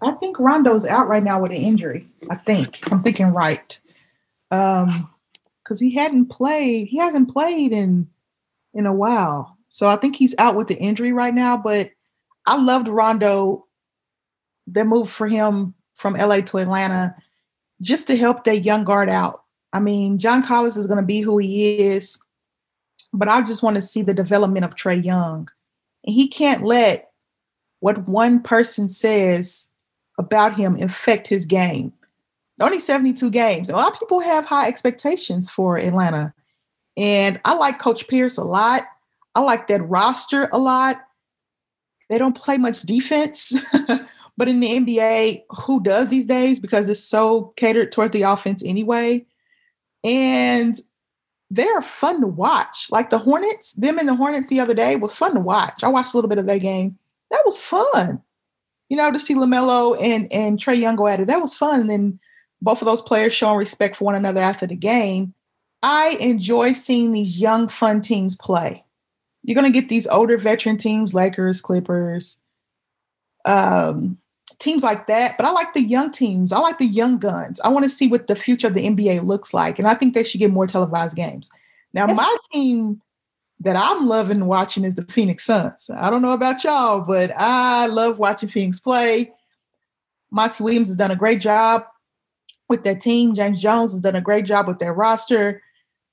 I 0.03 0.12
think 0.12 0.39
Rondo's 0.39 0.85
out 0.85 1.09
right 1.09 1.22
now 1.22 1.41
with 1.41 1.53
an 1.53 1.57
injury. 1.57 2.07
I 2.29 2.37
think 2.37 2.81
I'm 2.93 3.03
thinking 3.03 3.33
right. 3.33 3.81
Um, 4.51 5.09
because 5.67 5.81
he 5.81 5.93
hadn't 5.93 6.27
played, 6.27 6.87
he 6.87 6.99
hasn't 6.99 7.33
played 7.33 7.73
in 7.73 8.09
in 8.73 8.87
a 8.87 8.93
while. 8.93 9.57
So 9.69 9.89
I 9.89 9.97
think 9.97 10.14
he's 10.14 10.35
out 10.39 10.55
with 10.55 10.69
the 10.69 10.77
injury 10.77 11.12
right 11.12 11.35
now. 11.35 11.57
But 11.57 11.91
I 12.47 12.57
loved 12.57 12.89
Rondo. 12.89 13.64
That 14.69 14.87
move 14.87 15.09
for 15.09 15.29
him 15.29 15.75
from 15.95 16.14
LA 16.14 16.41
to 16.41 16.59
Atlanta 16.59 17.14
just 17.81 18.09
to 18.09 18.17
help 18.17 18.43
that 18.45 18.64
young 18.64 18.83
guard 18.83 19.09
out. 19.09 19.45
I 19.73 19.79
mean, 19.79 20.19
John 20.19 20.43
Collins 20.43 20.77
is 20.77 20.89
going 20.89 21.01
to 21.01 21.07
be 21.07 21.21
who 21.21 21.39
he 21.39 21.87
is, 21.87 22.21
but 23.12 23.29
I 23.29 23.43
just 23.43 23.62
want 23.62 23.77
to 23.77 23.83
see 23.83 24.03
the 24.03 24.12
development 24.12 24.64
of 24.64 24.75
Trae 24.75 25.05
Young. 25.05 25.49
And 26.05 26.14
he 26.14 26.27
can't 26.27 26.64
let 26.64 27.11
what 27.79 28.09
one 28.09 28.43
person 28.43 28.89
says 28.89 29.71
about 30.19 30.59
him 30.59 30.75
affect 30.83 31.29
his 31.29 31.47
game 31.47 31.93
only 32.61 32.81
72 32.81 33.31
games. 33.31 33.69
A 33.69 33.77
lot 33.77 33.93
of 33.93 33.99
people 33.99 34.21
have 34.21 34.47
high 34.47 34.69
expectations 34.69 35.51
for 35.51 35.79
Atlanta. 35.79 36.33
And 36.97 37.39
I 37.45 37.55
like 37.55 37.79
Coach 37.79 38.09
Pierce 38.09 38.39
a 38.39 38.45
lot. 38.45 38.85
I 39.35 39.41
like 39.41 39.69
that 39.69 39.83
roster 39.83 40.49
a 40.53 40.59
lot. 40.59 41.03
They 42.09 42.19
don't 42.19 42.37
play 42.37 42.57
much 42.57 42.83
defense, 42.83 43.55
but 44.37 44.49
in 44.49 44.61
the 44.61 44.69
NBA, 44.69 45.43
who 45.65 45.83
does 45.83 46.09
these 46.09 46.25
days? 46.25 46.61
Because 46.61 46.89
it's 46.89 47.03
so 47.03 47.53
catered 47.57 47.91
towards 47.93 48.13
the 48.13 48.23
offense 48.23 48.63
anyway. 48.65 49.27
And 50.05 50.77
they're 51.51 51.83
fun 51.83 52.21
to 52.21 52.27
watch. 52.27 52.87
Like 52.91 53.11
the 53.11 53.19
Hornets, 53.19 53.75
them 53.75 53.99
and 53.99 54.09
the 54.09 54.15
Hornets 54.15 54.47
the 54.49 54.61
other 54.61 54.75
day 54.75 54.97
was 54.97 55.17
fun 55.17 55.35
to 55.35 55.41
watch. 55.41 55.83
I 55.83 55.89
watched 55.89 56.15
a 56.15 56.17
little 56.17 56.29
bit 56.29 56.39
of 56.39 56.47
their 56.47 56.59
game. 56.59 56.97
That 57.31 57.43
was 57.45 57.59
fun. 57.59 58.23
You 58.89 58.97
know, 58.97 59.11
to 59.11 59.19
see 59.19 59.35
LaMelo 59.35 60.01
and, 60.01 60.33
and 60.33 60.59
Trae 60.59 60.79
Young 60.79 60.95
go 60.95 61.09
at 61.09 61.21
it. 61.21 61.27
That 61.27 61.41
was 61.41 61.57
fun. 61.57 61.91
And 61.91 62.21
both 62.63 62.81
of 62.83 62.87
those 62.87 63.03
players 63.03 63.33
showing 63.33 63.59
respect 63.59 63.97
for 63.97 64.05
one 64.05 64.15
another 64.15 64.41
after 64.41 64.67
the 64.67 64.77
game. 64.77 65.35
I 65.83 66.17
enjoy 66.21 66.73
seeing 66.73 67.13
these 67.13 67.41
young, 67.41 67.69
fun 67.69 68.01
teams 68.01 68.35
play. 68.37 68.85
You're 69.43 69.55
going 69.55 69.71
to 69.71 69.81
get 69.81 69.89
these 69.89 70.07
older 70.09 70.39
veteran 70.39 70.77
teams, 70.77 71.15
Lakers, 71.15 71.61
Clippers, 71.61 72.43
um, 73.45 74.19
teams 74.59 74.83
like 74.83 75.07
that. 75.07 75.37
But 75.37 75.47
I 75.47 75.53
like 75.53 75.75
the 75.75 75.83
young 75.83 76.11
teams. 76.11 76.51
I 76.51 76.59
like 76.59 76.79
the 76.79 76.87
young 76.87 77.19
guns. 77.19 77.61
I 77.61 77.69
want 77.69 77.85
to 77.85 77.89
see 77.89 78.09
what 78.09 78.27
the 78.27 78.35
future 78.35 78.67
of 78.67 78.75
the 78.75 78.87
NBA 78.87 79.23
looks 79.23 79.55
like. 79.55 79.79
And 79.79 79.87
I 79.87 79.95
think 79.95 80.15
they 80.15 80.25
should 80.25 80.41
get 80.41 80.51
more 80.51 80.67
televised 80.67 81.17
games. 81.17 81.51
Now, 81.93 82.07
my 82.07 82.37
team 82.53 83.01
that 83.61 83.77
I'm 83.77 84.07
loving 84.07 84.47
watching 84.47 84.85
is 84.85 84.97
the 84.97 85.05
Phoenix 85.05 85.45
Suns. 85.45 85.89
I 85.97 86.11
don't 86.11 86.23
know 86.23 86.33
about 86.33 86.65
y'all, 86.65 87.01
but 87.01 87.31
I 87.37 87.87
love 87.87 88.19
watching 88.19 88.49
Phoenix 88.49 88.81
play. 88.81 89.33
Monty 90.31 90.63
Williams 90.63 90.89
has 90.89 90.97
done 90.97 91.13
a 91.13 91.17
great 91.17 91.41
job 91.41 91.85
with 92.69 92.85
their 92.85 92.95
team. 92.95 93.35
James 93.35 93.61
Jones 93.61 93.93
has 93.93 94.01
done 94.01 94.17
a 94.17 94.21
great 94.21 94.45
job 94.45 94.67
with 94.67 94.79
their 94.79 94.93
roster. 94.93 95.62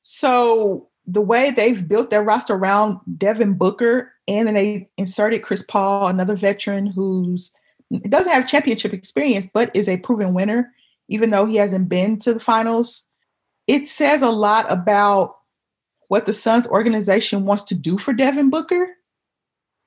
So 0.01 0.89
the 1.05 1.21
way 1.21 1.51
they've 1.51 1.87
built 1.87 2.09
their 2.09 2.23
roster 2.23 2.53
around 2.53 2.97
Devin 3.17 3.55
Booker, 3.55 4.11
and 4.27 4.47
then 4.47 4.55
they 4.55 4.89
inserted 4.97 5.43
Chris 5.43 5.63
Paul, 5.63 6.07
another 6.07 6.35
veteran 6.35 6.87
who's 6.87 7.53
doesn't 8.09 8.31
have 8.31 8.47
championship 8.47 8.93
experience, 8.93 9.47
but 9.53 9.75
is 9.75 9.87
a 9.87 9.97
proven 9.97 10.33
winner, 10.33 10.73
even 11.09 11.29
though 11.29 11.45
he 11.45 11.57
hasn't 11.57 11.89
been 11.89 12.17
to 12.19 12.33
the 12.33 12.39
finals. 12.39 13.07
It 13.67 13.87
says 13.87 14.21
a 14.21 14.29
lot 14.29 14.71
about 14.71 15.37
what 16.07 16.25
the 16.25 16.33
Suns 16.33 16.67
organization 16.67 17.45
wants 17.45 17.63
to 17.63 17.75
do 17.75 17.97
for 17.97 18.13
Devin 18.13 18.49
Booker 18.49 18.95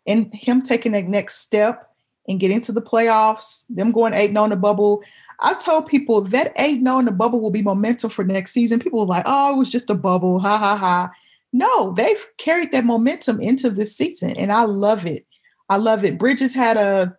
and 0.07 0.33
him 0.35 0.62
taking 0.62 0.93
that 0.93 1.05
next 1.05 1.39
step 1.39 1.91
and 2.29 2.41
getting 2.41 2.61
to 2.62 2.73
the 2.73 2.83
playoffs, 2.83 3.64
them 3.69 3.93
going 3.93 4.14
8 4.14 4.29
and 4.29 4.39
oh 4.39 4.45
on 4.45 4.51
the 4.51 4.57
bubble. 4.57 5.03
I 5.41 5.55
told 5.55 5.87
people 5.87 6.22
that 6.22 6.53
8 6.59 6.80
knowing 6.80 7.05
the 7.05 7.12
bubble 7.12 7.41
will 7.41 7.51
be 7.51 7.62
momentum 7.62 8.11
for 8.11 8.24
next 8.24 8.53
season. 8.53 8.78
People 8.78 9.01
were 9.01 9.07
like, 9.07 9.24
oh, 9.26 9.55
it 9.55 9.59
was 9.59 9.70
just 9.70 9.91
a 9.91 9.95
bubble. 9.95 10.39
Ha 10.39 10.59
ha 10.59 10.76
ha. 10.76 11.11
No, 11.53 11.93
they've 11.93 12.26
carried 12.39 12.72
that 12.72 12.84
momentum 12.84 13.41
into 13.41 13.70
this 13.70 13.97
season, 13.97 14.37
and 14.37 14.53
I 14.53 14.64
love 14.64 15.07
it. 15.07 15.26
I 15.68 15.76
love 15.76 16.05
it. 16.05 16.18
Bridges 16.18 16.55
had 16.55 16.76
a, 16.76 17.16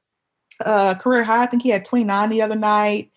a 0.65 0.95
career 0.99 1.23
high. 1.23 1.43
I 1.43 1.45
think 1.47 1.63
he 1.63 1.69
had 1.69 1.85
29 1.85 2.29
the 2.29 2.41
other 2.41 2.55
night. 2.55 3.11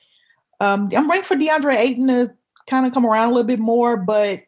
Um, 0.60 0.88
I'm 0.96 1.08
waiting 1.08 1.24
for 1.24 1.36
DeAndre 1.36 1.76
Ayton 1.76 2.06
to 2.08 2.34
kind 2.66 2.86
of 2.86 2.92
come 2.92 3.06
around 3.06 3.28
a 3.28 3.34
little 3.34 3.46
bit 3.46 3.58
more, 3.58 3.96
but 3.96 4.40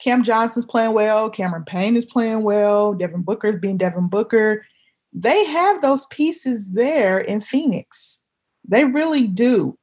Cam 0.00 0.22
Johnson's 0.22 0.66
playing 0.66 0.94
well. 0.94 1.30
Cameron 1.30 1.64
Payne 1.64 1.96
is 1.96 2.06
playing 2.06 2.42
well. 2.42 2.94
Devin 2.94 3.22
Booker 3.22 3.48
is 3.48 3.56
being 3.56 3.76
Devin 3.76 4.08
Booker. 4.08 4.64
They 5.12 5.44
have 5.44 5.82
those 5.82 6.06
pieces 6.06 6.72
there 6.72 7.18
in 7.18 7.40
Phoenix. 7.40 8.22
They 8.66 8.84
really 8.84 9.26
do 9.26 9.78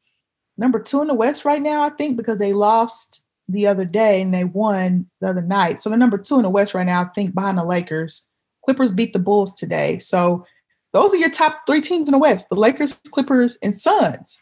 number 0.58 0.80
two 0.80 1.02
in 1.02 1.08
the 1.08 1.14
West 1.14 1.46
right 1.46 1.62
now, 1.62 1.84
I 1.84 1.90
think, 1.90 2.18
because 2.18 2.40
they 2.40 2.54
lost 2.54 3.24
the 3.50 3.68
other 3.68 3.86
day 3.86 4.22
and 4.22 4.34
they 4.34 4.44
won 4.44 5.10
the 5.22 5.28
other 5.28 5.42
night. 5.42 5.80
So 5.80 5.90
they're 5.90 5.98
number 5.98 6.18
two 6.18 6.36
in 6.36 6.44
the 6.44 6.50
West 6.50 6.74
right 6.74 6.86
now, 6.86 7.02
I 7.02 7.06
think, 7.06 7.34
behind 7.34 7.58
the 7.58 7.64
Lakers. 7.64 8.28
Clippers 8.66 8.92
beat 8.92 9.14
the 9.14 9.20
Bulls 9.20 9.56
today. 9.56 10.00
So 10.00 10.46
those 10.94 11.14
are 11.14 11.18
your 11.18 11.30
top 11.30 11.62
three 11.66 11.82
teams 11.82 12.08
in 12.08 12.12
the 12.12 12.20
West 12.20 12.50
the 12.50 12.56
Lakers, 12.56 13.00
Clippers, 13.12 13.58
and 13.64 13.74
Suns. 13.74 14.38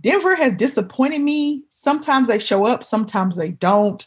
Denver 0.00 0.34
has 0.36 0.54
disappointed 0.54 1.20
me. 1.20 1.64
Sometimes 1.68 2.28
they 2.28 2.38
show 2.38 2.66
up, 2.66 2.84
sometimes 2.84 3.36
they 3.36 3.50
don't. 3.50 4.06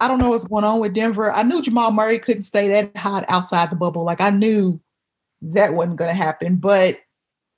I 0.00 0.06
don't 0.06 0.18
know 0.18 0.30
what's 0.30 0.46
going 0.46 0.64
on 0.64 0.78
with 0.78 0.94
Denver. 0.94 1.32
I 1.32 1.42
knew 1.42 1.60
Jamal 1.60 1.90
Murray 1.90 2.20
couldn't 2.20 2.44
stay 2.44 2.68
that 2.68 2.96
hot 2.96 3.24
outside 3.28 3.68
the 3.68 3.76
bubble. 3.76 4.04
Like 4.04 4.20
I 4.20 4.30
knew 4.30 4.80
that 5.42 5.74
wasn't 5.74 5.98
going 5.98 6.10
to 6.10 6.16
happen. 6.16 6.56
But 6.56 6.98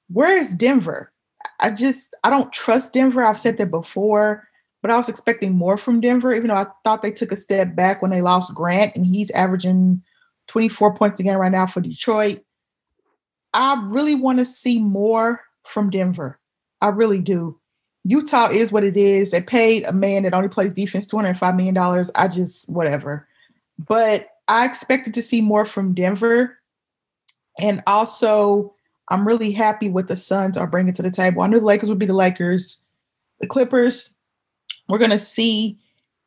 where 0.09 0.41
is 0.41 0.55
Denver? 0.55 1.13
I 1.61 1.71
just 1.71 2.15
I 2.25 2.31
don't 2.31 2.53
trust 2.53 2.95
Denver. 2.95 3.23
I've 3.23 3.39
said 3.39 3.59
that 3.59 3.71
before, 3.71 4.49
but 4.83 4.91
I 4.91 4.97
was 4.97 5.09
expecting 5.09 5.53
more 5.53 5.77
from 5.77 6.01
Denver, 6.01 6.33
even 6.35 6.49
though 6.49 6.55
I 6.55 6.67
thought 6.85 7.03
they 7.03 7.13
took 7.13 7.33
a 7.33 7.37
step 7.37 7.75
back 7.75 8.03
when 8.03 8.11
they 8.11 8.23
lost 8.23 8.55
Grant 8.55 8.97
and 8.97 9.05
he's 9.07 9.31
averaging 9.33 10.03
24 10.49 10.95
points 10.95 11.21
again 11.21 11.37
right 11.37 11.53
now 11.53 11.67
for 11.67 11.81
Detroit. 11.81 12.41
I 13.53 13.83
really 13.89 14.15
want 14.15 14.39
to 14.39 14.45
see 14.45 14.79
more 14.79 15.43
from 15.65 15.91
Denver. 15.91 16.39
I 16.81 16.89
really 16.89 17.21
do. 17.21 17.59
Utah 18.05 18.49
is 18.51 18.73
what 18.73 18.85
it 18.85 18.97
is. 18.97 19.31
They 19.31 19.43
paid 19.43 19.87
a 19.87 19.93
man 19.93 20.23
that 20.23 20.35
only 20.35 20.49
plays 20.49 20.73
defense 20.73 21.07
$205 21.07 21.57
million. 21.57 21.77
I 22.15 22.29
just, 22.29 22.69
whatever. 22.69 23.27
But 23.79 24.29
I 24.49 24.65
expected 24.65 25.15
to 25.15 25.23
see 25.23 25.41
more 25.41 25.67
from 25.67 25.95
Denver. 25.95 26.59
And 27.61 27.83
also, 27.87 28.75
I'm 29.11 29.27
really 29.27 29.51
happy 29.51 29.89
what 29.89 30.09
the 30.09 30.17
Suns 30.17 30.57
are 30.57 30.69
bringing 30.69 30.95
to 30.95 31.03
the 31.03 31.11
table. 31.11 31.43
I 31.43 31.49
knew 31.49 31.59
the 31.59 31.67
Lakers 31.67 31.89
would 31.89 31.99
be 31.99 32.07
the 32.07 32.15
Lakers. 32.15 32.83
The 33.41 33.47
Clippers, 33.47 34.15
we're 34.89 34.99
going 34.99 35.11
to 35.11 35.19
see 35.19 35.79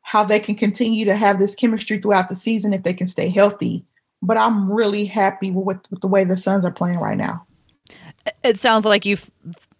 how 0.02 0.22
they 0.22 0.38
can 0.38 0.54
continue 0.54 1.06
to 1.06 1.16
have 1.16 1.38
this 1.38 1.54
chemistry 1.54 1.98
throughout 1.98 2.28
the 2.28 2.34
season 2.34 2.74
if 2.74 2.82
they 2.82 2.92
can 2.92 3.08
stay 3.08 3.30
healthy. 3.30 3.84
But 4.20 4.36
I'm 4.36 4.70
really 4.70 5.06
happy 5.06 5.50
with, 5.50 5.78
with 5.90 6.00
the 6.00 6.08
way 6.08 6.24
the 6.24 6.36
Suns 6.36 6.64
are 6.64 6.70
playing 6.70 6.98
right 6.98 7.16
now. 7.16 7.46
It 8.42 8.58
sounds 8.58 8.84
like 8.84 9.06
you 9.06 9.14
f- 9.14 9.30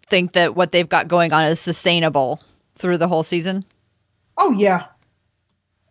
think 0.07 0.33
that 0.33 0.55
what 0.55 0.71
they've 0.71 0.89
got 0.89 1.07
going 1.07 1.31
on 1.31 1.45
is 1.45 1.59
sustainable 1.59 2.41
through 2.75 2.97
the 2.97 3.07
whole 3.07 3.23
season. 3.23 3.65
Oh, 4.37 4.51
yeah. 4.51 4.85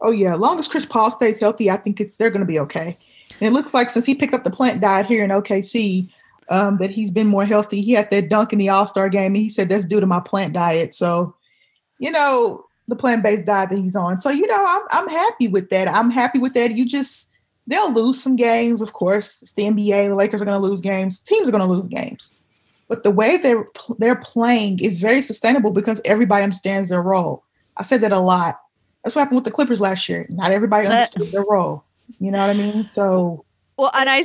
Oh, 0.00 0.10
yeah. 0.10 0.34
As 0.34 0.40
long 0.40 0.58
as 0.58 0.68
Chris 0.68 0.86
Paul 0.86 1.10
stays 1.10 1.40
healthy, 1.40 1.70
I 1.70 1.76
think 1.76 2.00
it, 2.00 2.18
they're 2.18 2.30
going 2.30 2.40
to 2.40 2.46
be 2.46 2.60
okay. 2.60 2.98
And 3.40 3.48
it 3.48 3.52
looks 3.52 3.74
like 3.74 3.90
since 3.90 4.04
he 4.04 4.14
picked 4.14 4.34
up 4.34 4.44
the 4.44 4.50
plant 4.50 4.80
diet 4.80 5.06
here 5.06 5.24
in 5.24 5.30
OKC, 5.30 6.08
um, 6.48 6.78
that 6.78 6.90
he's 6.90 7.10
been 7.10 7.26
more 7.26 7.44
healthy. 7.44 7.80
He 7.80 7.92
had 7.92 8.10
that 8.10 8.28
dunk 8.28 8.52
in 8.52 8.58
the 8.58 8.68
All 8.68 8.86
Star 8.86 9.08
game, 9.08 9.26
and 9.26 9.36
he 9.36 9.48
said 9.48 9.68
that's 9.68 9.86
due 9.86 10.00
to 10.00 10.06
my 10.06 10.20
plant 10.20 10.52
diet. 10.52 10.94
So, 10.94 11.34
you 11.98 12.10
know, 12.10 12.64
the 12.88 12.96
plant 12.96 13.22
based 13.22 13.46
diet 13.46 13.70
that 13.70 13.78
he's 13.78 13.96
on. 13.96 14.18
So, 14.18 14.30
you 14.30 14.46
know, 14.46 14.64
I'm 14.66 14.82
I'm 14.90 15.08
happy 15.08 15.48
with 15.48 15.70
that. 15.70 15.88
I'm 15.88 16.10
happy 16.10 16.38
with 16.38 16.54
that. 16.54 16.76
You 16.76 16.86
just 16.86 17.32
they'll 17.66 17.92
lose 17.92 18.22
some 18.22 18.36
games, 18.36 18.80
of 18.82 18.92
course. 18.92 19.42
It's 19.42 19.54
the 19.54 19.64
NBA. 19.64 20.08
The 20.08 20.14
Lakers 20.14 20.42
are 20.42 20.44
going 20.44 20.60
to 20.60 20.66
lose 20.66 20.80
games. 20.80 21.20
Teams 21.20 21.48
are 21.48 21.52
going 21.52 21.66
to 21.66 21.72
lose 21.72 21.88
games. 21.88 22.34
But 22.88 23.02
the 23.02 23.10
way 23.10 23.36
they're 23.38 23.66
they're 23.98 24.20
playing 24.20 24.80
is 24.80 25.00
very 25.00 25.22
sustainable 25.22 25.70
because 25.70 26.00
everybody 26.04 26.44
understands 26.44 26.90
their 26.90 27.02
role. 27.02 27.44
I 27.76 27.82
said 27.82 28.02
that 28.02 28.12
a 28.12 28.18
lot. 28.18 28.60
That's 29.02 29.14
what 29.14 29.20
happened 29.20 29.36
with 29.36 29.44
the 29.44 29.50
Clippers 29.50 29.80
last 29.80 30.08
year. 30.08 30.26
Not 30.28 30.52
everybody 30.52 30.86
understood 30.86 31.32
their 31.32 31.44
role. 31.44 31.84
You 32.20 32.30
know 32.30 32.46
what 32.46 32.50
I 32.50 32.58
mean? 32.58 32.88
So 32.88 33.44
well, 33.76 33.90
and 33.94 34.08
I 34.08 34.24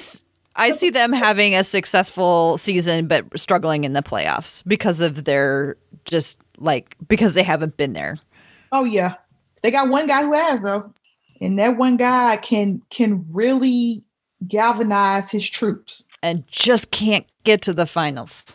I 0.55 0.71
see 0.71 0.89
them 0.89 1.13
having 1.13 1.55
a 1.55 1.63
successful 1.63 2.57
season, 2.57 3.07
but 3.07 3.25
struggling 3.39 3.83
in 3.83 3.93
the 3.93 4.01
playoffs 4.01 4.67
because 4.67 4.99
of 4.99 5.23
their 5.23 5.77
just 6.05 6.39
like 6.57 6.95
because 7.07 7.33
they 7.33 7.43
haven't 7.43 7.77
been 7.77 7.93
there. 7.93 8.17
Oh 8.71 8.83
yeah, 8.83 9.15
they 9.61 9.71
got 9.71 9.89
one 9.89 10.07
guy 10.07 10.23
who 10.23 10.33
has 10.33 10.61
though. 10.61 10.93
and 11.41 11.57
that 11.59 11.77
one 11.77 11.97
guy 11.97 12.37
can 12.37 12.81
can 12.89 13.25
really 13.31 14.03
galvanize 14.47 15.29
his 15.29 15.47
troops. 15.49 16.07
And 16.21 16.45
just 16.47 16.91
can't 16.91 17.25
get 17.43 17.61
to 17.63 17.73
the 17.73 17.85
finals. 17.85 18.45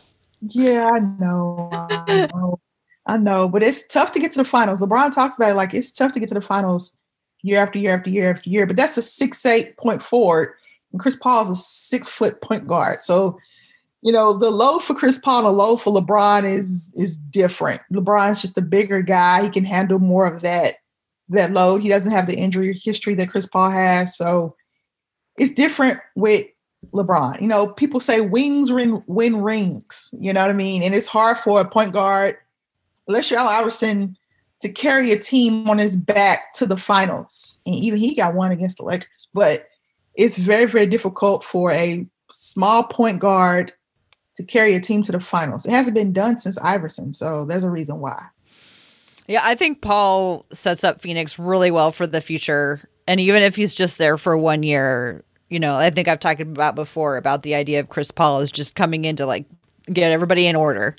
Yeah, 0.40 0.90
I 0.92 0.98
know. 0.98 1.68
I 1.72 2.28
know. 2.34 2.60
I 3.06 3.16
know, 3.18 3.48
but 3.48 3.62
it's 3.62 3.86
tough 3.86 4.12
to 4.12 4.18
get 4.18 4.30
to 4.32 4.38
the 4.38 4.44
finals. 4.44 4.80
LeBron 4.80 5.14
talks 5.14 5.36
about 5.36 5.50
it 5.50 5.54
like 5.54 5.74
it's 5.74 5.92
tough 5.92 6.12
to 6.12 6.20
get 6.20 6.28
to 6.28 6.34
the 6.34 6.40
finals 6.40 6.96
year 7.42 7.60
after 7.62 7.78
year 7.78 7.94
after 7.94 8.10
year 8.10 8.30
after 8.30 8.48
year. 8.48 8.66
But 8.66 8.76
that's 8.76 8.96
a 8.96 9.02
six 9.02 9.44
eight 9.44 9.76
point 9.76 10.02
forward, 10.02 10.54
and 10.94 11.00
Chris 11.00 11.16
Paul's 11.16 11.50
a 11.50 11.56
six 11.56 12.08
foot 12.08 12.40
point 12.40 12.68
guard. 12.68 13.02
So, 13.02 13.36
you 14.02 14.12
know, 14.12 14.32
the 14.32 14.50
load 14.50 14.78
for 14.78 14.94
Chris 14.94 15.18
Paul 15.18 15.38
and 15.38 15.46
the 15.46 15.50
load 15.50 15.78
for 15.78 15.92
LeBron 15.92 16.44
is 16.44 16.94
is 16.96 17.16
different. 17.16 17.82
LeBron's 17.92 18.40
just 18.40 18.56
a 18.56 18.62
bigger 18.62 19.02
guy; 19.02 19.42
he 19.42 19.50
can 19.50 19.64
handle 19.64 19.98
more 19.98 20.24
of 20.26 20.42
that 20.42 20.76
that 21.30 21.52
load. 21.52 21.82
He 21.82 21.88
doesn't 21.88 22.12
have 22.12 22.28
the 22.28 22.36
injury 22.36 22.80
history 22.82 23.14
that 23.16 23.28
Chris 23.28 23.46
Paul 23.46 23.70
has, 23.70 24.16
so 24.16 24.54
it's 25.36 25.50
different 25.50 25.98
with 26.14 26.46
LeBron. 26.92 27.40
You 27.40 27.48
know, 27.48 27.66
people 27.66 27.98
say 27.98 28.20
wings 28.20 28.70
win, 28.70 29.02
win 29.08 29.38
rings. 29.38 30.14
You 30.16 30.32
know 30.32 30.42
what 30.42 30.50
I 30.50 30.54
mean? 30.54 30.84
And 30.84 30.94
it's 30.94 31.06
hard 31.06 31.38
for 31.38 31.60
a 31.60 31.68
point 31.68 31.92
guard, 31.92 32.36
unless 33.08 33.32
you're 33.32 33.40
Al 33.40 33.48
Iverson, 33.48 34.16
to 34.60 34.68
carry 34.70 35.10
a 35.10 35.18
team 35.18 35.68
on 35.68 35.78
his 35.78 35.96
back 35.96 36.52
to 36.54 36.66
the 36.66 36.76
finals. 36.76 37.60
And 37.66 37.74
even 37.74 37.98
he 37.98 38.14
got 38.14 38.34
one 38.34 38.52
against 38.52 38.76
the 38.76 38.84
Lakers. 38.84 39.28
But 39.34 39.64
it's 40.14 40.36
very, 40.36 40.66
very 40.66 40.86
difficult 40.86 41.44
for 41.44 41.72
a 41.72 42.06
small 42.30 42.84
point 42.84 43.20
guard 43.20 43.72
to 44.36 44.44
carry 44.44 44.74
a 44.74 44.80
team 44.80 45.02
to 45.02 45.12
the 45.12 45.20
finals. 45.20 45.64
It 45.66 45.70
hasn't 45.70 45.94
been 45.94 46.12
done 46.12 46.38
since 46.38 46.58
Iverson. 46.58 47.12
So 47.12 47.44
there's 47.44 47.64
a 47.64 47.70
reason 47.70 48.00
why. 48.00 48.26
Yeah, 49.26 49.40
I 49.42 49.54
think 49.54 49.80
Paul 49.80 50.44
sets 50.52 50.84
up 50.84 51.00
Phoenix 51.00 51.38
really 51.38 51.70
well 51.70 51.90
for 51.90 52.06
the 52.06 52.20
future. 52.20 52.88
And 53.06 53.20
even 53.20 53.42
if 53.42 53.56
he's 53.56 53.74
just 53.74 53.98
there 53.98 54.18
for 54.18 54.36
one 54.36 54.62
year, 54.62 55.24
you 55.48 55.60
know, 55.60 55.76
I 55.76 55.90
think 55.90 56.08
I've 56.08 56.20
talked 56.20 56.40
about 56.40 56.74
before 56.74 57.16
about 57.16 57.42
the 57.42 57.54
idea 57.54 57.80
of 57.80 57.88
Chris 57.88 58.10
Paul 58.10 58.40
is 58.40 58.52
just 58.52 58.74
coming 58.74 59.04
in 59.04 59.16
to 59.16 59.26
like 59.26 59.46
get 59.92 60.12
everybody 60.12 60.46
in 60.46 60.56
order 60.56 60.96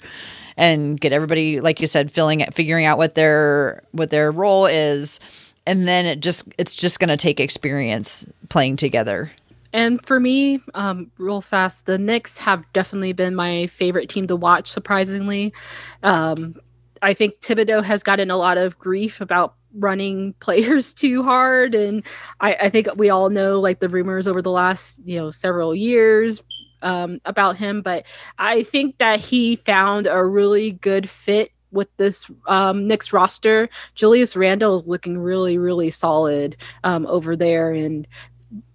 and 0.57 0.99
get 0.99 1.13
everybody, 1.13 1.59
like 1.59 1.81
you 1.81 1.87
said, 1.87 2.11
filling 2.11 2.39
it, 2.39 2.53
figuring 2.53 2.85
out 2.85 2.97
what 2.97 3.15
their 3.15 3.83
what 3.91 4.09
their 4.09 4.31
role 4.31 4.65
is, 4.65 5.19
and 5.65 5.87
then 5.87 6.05
it 6.05 6.19
just 6.19 6.47
it's 6.57 6.75
just 6.75 6.99
going 6.99 7.09
to 7.09 7.17
take 7.17 7.39
experience 7.39 8.25
playing 8.49 8.77
together. 8.77 9.31
And 9.73 10.03
for 10.05 10.19
me, 10.21 10.61
um, 10.73 11.11
real 11.17 11.41
fast, 11.41 11.85
the 11.85 11.97
Knicks 11.97 12.37
have 12.37 12.71
definitely 12.71 13.11
been 13.11 13.35
my 13.35 13.67
favorite 13.67 14.07
team 14.07 14.25
to 14.27 14.35
watch. 14.35 14.71
Surprisingly, 14.71 15.53
um, 16.01 16.55
I 17.01 17.13
think 17.13 17.39
Thibodeau 17.39 17.83
has 17.83 18.01
gotten 18.01 18.31
a 18.31 18.37
lot 18.37 18.57
of 18.57 18.79
grief 18.79 19.19
about 19.19 19.55
running 19.73 20.33
players 20.39 20.93
too 20.93 21.23
hard 21.23 21.75
and 21.75 22.03
I, 22.39 22.55
I, 22.55 22.69
think 22.69 22.87
we 22.95 23.09
all 23.09 23.29
know 23.29 23.59
like 23.59 23.81
the 23.81 23.89
rumors 23.89 24.25
over 24.25 24.41
the 24.41 24.51
last 24.51 25.01
you 25.03 25.17
know 25.17 25.31
several 25.31 25.75
years 25.75 26.41
um, 26.81 27.19
about 27.25 27.57
him 27.57 27.81
but 27.81 28.05
i 28.37 28.63
think 28.63 28.99
that 28.99 29.19
he 29.19 29.57
found 29.57 30.07
a 30.07 30.23
really 30.23 30.71
good 30.71 31.09
fit 31.09 31.51
with 31.75 31.95
this 31.97 32.29
um, 32.47 32.87
Knicks 32.87 33.13
roster. 33.13 33.69
Julius 33.93 34.35
Randle 34.35 34.75
is 34.75 34.87
looking 34.87 35.17
really, 35.17 35.57
really 35.57 35.91
solid 35.91 36.55
um, 36.83 37.05
over 37.05 37.35
there, 37.35 37.71
and 37.71 38.07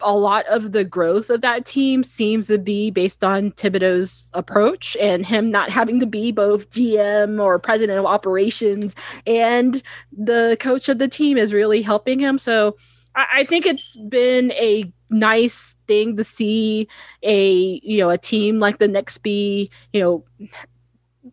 a 0.00 0.16
lot 0.16 0.46
of 0.46 0.72
the 0.72 0.84
growth 0.84 1.30
of 1.30 1.40
that 1.40 1.64
team 1.64 2.02
seems 2.02 2.48
to 2.48 2.58
be 2.58 2.90
based 2.90 3.24
on 3.24 3.52
Thibodeau's 3.52 4.30
approach 4.34 4.96
and 5.00 5.24
him 5.24 5.50
not 5.50 5.70
having 5.70 6.00
to 6.00 6.06
be 6.06 6.32
both 6.32 6.70
GM 6.70 7.42
or 7.42 7.58
president 7.58 7.98
of 7.98 8.06
operations 8.06 8.94
and 9.26 9.82
the 10.12 10.56
coach 10.60 10.88
of 10.88 10.98
the 10.98 11.08
team 11.08 11.38
is 11.38 11.52
really 11.52 11.82
helping 11.82 12.18
him. 12.18 12.38
So 12.38 12.76
I, 13.14 13.26
I 13.36 13.44
think 13.44 13.66
it's 13.66 13.96
been 13.96 14.52
a 14.52 14.92
nice 15.10 15.76
thing 15.88 16.16
to 16.16 16.24
see 16.24 16.88
a 17.22 17.80
you 17.82 17.98
know 17.98 18.10
a 18.10 18.18
team 18.18 18.58
like 18.58 18.78
the 18.78 18.86
Knicks 18.86 19.18
be 19.18 19.70
you 19.92 20.00
know 20.00 20.24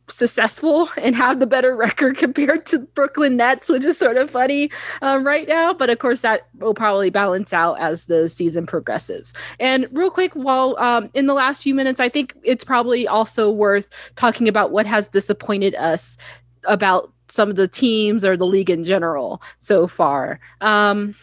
successful 0.09 0.89
and 0.97 1.15
have 1.15 1.39
the 1.39 1.47
better 1.47 1.75
record 1.75 2.17
compared 2.17 2.65
to 2.67 2.79
Brooklyn 2.79 3.37
Nets, 3.37 3.69
which 3.69 3.85
is 3.85 3.97
sort 3.97 4.17
of 4.17 4.29
funny 4.29 4.71
um, 5.01 5.25
right 5.25 5.47
now. 5.47 5.73
But 5.73 5.89
of 5.89 5.99
course, 5.99 6.21
that 6.21 6.47
will 6.59 6.73
probably 6.73 7.09
balance 7.09 7.53
out 7.53 7.79
as 7.79 8.05
the 8.05 8.29
season 8.29 8.65
progresses. 8.65 9.33
And 9.59 9.87
real 9.91 10.11
quick, 10.11 10.33
while 10.33 10.75
um, 10.79 11.09
in 11.13 11.27
the 11.27 11.33
last 11.33 11.61
few 11.61 11.75
minutes, 11.75 11.99
I 11.99 12.09
think 12.09 12.35
it's 12.43 12.63
probably 12.63 13.07
also 13.07 13.51
worth 13.51 13.87
talking 14.15 14.47
about 14.47 14.71
what 14.71 14.85
has 14.85 15.07
disappointed 15.07 15.75
us 15.75 16.17
about 16.63 17.11
some 17.29 17.49
of 17.49 17.55
the 17.55 17.67
teams 17.67 18.23
or 18.23 18.37
the 18.37 18.45
league 18.45 18.69
in 18.69 18.83
general 18.83 19.41
so 19.57 19.87
far. 19.87 20.39
Um, 20.61 21.15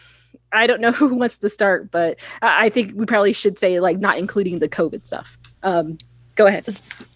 I 0.51 0.67
don't 0.67 0.81
know 0.81 0.91
who 0.93 1.15
wants 1.15 1.39
to 1.39 1.49
start, 1.49 1.91
but 1.91 2.19
I 2.41 2.69
think 2.69 2.93
we 2.95 3.05
probably 3.05 3.33
should 3.33 3.59
say 3.59 3.79
like 3.79 3.99
not 3.99 4.17
including 4.17 4.59
the 4.59 4.69
COVID 4.69 5.05
stuff. 5.05 5.37
Um, 5.63 5.97
go 6.35 6.47
ahead. 6.47 6.65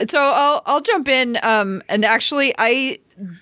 So 0.10 0.20
I'll 0.20 0.62
I'll 0.66 0.82
jump 0.82 1.08
in. 1.08 1.38
Um, 1.44 1.84
and 1.90 2.04
actually, 2.06 2.54
I 2.58 3.00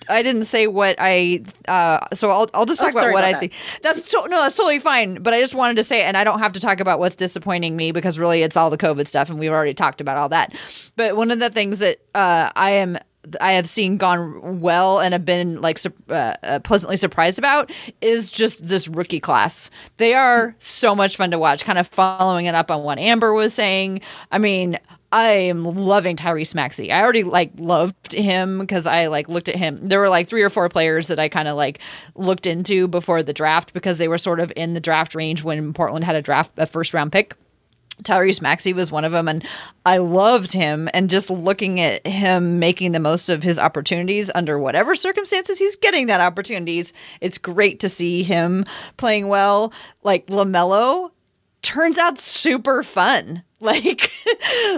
I 0.08 0.22
didn't 0.22 0.44
say 0.44 0.66
what 0.66 0.96
I. 0.98 1.44
Uh, 1.66 2.00
so 2.14 2.30
I'll 2.30 2.48
I'll 2.54 2.66
just 2.66 2.80
talk 2.80 2.94
oh, 2.94 2.98
about 2.98 3.12
what 3.12 3.24
about 3.24 3.24
I 3.24 3.32
that. 3.32 3.40
think. 3.40 3.52
That's 3.82 4.08
to, 4.08 4.22
no, 4.28 4.42
that's 4.42 4.56
totally 4.56 4.78
fine. 4.78 5.22
But 5.22 5.34
I 5.34 5.40
just 5.40 5.54
wanted 5.54 5.76
to 5.76 5.84
say, 5.84 6.02
and 6.02 6.16
I 6.16 6.24
don't 6.24 6.40
have 6.40 6.52
to 6.52 6.60
talk 6.60 6.80
about 6.80 6.98
what's 6.98 7.16
disappointing 7.16 7.76
me 7.76 7.92
because 7.92 8.18
really 8.18 8.42
it's 8.42 8.56
all 8.56 8.70
the 8.70 8.78
COVID 8.78 9.06
stuff, 9.06 9.30
and 9.30 9.38
we've 9.38 9.52
already 9.52 9.74
talked 9.74 10.00
about 10.00 10.16
all 10.16 10.28
that. 10.30 10.54
But 10.96 11.16
one 11.16 11.30
of 11.30 11.38
the 11.38 11.50
things 11.50 11.78
that 11.78 12.00
uh, 12.14 12.50
I 12.54 12.70
am 12.72 12.98
I 13.40 13.52
have 13.52 13.68
seen 13.68 13.96
gone 13.96 14.60
well 14.60 15.00
and 15.00 15.12
have 15.12 15.24
been 15.24 15.60
like 15.60 15.78
uh, 16.08 16.12
uh, 16.12 16.60
pleasantly 16.60 16.96
surprised 16.96 17.38
about 17.38 17.70
is 18.00 18.30
just 18.30 18.66
this 18.66 18.88
rookie 18.88 19.20
class. 19.20 19.70
They 19.96 20.14
are 20.14 20.54
so 20.58 20.94
much 20.94 21.16
fun 21.16 21.30
to 21.32 21.38
watch. 21.38 21.64
Kind 21.64 21.78
of 21.78 21.86
following 21.86 22.46
it 22.46 22.54
up 22.54 22.70
on 22.70 22.82
what 22.82 22.98
Amber 22.98 23.32
was 23.32 23.52
saying. 23.52 24.00
I 24.30 24.38
mean, 24.38 24.78
I 25.10 25.28
am 25.30 25.64
loving 25.64 26.16
Tyrese 26.16 26.54
Maxey. 26.54 26.92
I 26.92 27.02
already 27.02 27.24
like 27.24 27.52
loved 27.56 28.12
him 28.12 28.58
because 28.58 28.86
I 28.86 29.06
like 29.06 29.28
looked 29.28 29.48
at 29.48 29.56
him. 29.56 29.88
There 29.88 30.00
were 30.00 30.10
like 30.10 30.28
three 30.28 30.42
or 30.42 30.50
four 30.50 30.68
players 30.68 31.06
that 31.08 31.18
I 31.18 31.28
kind 31.28 31.48
of 31.48 31.56
like 31.56 31.78
looked 32.14 32.46
into 32.46 32.88
before 32.88 33.22
the 33.22 33.32
draft 33.32 33.72
because 33.72 33.96
they 33.96 34.08
were 34.08 34.18
sort 34.18 34.38
of 34.38 34.52
in 34.54 34.74
the 34.74 34.80
draft 34.80 35.14
range 35.14 35.42
when 35.42 35.72
Portland 35.72 36.04
had 36.04 36.16
a 36.16 36.22
draft 36.22 36.52
a 36.58 36.66
first 36.66 36.92
round 36.92 37.10
pick. 37.12 37.34
Tyrese 38.02 38.40
Maxey 38.40 38.72
was 38.72 38.92
one 38.92 39.04
of 39.04 39.12
them, 39.12 39.26
and 39.26 39.44
I 39.84 39.96
loved 39.96 40.52
him. 40.52 40.88
And 40.94 41.10
just 41.10 41.30
looking 41.30 41.80
at 41.80 42.06
him 42.06 42.58
making 42.58 42.92
the 42.92 43.00
most 43.00 43.28
of 43.28 43.42
his 43.42 43.58
opportunities 43.58 44.30
under 44.34 44.58
whatever 44.58 44.94
circumstances 44.94 45.58
he's 45.58 45.74
getting 45.76 46.06
that 46.06 46.20
opportunities, 46.20 46.92
it's 47.20 47.38
great 47.38 47.80
to 47.80 47.88
see 47.88 48.22
him 48.22 48.64
playing 48.98 49.26
well. 49.26 49.72
Like 50.02 50.26
LaMelo 50.26 51.10
turns 51.62 51.98
out 51.98 52.18
super 52.18 52.82
fun. 52.82 53.42
Like, 53.60 54.12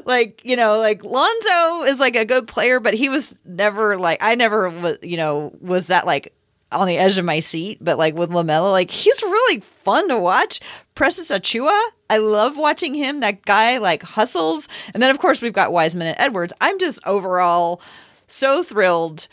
like 0.07 0.41
you 0.43 0.57
know, 0.57 0.79
like 0.79 1.05
Lonzo 1.05 1.83
is 1.83 2.01
like 2.01 2.17
a 2.17 2.25
good 2.25 2.49
player, 2.49 2.81
but 2.81 2.95
he 2.95 3.11
was 3.11 3.35
never 3.45 3.99
like 3.99 4.23
I 4.23 4.35
never 4.37 4.71
was, 4.71 4.97
you 5.03 5.19
know, 5.19 5.53
was 5.61 5.89
that 5.89 6.07
like 6.07 6.33
on 6.73 6.87
the 6.87 6.97
edge 6.97 7.19
of 7.19 7.27
my 7.27 7.41
seat. 7.41 7.77
But 7.83 7.99
like 7.99 8.15
with 8.15 8.31
Lamelo, 8.31 8.71
like 8.71 8.91
he's 8.91 9.23
really 9.23 9.61
fun 9.61 10.09
to 10.09 10.19
watch. 10.19 10.61
Precious 10.95 11.31
Achiuwa, 11.31 11.79
I 12.09 12.17
love 12.19 12.57
watching 12.57 12.95
him. 12.95 13.21
That 13.21 13.45
guy 13.45 13.77
like 13.77 14.03
hustles, 14.03 14.67
and 14.95 15.03
then 15.03 15.11
of 15.11 15.19
course 15.19 15.43
we've 15.43 15.53
got 15.53 15.73
Wiseman 15.73 16.07
and 16.07 16.17
Edwards. 16.19 16.55
I'm 16.63 16.79
just 16.79 17.07
overall 17.07 17.83
so 18.29 18.63
thrilled 18.63 19.29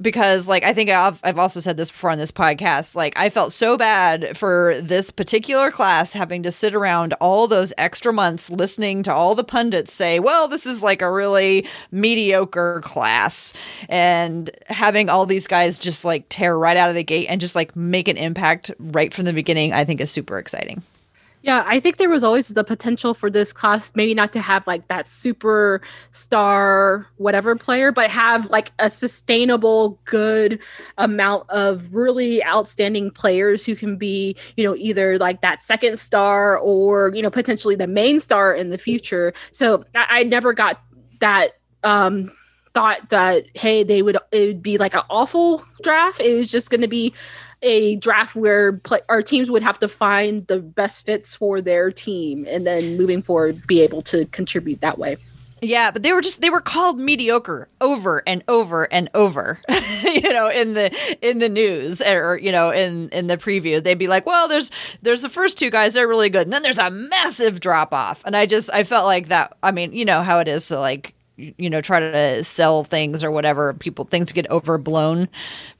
because 0.00 0.48
like 0.48 0.64
I 0.64 0.72
think 0.72 0.90
I've, 0.90 1.20
I've 1.24 1.38
also 1.38 1.60
said 1.60 1.76
this 1.76 1.90
before 1.90 2.10
on 2.10 2.18
this 2.18 2.30
podcast 2.30 2.94
like 2.94 3.18
I 3.18 3.30
felt 3.30 3.52
so 3.52 3.76
bad 3.76 4.36
for 4.36 4.80
this 4.80 5.10
particular 5.10 5.70
class 5.70 6.12
having 6.12 6.42
to 6.44 6.50
sit 6.50 6.74
around 6.74 7.14
all 7.14 7.48
those 7.48 7.72
extra 7.78 8.12
months 8.12 8.50
listening 8.50 9.02
to 9.04 9.12
all 9.12 9.34
the 9.34 9.44
pundits 9.44 9.92
say 9.92 10.18
well 10.20 10.48
this 10.48 10.66
is 10.66 10.82
like 10.82 11.02
a 11.02 11.10
really 11.10 11.66
mediocre 11.90 12.80
class 12.84 13.52
and 13.88 14.50
having 14.66 15.08
all 15.08 15.26
these 15.26 15.46
guys 15.46 15.78
just 15.78 16.04
like 16.04 16.26
tear 16.28 16.58
right 16.58 16.76
out 16.76 16.88
of 16.88 16.94
the 16.94 17.04
gate 17.04 17.26
and 17.28 17.40
just 17.40 17.54
like 17.54 17.74
make 17.74 18.08
an 18.08 18.16
impact 18.16 18.70
right 18.78 19.12
from 19.12 19.24
the 19.24 19.32
beginning 19.32 19.72
I 19.72 19.84
think 19.84 20.00
is 20.00 20.10
super 20.10 20.38
exciting. 20.38 20.82
Yeah, 21.48 21.64
I 21.66 21.80
think 21.80 21.96
there 21.96 22.10
was 22.10 22.22
always 22.22 22.48
the 22.48 22.62
potential 22.62 23.14
for 23.14 23.30
this 23.30 23.54
class 23.54 23.90
maybe 23.94 24.12
not 24.12 24.34
to 24.34 24.40
have 24.42 24.66
like 24.66 24.86
that 24.88 25.08
super 25.08 25.80
star 26.10 27.06
whatever 27.16 27.56
player, 27.56 27.90
but 27.90 28.10
have 28.10 28.50
like 28.50 28.70
a 28.78 28.90
sustainable 28.90 29.98
good 30.04 30.60
amount 30.98 31.48
of 31.48 31.94
really 31.94 32.44
outstanding 32.44 33.10
players 33.10 33.64
who 33.64 33.74
can 33.76 33.96
be, 33.96 34.36
you 34.58 34.64
know, 34.64 34.76
either 34.76 35.16
like 35.16 35.40
that 35.40 35.62
second 35.62 35.98
star 35.98 36.58
or, 36.58 37.12
you 37.14 37.22
know, 37.22 37.30
potentially 37.30 37.74
the 37.74 37.86
main 37.86 38.20
star 38.20 38.54
in 38.54 38.68
the 38.68 38.76
future. 38.76 39.32
So 39.50 39.84
I, 39.94 40.06
I 40.10 40.22
never 40.24 40.52
got 40.52 40.82
that 41.20 41.52
um 41.82 42.30
thought 42.74 43.08
that 43.08 43.44
hey 43.54 43.82
they 43.82 44.02
would 44.02 44.18
it 44.32 44.46
would 44.48 44.62
be 44.62 44.76
like 44.76 44.94
an 44.94 45.02
awful 45.08 45.64
draft 45.82 46.20
it 46.20 46.36
was 46.36 46.50
just 46.50 46.70
going 46.70 46.80
to 46.82 46.88
be 46.88 47.14
a 47.62 47.96
draft 47.96 48.36
where 48.36 48.80
our 49.08 49.22
teams 49.22 49.50
would 49.50 49.62
have 49.62 49.78
to 49.80 49.88
find 49.88 50.46
the 50.46 50.60
best 50.60 51.04
fits 51.06 51.34
for 51.34 51.60
their 51.60 51.90
team 51.90 52.46
and 52.48 52.66
then 52.66 52.96
moving 52.96 53.22
forward 53.22 53.66
be 53.66 53.80
able 53.80 54.02
to 54.02 54.26
contribute 54.26 54.80
that 54.80 54.98
way 54.98 55.16
Yeah, 55.60 55.90
but 55.90 56.02
they 56.02 56.12
were 56.12 56.20
just 56.20 56.40
they 56.40 56.50
were 56.50 56.60
called 56.60 56.98
mediocre 57.00 57.68
over 57.80 58.22
and 58.26 58.44
over 58.46 58.84
and 58.92 59.10
over. 59.12 59.60
you 60.04 60.32
know, 60.32 60.48
in 60.48 60.74
the 60.74 61.16
in 61.20 61.38
the 61.38 61.48
news 61.48 62.00
or 62.00 62.38
you 62.38 62.52
know 62.52 62.70
in 62.70 63.08
in 63.08 63.26
the 63.26 63.36
preview, 63.36 63.82
they'd 63.82 63.98
be 63.98 64.06
like, 64.06 64.24
"Well, 64.24 64.46
there's 64.46 64.70
there's 65.02 65.22
the 65.22 65.28
first 65.28 65.58
two 65.58 65.70
guys 65.70 65.94
they're 65.94 66.06
really 66.06 66.30
good, 66.30 66.42
and 66.42 66.52
then 66.52 66.62
there's 66.62 66.78
a 66.78 66.90
massive 66.90 67.58
drop 67.58 67.92
off." 67.92 68.22
And 68.24 68.36
I 68.36 68.46
just 68.46 68.70
I 68.72 68.84
felt 68.84 69.06
like 69.06 69.28
that. 69.28 69.56
I 69.62 69.72
mean, 69.72 69.92
you 69.92 70.04
know 70.04 70.22
how 70.22 70.38
it 70.38 70.46
is 70.46 70.68
to 70.68 70.78
like 70.78 71.14
you 71.38 71.70
know 71.70 71.80
try 71.80 72.00
to 72.00 72.42
sell 72.42 72.84
things 72.84 73.22
or 73.22 73.30
whatever 73.30 73.72
people 73.74 74.04
things 74.04 74.32
get 74.32 74.50
overblown 74.50 75.28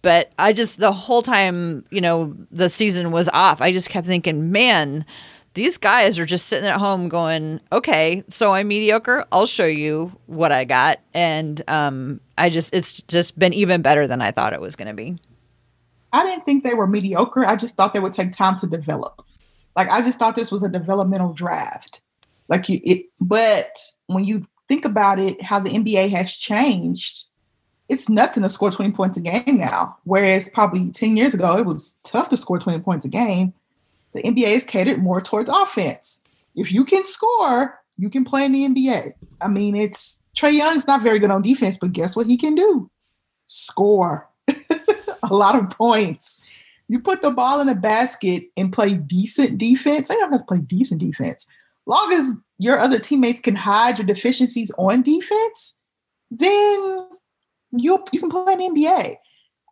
but 0.02 0.32
i 0.38 0.52
just 0.52 0.78
the 0.78 0.92
whole 0.92 1.20
time 1.20 1.84
you 1.90 2.00
know 2.00 2.34
the 2.50 2.70
season 2.70 3.10
was 3.10 3.28
off 3.30 3.60
i 3.60 3.72
just 3.72 3.90
kept 3.90 4.06
thinking 4.06 4.52
man 4.52 5.04
these 5.58 5.76
guys 5.76 6.20
are 6.20 6.24
just 6.24 6.46
sitting 6.46 6.68
at 6.68 6.78
home 6.78 7.08
going, 7.08 7.60
okay, 7.72 8.22
so 8.28 8.54
I'm 8.54 8.68
mediocre. 8.68 9.24
I'll 9.32 9.44
show 9.44 9.66
you 9.66 10.12
what 10.26 10.52
I 10.52 10.64
got. 10.64 11.00
And 11.14 11.60
um, 11.68 12.20
I 12.38 12.48
just, 12.48 12.72
it's 12.72 13.02
just 13.02 13.36
been 13.36 13.52
even 13.52 13.82
better 13.82 14.06
than 14.06 14.22
I 14.22 14.30
thought 14.30 14.52
it 14.52 14.60
was 14.60 14.76
going 14.76 14.86
to 14.86 14.94
be. 14.94 15.16
I 16.12 16.22
didn't 16.24 16.44
think 16.44 16.62
they 16.62 16.74
were 16.74 16.86
mediocre. 16.86 17.44
I 17.44 17.56
just 17.56 17.74
thought 17.76 17.92
they 17.92 17.98
would 17.98 18.12
take 18.12 18.30
time 18.30 18.54
to 18.58 18.68
develop. 18.68 19.24
Like, 19.74 19.90
I 19.90 20.00
just 20.00 20.20
thought 20.20 20.36
this 20.36 20.52
was 20.52 20.62
a 20.62 20.68
developmental 20.68 21.32
draft. 21.32 22.02
Like, 22.46 22.68
you, 22.68 22.78
it, 22.84 23.06
but 23.20 23.76
when 24.06 24.24
you 24.24 24.46
think 24.68 24.84
about 24.84 25.18
it, 25.18 25.42
how 25.42 25.58
the 25.58 25.70
NBA 25.70 26.10
has 26.10 26.36
changed, 26.36 27.24
it's 27.88 28.08
nothing 28.08 28.42
to 28.42 28.48
score 28.48 28.70
20 28.70 28.92
points 28.92 29.16
a 29.16 29.20
game 29.20 29.58
now. 29.58 29.96
Whereas 30.04 30.50
probably 30.50 30.90
10 30.90 31.16
years 31.16 31.34
ago, 31.34 31.56
it 31.56 31.66
was 31.66 31.98
tough 32.04 32.28
to 32.28 32.36
score 32.36 32.58
20 32.58 32.80
points 32.80 33.06
a 33.06 33.08
game 33.08 33.54
the 34.12 34.22
NBA 34.22 34.48
is 34.48 34.64
catered 34.64 35.02
more 35.02 35.20
towards 35.20 35.50
offense. 35.50 36.22
If 36.54 36.72
you 36.72 36.84
can 36.84 37.04
score, 37.04 37.80
you 37.98 38.10
can 38.10 38.24
play 38.24 38.44
in 38.44 38.52
the 38.52 38.66
NBA. 38.66 39.12
I 39.40 39.48
mean, 39.48 39.76
it's 39.76 40.22
Trae 40.36 40.52
Young's 40.52 40.86
not 40.86 41.02
very 41.02 41.18
good 41.18 41.30
on 41.30 41.42
defense, 41.42 41.76
but 41.76 41.92
guess 41.92 42.16
what 42.16 42.26
he 42.26 42.36
can 42.36 42.54
do? 42.54 42.90
Score 43.46 44.28
a 44.48 45.34
lot 45.34 45.56
of 45.56 45.70
points. 45.70 46.40
You 46.88 47.00
put 47.00 47.22
the 47.22 47.30
ball 47.30 47.60
in 47.60 47.66
the 47.66 47.74
basket 47.74 48.44
and 48.56 48.72
play 48.72 48.94
decent 48.94 49.58
defense. 49.58 50.10
I 50.10 50.14
don't 50.14 50.32
have 50.32 50.40
to 50.40 50.46
play 50.46 50.60
decent 50.60 51.00
defense. 51.00 51.46
Long 51.86 52.12
as 52.12 52.34
your 52.58 52.78
other 52.78 52.98
teammates 52.98 53.40
can 53.40 53.56
hide 53.56 53.98
your 53.98 54.06
deficiencies 54.06 54.72
on 54.78 55.02
defense, 55.02 55.78
then 56.30 57.08
you 57.72 58.04
you 58.12 58.20
can 58.20 58.30
play 58.30 58.52
in 58.52 58.74
NBA. 58.74 59.16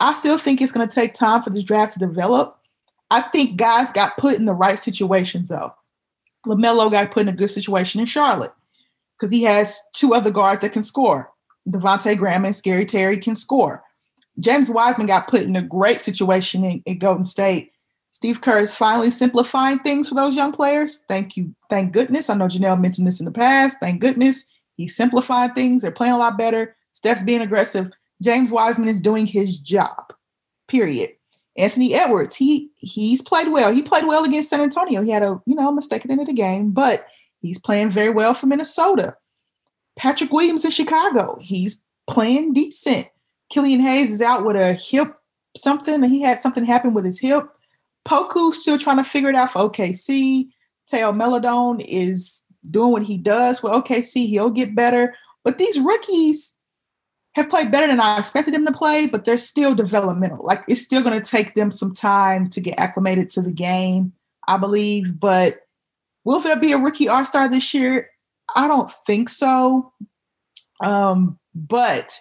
I 0.00 0.12
still 0.12 0.38
think 0.38 0.60
it's 0.60 0.72
going 0.72 0.86
to 0.86 0.94
take 0.94 1.14
time 1.14 1.42
for 1.42 1.50
this 1.50 1.64
draft 1.64 1.94
to 1.94 1.98
develop. 1.98 2.58
I 3.10 3.22
think 3.22 3.56
guys 3.56 3.92
got 3.92 4.16
put 4.16 4.36
in 4.36 4.44
the 4.44 4.52
right 4.52 4.78
situations 4.78 5.48
though. 5.48 5.72
LaMelo 6.46 6.90
got 6.90 7.10
put 7.10 7.22
in 7.22 7.28
a 7.28 7.32
good 7.32 7.50
situation 7.50 8.00
in 8.00 8.06
Charlotte 8.06 8.52
because 9.16 9.30
he 9.30 9.42
has 9.42 9.80
two 9.92 10.14
other 10.14 10.30
guards 10.30 10.60
that 10.60 10.72
can 10.72 10.82
score. 10.82 11.32
Devonte 11.68 12.16
Graham 12.16 12.44
and 12.44 12.54
Scary 12.54 12.84
Terry 12.84 13.16
can 13.16 13.34
score. 13.34 13.82
James 14.38 14.70
Wiseman 14.70 15.06
got 15.06 15.28
put 15.28 15.42
in 15.42 15.56
a 15.56 15.62
great 15.62 16.00
situation 16.00 16.64
in, 16.64 16.82
in 16.84 16.98
Golden 16.98 17.24
State. 17.24 17.72
Steve 18.16 18.40
Kerr 18.40 18.60
is 18.60 18.74
finally 18.74 19.10
simplifying 19.10 19.78
things 19.80 20.08
for 20.08 20.14
those 20.14 20.34
young 20.34 20.50
players. 20.50 21.04
Thank 21.06 21.36
you. 21.36 21.54
Thank 21.68 21.92
goodness. 21.92 22.30
I 22.30 22.34
know 22.34 22.48
Janelle 22.48 22.80
mentioned 22.80 23.06
this 23.06 23.20
in 23.20 23.26
the 23.26 23.30
past. 23.30 23.76
Thank 23.78 24.00
goodness. 24.00 24.46
He's 24.78 24.96
simplifying 24.96 25.52
things. 25.52 25.82
They're 25.82 25.90
playing 25.90 26.14
a 26.14 26.18
lot 26.18 26.38
better. 26.38 26.74
Steph's 26.92 27.22
being 27.22 27.42
aggressive. 27.42 27.92
James 28.22 28.50
Wiseman 28.50 28.88
is 28.88 29.02
doing 29.02 29.26
his 29.26 29.58
job. 29.58 30.14
Period. 30.66 31.10
Anthony 31.58 31.92
Edwards, 31.92 32.34
he 32.34 32.70
he's 32.78 33.20
played 33.20 33.52
well. 33.52 33.70
He 33.70 33.82
played 33.82 34.06
well 34.06 34.24
against 34.24 34.48
San 34.48 34.62
Antonio. 34.62 35.02
He 35.02 35.10
had 35.10 35.22
a 35.22 35.38
you 35.44 35.54
know 35.54 35.70
mistake 35.70 36.00
at 36.00 36.06
the 36.06 36.12
end 36.12 36.22
of 36.22 36.26
the 36.26 36.32
game, 36.32 36.70
but 36.70 37.06
he's 37.42 37.58
playing 37.58 37.90
very 37.90 38.10
well 38.10 38.32
for 38.32 38.46
Minnesota. 38.46 39.14
Patrick 39.94 40.32
Williams 40.32 40.64
in 40.64 40.70
Chicago, 40.70 41.38
he's 41.42 41.84
playing 42.06 42.54
decent. 42.54 43.08
Killian 43.50 43.80
Hayes 43.80 44.10
is 44.10 44.22
out 44.22 44.46
with 44.46 44.56
a 44.56 44.72
hip 44.72 45.08
something. 45.54 46.02
He 46.04 46.22
had 46.22 46.40
something 46.40 46.64
happen 46.64 46.94
with 46.94 47.04
his 47.04 47.20
hip. 47.20 47.44
Poku's 48.06 48.60
still 48.60 48.78
trying 48.78 48.98
to 48.98 49.04
figure 49.04 49.30
it 49.30 49.36
out 49.36 49.52
for 49.52 49.70
OKC. 49.70 50.48
Theo 50.88 51.12
Maledon 51.12 51.80
is 51.80 52.44
doing 52.70 52.92
what 52.92 53.02
he 53.02 53.18
does 53.18 53.60
for 53.60 53.70
OKC. 53.70 54.26
He'll 54.28 54.50
get 54.50 54.74
better. 54.74 55.14
But 55.44 55.58
these 55.58 55.78
rookies, 55.80 56.56
have 57.36 57.50
played 57.50 57.70
better 57.70 57.86
than 57.86 58.00
I 58.00 58.18
expected 58.18 58.54
them 58.54 58.64
to 58.64 58.72
play, 58.72 59.06
but 59.06 59.26
they're 59.26 59.36
still 59.36 59.74
developmental. 59.74 60.42
Like 60.42 60.62
it's 60.68 60.80
still 60.80 61.02
going 61.02 61.20
to 61.20 61.30
take 61.30 61.52
them 61.52 61.70
some 61.70 61.92
time 61.92 62.48
to 62.48 62.62
get 62.62 62.80
acclimated 62.80 63.28
to 63.30 63.42
the 63.42 63.52
game, 63.52 64.14
I 64.48 64.56
believe. 64.56 65.20
But 65.20 65.58
will 66.24 66.40
there 66.40 66.58
be 66.58 66.72
a 66.72 66.78
rookie 66.78 67.08
All 67.08 67.26
Star 67.26 67.46
this 67.46 67.74
year? 67.74 68.08
I 68.54 68.66
don't 68.68 68.90
think 69.06 69.28
so. 69.28 69.92
Um, 70.80 71.38
but 71.54 72.18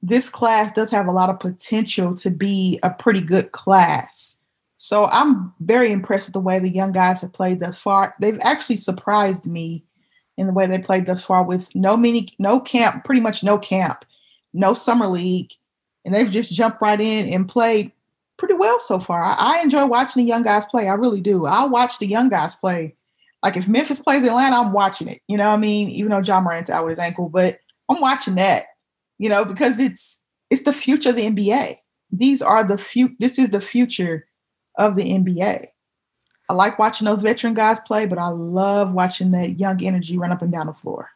this 0.00 0.30
class 0.30 0.72
does 0.72 0.92
have 0.92 1.08
a 1.08 1.12
lot 1.12 1.28
of 1.28 1.40
potential 1.40 2.14
to 2.16 2.30
be 2.30 2.78
a 2.84 2.90
pretty 2.90 3.20
good 3.20 3.50
class. 3.50 4.40
So 4.82 5.06
I'm 5.06 5.52
very 5.60 5.92
impressed 5.92 6.26
with 6.26 6.34
the 6.34 6.40
way 6.40 6.58
the 6.58 6.68
young 6.68 6.92
guys 6.92 7.20
have 7.20 7.32
played 7.32 7.60
thus 7.60 7.78
far. 7.78 8.14
They've 8.20 8.38
actually 8.42 8.78
surprised 8.78 9.46
me 9.46 9.84
in 10.36 10.46
the 10.46 10.52
way 10.52 10.66
they 10.66 10.78
played 10.78 11.06
thus 11.06 11.22
far 11.22 11.44
with 11.44 11.72
no 11.74 11.96
mini, 11.96 12.28
no 12.38 12.58
camp, 12.58 13.04
pretty 13.04 13.20
much 13.20 13.44
no 13.44 13.58
camp 13.58 14.04
no 14.52 14.74
summer 14.74 15.06
league, 15.06 15.52
and 16.04 16.14
they've 16.14 16.30
just 16.30 16.52
jumped 16.52 16.82
right 16.82 17.00
in 17.00 17.32
and 17.32 17.48
played 17.48 17.92
pretty 18.36 18.54
well 18.54 18.80
so 18.80 18.98
far. 18.98 19.22
I, 19.22 19.36
I 19.38 19.62
enjoy 19.62 19.86
watching 19.86 20.22
the 20.22 20.28
young 20.28 20.42
guys 20.42 20.64
play. 20.66 20.88
I 20.88 20.94
really 20.94 21.20
do. 21.20 21.46
I'll 21.46 21.70
watch 21.70 21.98
the 21.98 22.06
young 22.06 22.28
guys 22.28 22.54
play. 22.54 22.96
Like 23.42 23.56
if 23.56 23.68
Memphis 23.68 24.00
plays 24.00 24.26
Atlanta, 24.26 24.56
I'm 24.56 24.72
watching 24.72 25.08
it. 25.08 25.20
You 25.28 25.36
know 25.36 25.48
what 25.48 25.56
I 25.56 25.60
mean? 25.60 25.88
Even 25.90 26.10
though 26.10 26.20
Ja 26.20 26.40
Morant's 26.40 26.70
out 26.70 26.84
with 26.84 26.90
his 26.90 26.98
ankle, 26.98 27.28
but 27.28 27.58
I'm 27.88 28.00
watching 28.00 28.36
that. 28.36 28.66
You 29.18 29.28
know, 29.28 29.44
because 29.44 29.78
it's 29.78 30.20
it's 30.50 30.62
the 30.62 30.72
future 30.72 31.10
of 31.10 31.16
the 31.16 31.28
NBA. 31.28 31.76
These 32.10 32.42
are 32.42 32.64
the 32.64 32.78
few. 32.78 33.10
This 33.18 33.38
is 33.38 33.50
the 33.50 33.60
future 33.60 34.26
of 34.90 34.96
the 34.96 35.04
NBA. 35.04 35.66
I 36.48 36.54
like 36.54 36.78
watching 36.78 37.06
those 37.06 37.22
veteran 37.22 37.54
guys 37.54 37.80
play, 37.80 38.06
but 38.06 38.18
I 38.18 38.28
love 38.28 38.92
watching 38.92 39.30
that 39.30 39.58
young 39.58 39.82
energy 39.82 40.18
run 40.18 40.32
up 40.32 40.42
and 40.42 40.52
down 40.52 40.66
the 40.66 40.74
floor. 40.74 41.10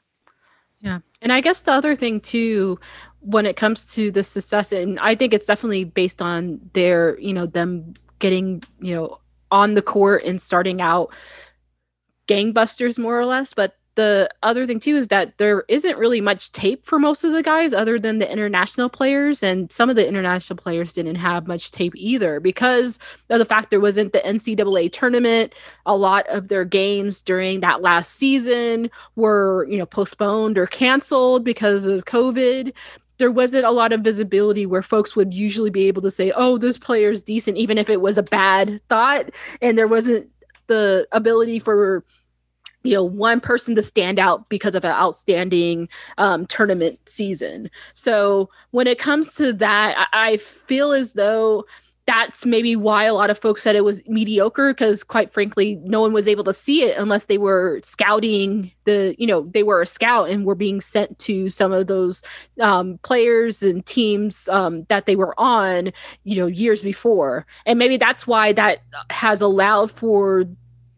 Yeah. 0.80 1.00
And 1.20 1.32
I 1.32 1.40
guess 1.40 1.62
the 1.62 1.72
other 1.72 1.94
thing 1.94 2.20
too 2.20 2.78
when 3.26 3.44
it 3.44 3.56
comes 3.56 3.92
to 3.92 4.12
the 4.12 4.22
success 4.22 4.70
and 4.70 5.00
i 5.00 5.14
think 5.14 5.34
it's 5.34 5.46
definitely 5.46 5.82
based 5.82 6.22
on 6.22 6.60
their 6.74 7.18
you 7.18 7.32
know 7.32 7.44
them 7.44 7.92
getting 8.20 8.62
you 8.80 8.94
know 8.94 9.18
on 9.50 9.74
the 9.74 9.82
court 9.82 10.22
and 10.22 10.40
starting 10.40 10.80
out 10.80 11.12
gangbusters 12.28 12.98
more 12.98 13.18
or 13.18 13.26
less 13.26 13.52
but 13.52 13.76
the 13.96 14.30
other 14.42 14.66
thing 14.66 14.78
too 14.78 14.94
is 14.94 15.08
that 15.08 15.36
there 15.38 15.64
isn't 15.68 15.98
really 15.98 16.20
much 16.20 16.52
tape 16.52 16.86
for 16.86 16.98
most 16.98 17.24
of 17.24 17.32
the 17.32 17.42
guys 17.42 17.74
other 17.74 17.98
than 17.98 18.18
the 18.18 18.30
international 18.30 18.88
players 18.88 19.42
and 19.42 19.72
some 19.72 19.90
of 19.90 19.96
the 19.96 20.06
international 20.06 20.56
players 20.56 20.92
didn't 20.92 21.16
have 21.16 21.46
much 21.46 21.72
tape 21.72 21.94
either 21.96 22.38
because 22.38 22.98
of 23.30 23.38
the 23.38 23.44
fact 23.44 23.70
there 23.70 23.80
wasn't 23.80 24.12
the 24.12 24.20
ncaa 24.20 24.92
tournament 24.92 25.54
a 25.86 25.96
lot 25.96 26.26
of 26.28 26.48
their 26.48 26.64
games 26.64 27.20
during 27.22 27.60
that 27.60 27.82
last 27.82 28.12
season 28.12 28.88
were 29.16 29.66
you 29.68 29.78
know 29.78 29.86
postponed 29.86 30.56
or 30.56 30.66
canceled 30.66 31.42
because 31.42 31.84
of 31.84 32.04
covid 32.04 32.72
there 33.18 33.30
wasn't 33.30 33.64
a 33.64 33.70
lot 33.70 33.92
of 33.92 34.02
visibility 34.02 34.66
where 34.66 34.82
folks 34.82 35.16
would 35.16 35.32
usually 35.32 35.70
be 35.70 35.88
able 35.88 36.02
to 36.02 36.10
say, 36.10 36.32
oh, 36.36 36.58
this 36.58 36.76
player 36.76 37.10
is 37.10 37.22
decent, 37.22 37.56
even 37.56 37.78
if 37.78 37.88
it 37.88 38.02
was 38.02 38.18
a 38.18 38.22
bad 38.22 38.78
thought. 38.90 39.30
And 39.62 39.78
there 39.78 39.88
wasn't 39.88 40.28
the 40.66 41.08
ability 41.12 41.58
for 41.60 42.04
you 42.86 42.94
know 42.94 43.04
one 43.04 43.40
person 43.40 43.74
to 43.74 43.82
stand 43.82 44.18
out 44.18 44.48
because 44.48 44.74
of 44.74 44.84
an 44.84 44.92
outstanding 44.92 45.88
um, 46.18 46.46
tournament 46.46 46.98
season. 47.06 47.70
So 47.94 48.50
when 48.70 48.86
it 48.86 48.98
comes 48.98 49.34
to 49.34 49.52
that 49.54 50.08
I, 50.12 50.32
I 50.32 50.36
feel 50.38 50.92
as 50.92 51.14
though 51.14 51.64
that's 52.06 52.46
maybe 52.46 52.76
why 52.76 53.04
a 53.04 53.14
lot 53.14 53.30
of 53.30 53.38
folks 53.38 53.62
said 53.62 53.74
it 53.74 53.84
was 53.84 54.00
mediocre 54.06 54.72
because 54.72 55.02
quite 55.02 55.32
frankly 55.32 55.76
no 55.82 56.00
one 56.00 56.12
was 56.12 56.28
able 56.28 56.44
to 56.44 56.52
see 56.52 56.84
it 56.84 56.96
unless 56.96 57.26
they 57.26 57.36
were 57.36 57.80
scouting 57.82 58.70
the 58.84 59.16
you 59.18 59.26
know 59.26 59.42
they 59.52 59.64
were 59.64 59.82
a 59.82 59.86
scout 59.86 60.30
and 60.30 60.46
were 60.46 60.54
being 60.54 60.80
sent 60.80 61.18
to 61.18 61.50
some 61.50 61.72
of 61.72 61.88
those 61.88 62.22
um, 62.60 62.98
players 63.02 63.62
and 63.62 63.84
teams 63.86 64.48
um, 64.48 64.84
that 64.84 65.06
they 65.06 65.16
were 65.16 65.38
on 65.38 65.92
you 66.22 66.36
know 66.36 66.46
years 66.46 66.82
before. 66.82 67.44
And 67.66 67.78
maybe 67.78 67.96
that's 67.96 68.26
why 68.26 68.52
that 68.52 68.82
has 69.10 69.40
allowed 69.40 69.90
for 69.90 70.44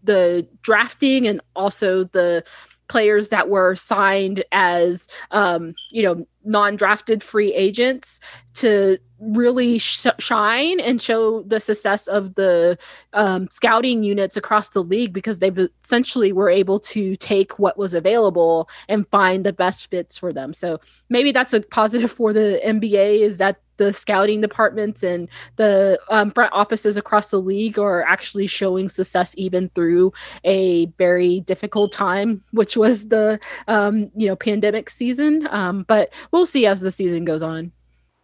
the 0.09 0.49
drafting 0.63 1.27
and 1.27 1.41
also 1.55 2.05
the 2.05 2.43
players 2.89 3.29
that 3.29 3.51
were 3.51 3.77
signed 3.77 4.43
as 4.51 5.09
um, 5.31 5.75
you 5.93 6.03
know 6.03 6.27
non-drafted 6.45 7.23
free 7.23 7.53
agents 7.53 8.21
to 8.55 8.97
really 9.21 9.79
sh- 9.79 10.07
shine 10.19 10.81
and 10.81 11.03
show 11.03 11.43
the 11.43 11.61
success 11.61 12.07
of 12.07 12.37
the 12.37 12.79
um, 13.13 13.47
scouting 13.51 14.03
units 14.03 14.35
across 14.35 14.71
the 14.71 14.83
league 14.83 15.13
because 15.13 15.41
they 15.41 15.51
essentially 15.85 16.33
were 16.33 16.49
able 16.49 16.81
to 16.81 17.17
take 17.17 17.59
what 17.59 17.77
was 17.77 17.93
available 17.93 18.67
and 18.89 19.07
find 19.09 19.45
the 19.45 19.53
best 19.53 19.91
fits 19.91 20.17
for 20.17 20.33
them. 20.33 20.55
So 20.55 20.81
maybe 21.11 21.33
that's 21.33 21.53
a 21.53 21.61
positive 21.61 22.11
for 22.11 22.33
the 22.33 22.61
nba 22.65 23.21
is 23.21 23.37
that 23.37 23.61
the 23.79 23.93
scouting 23.93 24.41
departments 24.41 25.03
and 25.03 25.29
the 25.57 25.99
um, 26.11 26.31
front 26.31 26.53
offices 26.53 26.97
across 26.97 27.31
the 27.31 27.41
league 27.41 27.79
are 27.79 28.03
actually 28.03 28.47
showing 28.47 28.89
success 28.89 29.35
even 29.39 29.71
through 29.71 30.13
a 30.45 30.87
very 30.99 31.41
difficult 31.41 31.91
time, 31.93 32.45
which 32.53 32.77
was 32.77 33.09
the 33.09 33.41
um, 33.67 34.11
you 34.15 34.29
know 34.29 34.37
pandemic 34.37 34.91
season. 34.91 35.49
Um, 35.51 35.85
but 35.89 36.13
we'll 36.31 36.47
see 36.47 36.67
as 36.67 36.81
the 36.81 36.91
season 36.91 37.25
goes 37.25 37.43
on. 37.43 37.73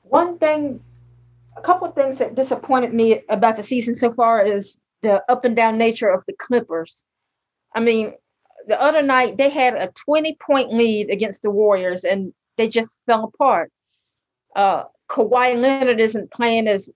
One 0.02 0.38
thing, 0.38 0.80
a 1.56 1.60
couple 1.60 1.88
of 1.88 1.94
things 1.94 2.18
that 2.18 2.34
disappointed 2.34 2.92
me 2.92 3.22
about 3.28 3.56
the 3.56 3.62
season 3.62 3.96
so 3.96 4.12
far 4.12 4.44
is 4.44 4.78
the 5.02 5.24
up 5.30 5.44
and 5.44 5.56
down 5.56 5.78
nature 5.78 6.10
of 6.10 6.22
the 6.26 6.34
Clippers. 6.34 7.04
I 7.74 7.80
mean, 7.80 8.14
the 8.66 8.80
other 8.80 9.02
night 9.02 9.36
they 9.36 9.50
had 9.50 9.74
a 9.74 9.92
20 9.92 10.36
point 10.44 10.72
lead 10.72 11.10
against 11.10 11.42
the 11.42 11.50
Warriors 11.50 12.04
and 12.04 12.32
they 12.56 12.68
just 12.68 12.96
fell 13.06 13.24
apart. 13.24 13.70
Uh, 14.54 14.84
Kawhi 15.10 15.60
Leonard 15.60 16.00
isn't 16.00 16.32
playing 16.32 16.68
as 16.68 16.90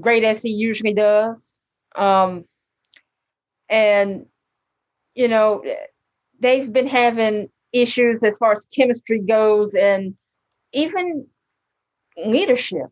great 0.00 0.24
as 0.24 0.42
he 0.42 0.50
usually 0.50 0.94
does. 0.94 1.58
Um, 1.96 2.44
and, 3.68 4.26
you 5.14 5.28
know, 5.28 5.64
they've 6.40 6.72
been 6.72 6.86
having 6.86 7.48
issues 7.72 8.22
as 8.22 8.36
far 8.36 8.52
as 8.52 8.66
chemistry 8.74 9.20
goes 9.20 9.74
and 9.74 10.14
even 10.72 11.26
leadership. 12.24 12.86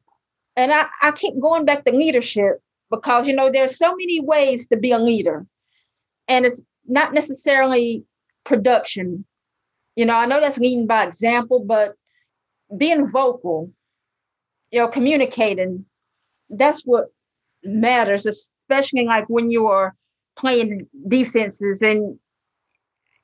And 0.56 0.72
I, 0.72 0.86
I 1.02 1.12
keep 1.12 1.38
going 1.40 1.64
back 1.64 1.84
to 1.84 1.92
leadership 1.92 2.60
because, 2.90 3.26
you 3.26 3.34
know, 3.34 3.50
there's 3.50 3.78
so 3.78 3.94
many 3.94 4.20
ways 4.20 4.66
to 4.68 4.76
be 4.76 4.90
a 4.90 4.98
leader. 4.98 5.46
And 6.28 6.46
it's 6.46 6.62
not 6.86 7.14
necessarily 7.14 8.04
production. 8.44 9.24
You 9.96 10.06
know, 10.06 10.14
I 10.14 10.26
know 10.26 10.40
that's 10.40 10.58
leading 10.58 10.86
by 10.86 11.04
example, 11.04 11.60
but 11.60 11.94
being 12.76 13.06
vocal, 13.06 13.70
you 14.70 14.80
know, 14.80 14.88
communicating, 14.88 15.84
that's 16.50 16.82
what 16.82 17.06
matters, 17.64 18.26
especially 18.26 19.04
like 19.04 19.28
when 19.28 19.50
you 19.50 19.66
are 19.66 19.94
playing 20.36 20.86
defenses 21.08 21.82
and 21.82 22.18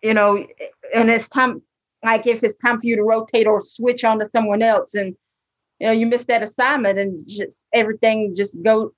you 0.03 0.15
know, 0.15 0.45
and 0.95 1.11
it's 1.11 1.29
time 1.29 1.63
like 2.03 2.27
if 2.27 2.43
it's 2.43 2.57
time 2.57 2.79
for 2.79 2.87
you 2.87 2.97
to 2.97 3.05
rotate 3.05 3.47
or 3.47 3.61
switch 3.61 4.03
on 4.03 4.19
to 4.19 4.27
someone 4.27 4.63
else 4.63 4.95
and 4.95 5.15
you 5.79 5.87
know 5.87 5.93
you 5.93 6.07
miss 6.07 6.25
that 6.25 6.43
assignment 6.43 6.99
and 6.99 7.25
just 7.29 7.67
everything 7.73 8.35
just 8.35 8.61
go 8.63 8.93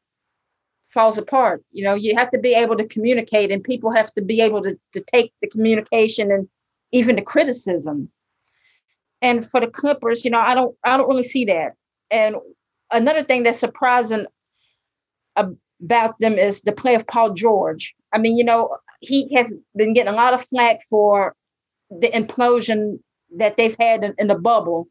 falls 0.95 1.19
apart. 1.19 1.63
You 1.73 1.85
know, 1.85 1.95
you 1.95 2.17
have 2.17 2.31
to 2.31 2.39
be 2.39 2.55
able 2.55 2.77
to 2.77 2.87
communicate, 2.87 3.51
and 3.51 3.63
people 3.63 3.91
have 3.91 4.15
to 4.15 4.23
be 4.23 4.41
able 4.41 4.63
to, 4.63 4.79
to 4.95 5.01
take 5.01 5.35
the 5.43 5.49
communication 5.49 6.31
and 6.31 6.49
even 6.93 7.17
the 7.17 7.23
criticism. 7.23 8.09
And 9.21 9.45
for 9.45 9.61
the 9.61 9.67
Clippers, 9.67 10.25
you 10.25 10.31
know, 10.31 10.41
I 10.41 10.55
don't 10.55 10.75
I 10.85 10.97
don't 10.97 11.09
really 11.09 11.25
see 11.25 11.45
that. 11.47 11.73
And 12.11 12.37
another 12.93 13.25
thing 13.25 13.43
that's 13.43 13.59
surprising 13.59 14.27
about 15.37 16.19
them 16.21 16.35
is 16.35 16.63
the 16.63 16.73
play 16.73 16.95
of 16.95 17.07
Paul 17.07 17.35
George. 17.35 17.95
I 18.13 18.19
mean, 18.19 18.37
you 18.37 18.45
know, 18.45 18.77
he 19.01 19.35
has 19.35 19.55
been 19.77 19.93
getting 19.93 20.13
a 20.13 20.17
lot 20.17 20.35
of 20.35 20.45
flack 20.45 20.81
for 20.89 21.35
the 21.91 22.09
implosion 22.09 23.01
that 23.37 23.57
they've 23.57 23.77
had 23.79 24.05
in, 24.05 24.15
in 24.19 24.29
the 24.29 24.35
bubble, 24.35 24.89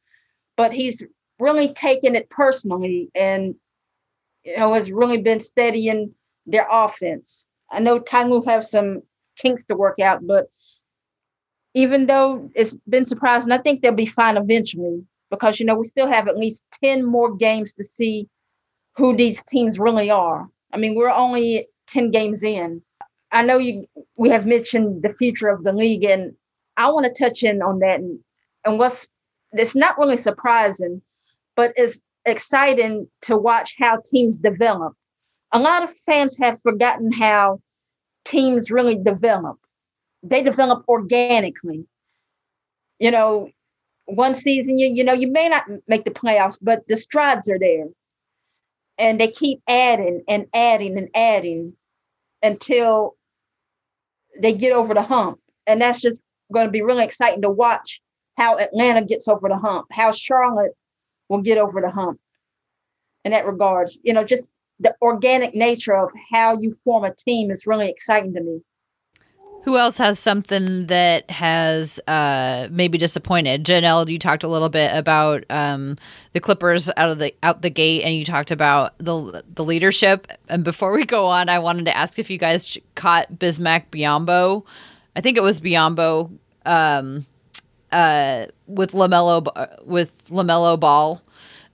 but 0.58 0.74
he's 0.74 1.04
really 1.40 1.74
taken 1.74 2.16
it 2.16 2.30
personally 2.30 3.10
and 3.16 3.56
you 4.44 4.58
know, 4.58 4.74
has 4.74 4.92
really 4.92 5.22
been 5.22 5.40
studying 5.40 6.14
their 6.46 6.68
offense. 6.70 7.46
I 7.72 7.80
know 7.80 8.04
Lue 8.26 8.44
have 8.44 8.66
some 8.66 9.02
kinks 9.38 9.64
to 9.66 9.76
work 9.76 10.00
out, 10.00 10.26
but 10.28 10.48
even 11.74 12.06
though 12.06 12.52
it's 12.54 12.76
been 12.88 13.06
surprising, 13.06 13.52
I 13.52 13.58
think 13.58 13.82
they'll 13.82 13.94
be 13.94 14.06
fine 14.06 14.38
eventually 14.38 15.04
because 15.34 15.60
you 15.60 15.66
know 15.66 15.76
we 15.76 15.86
still 15.86 16.08
have 16.08 16.28
at 16.28 16.38
least 16.38 16.64
10 16.84 17.04
more 17.04 17.36
games 17.36 17.74
to 17.74 17.84
see 17.84 18.28
who 18.96 19.16
these 19.16 19.44
teams 19.44 19.80
really 19.80 20.12
are. 20.12 20.48
I 20.72 20.78
mean, 20.78 20.94
we're 20.94 21.10
only 21.10 21.68
10 21.88 22.12
games 22.12 22.44
in. 22.44 22.84
I 23.32 23.42
know 23.42 23.58
you 23.58 23.88
we 24.16 24.30
have 24.30 24.46
mentioned 24.46 25.02
the 25.02 25.14
future 25.14 25.50
of 25.50 25.64
the 25.64 25.74
league, 25.74 26.04
and 26.04 26.34
I 26.78 26.92
want 26.92 27.08
to 27.08 27.24
touch 27.24 27.42
in 27.42 27.64
on 27.64 27.80
that 27.80 28.00
and, 28.00 28.20
and 28.64 28.78
what's 28.78 29.08
it's 29.54 29.76
not 29.76 29.98
really 29.98 30.18
surprising, 30.18 31.02
but 31.56 31.74
it's 31.76 32.00
exciting 32.26 33.08
to 33.22 33.36
watch 33.36 33.76
how 33.80 34.02
teams 34.06 34.38
develop. 34.38 34.94
A 35.52 35.60
lot 35.60 35.84
of 35.84 35.92
fans 36.06 36.38
have 36.40 36.62
forgotten 36.62 37.12
how 37.12 37.60
teams 38.24 38.70
really 38.70 38.96
develop. 38.96 39.58
They 40.22 40.44
develop 40.44 40.84
organically. 40.88 41.86
You 43.00 43.12
know, 43.12 43.50
one 44.06 44.34
season 44.34 44.78
you 44.78 44.90
you 44.94 45.04
know 45.04 45.14
you 45.14 45.32
may 45.32 45.50
not 45.50 45.66
make 45.88 46.06
the 46.06 46.12
playoffs, 46.12 46.58
but 46.62 46.88
the 46.88 46.98
strides 46.98 47.50
are 47.50 47.60
there, 47.60 47.86
and 48.98 49.20
they 49.20 49.28
keep 49.28 49.62
adding 49.68 50.24
and 50.28 50.46
adding 50.54 50.98
and 50.98 51.10
adding 51.16 51.74
until 52.42 53.16
they 54.40 54.54
get 54.54 54.74
over 54.74 54.94
the 54.94 55.02
hump, 55.02 55.40
and 55.68 55.82
that's 55.82 56.02
just 56.02 56.22
going 56.52 56.68
to 56.68 56.72
be 56.72 56.82
really 56.82 57.04
exciting 57.04 57.42
to 57.42 57.50
watch 57.50 58.02
how 58.38 58.58
Atlanta 58.58 59.06
gets 59.06 59.28
over 59.28 59.48
the 59.48 59.58
hump, 59.58 59.88
how 59.92 60.12
Charlotte 60.12 60.76
will 61.30 61.42
get 61.42 61.58
over 61.58 61.82
the 61.82 61.90
hump 61.90 62.20
in 63.24 63.32
that 63.32 63.46
regards. 63.46 64.00
You 64.04 64.14
know, 64.14 64.24
just 64.24 64.52
the 64.80 64.96
organic 65.02 65.56
nature 65.56 65.96
of 65.96 66.10
how 66.32 66.58
you 66.60 66.72
form 66.72 67.04
a 67.06 67.14
team 67.14 67.52
is 67.52 67.68
really 67.68 67.90
exciting 67.90 68.34
to 68.34 68.42
me. 68.42 68.62
Who 69.64 69.78
else 69.78 69.98
has 69.98 70.20
something 70.20 70.88
that 70.88 71.32
has 71.32 71.98
uh, 72.06 72.68
maybe 72.70 72.98
disappointed? 72.98 73.64
Janelle, 73.64 74.10
you 74.10 74.20
talked 74.20 74.44
a 74.44 74.50
little 74.50 74.68
bit 74.68 74.92
about 74.94 75.46
um, 75.50 75.98
the 76.34 76.42
Clippers 76.42 76.90
out 76.98 77.10
of 77.10 77.20
the 77.20 77.34
out 77.44 77.62
the 77.62 77.70
gate, 77.70 78.04
and 78.04 78.14
you 78.14 78.26
talked 78.26 78.52
about 78.52 78.94
the 78.98 79.42
the 79.54 79.64
leadership. 79.64 80.28
And 80.50 80.66
before 80.66 80.94
we 80.94 81.06
go 81.06 81.28
on, 81.28 81.48
I 81.48 81.60
wanted 81.60 81.86
to 81.86 81.96
ask 81.96 82.20
if 82.20 82.30
you 82.30 82.38
guys 82.38 82.78
caught 82.96 83.34
Bismack 83.34 83.90
Biyombo. 83.90 84.66
I 85.16 85.22
think 85.22 85.38
it 85.38 85.44
was 85.44 85.62
Biyombo 85.62 86.38
um, 86.66 87.26
uh, 87.94 88.48
with 88.68 88.92
Lamelo 88.92 89.86
with 89.86 90.14
Lamelo 90.28 90.78
Ball 90.78 91.22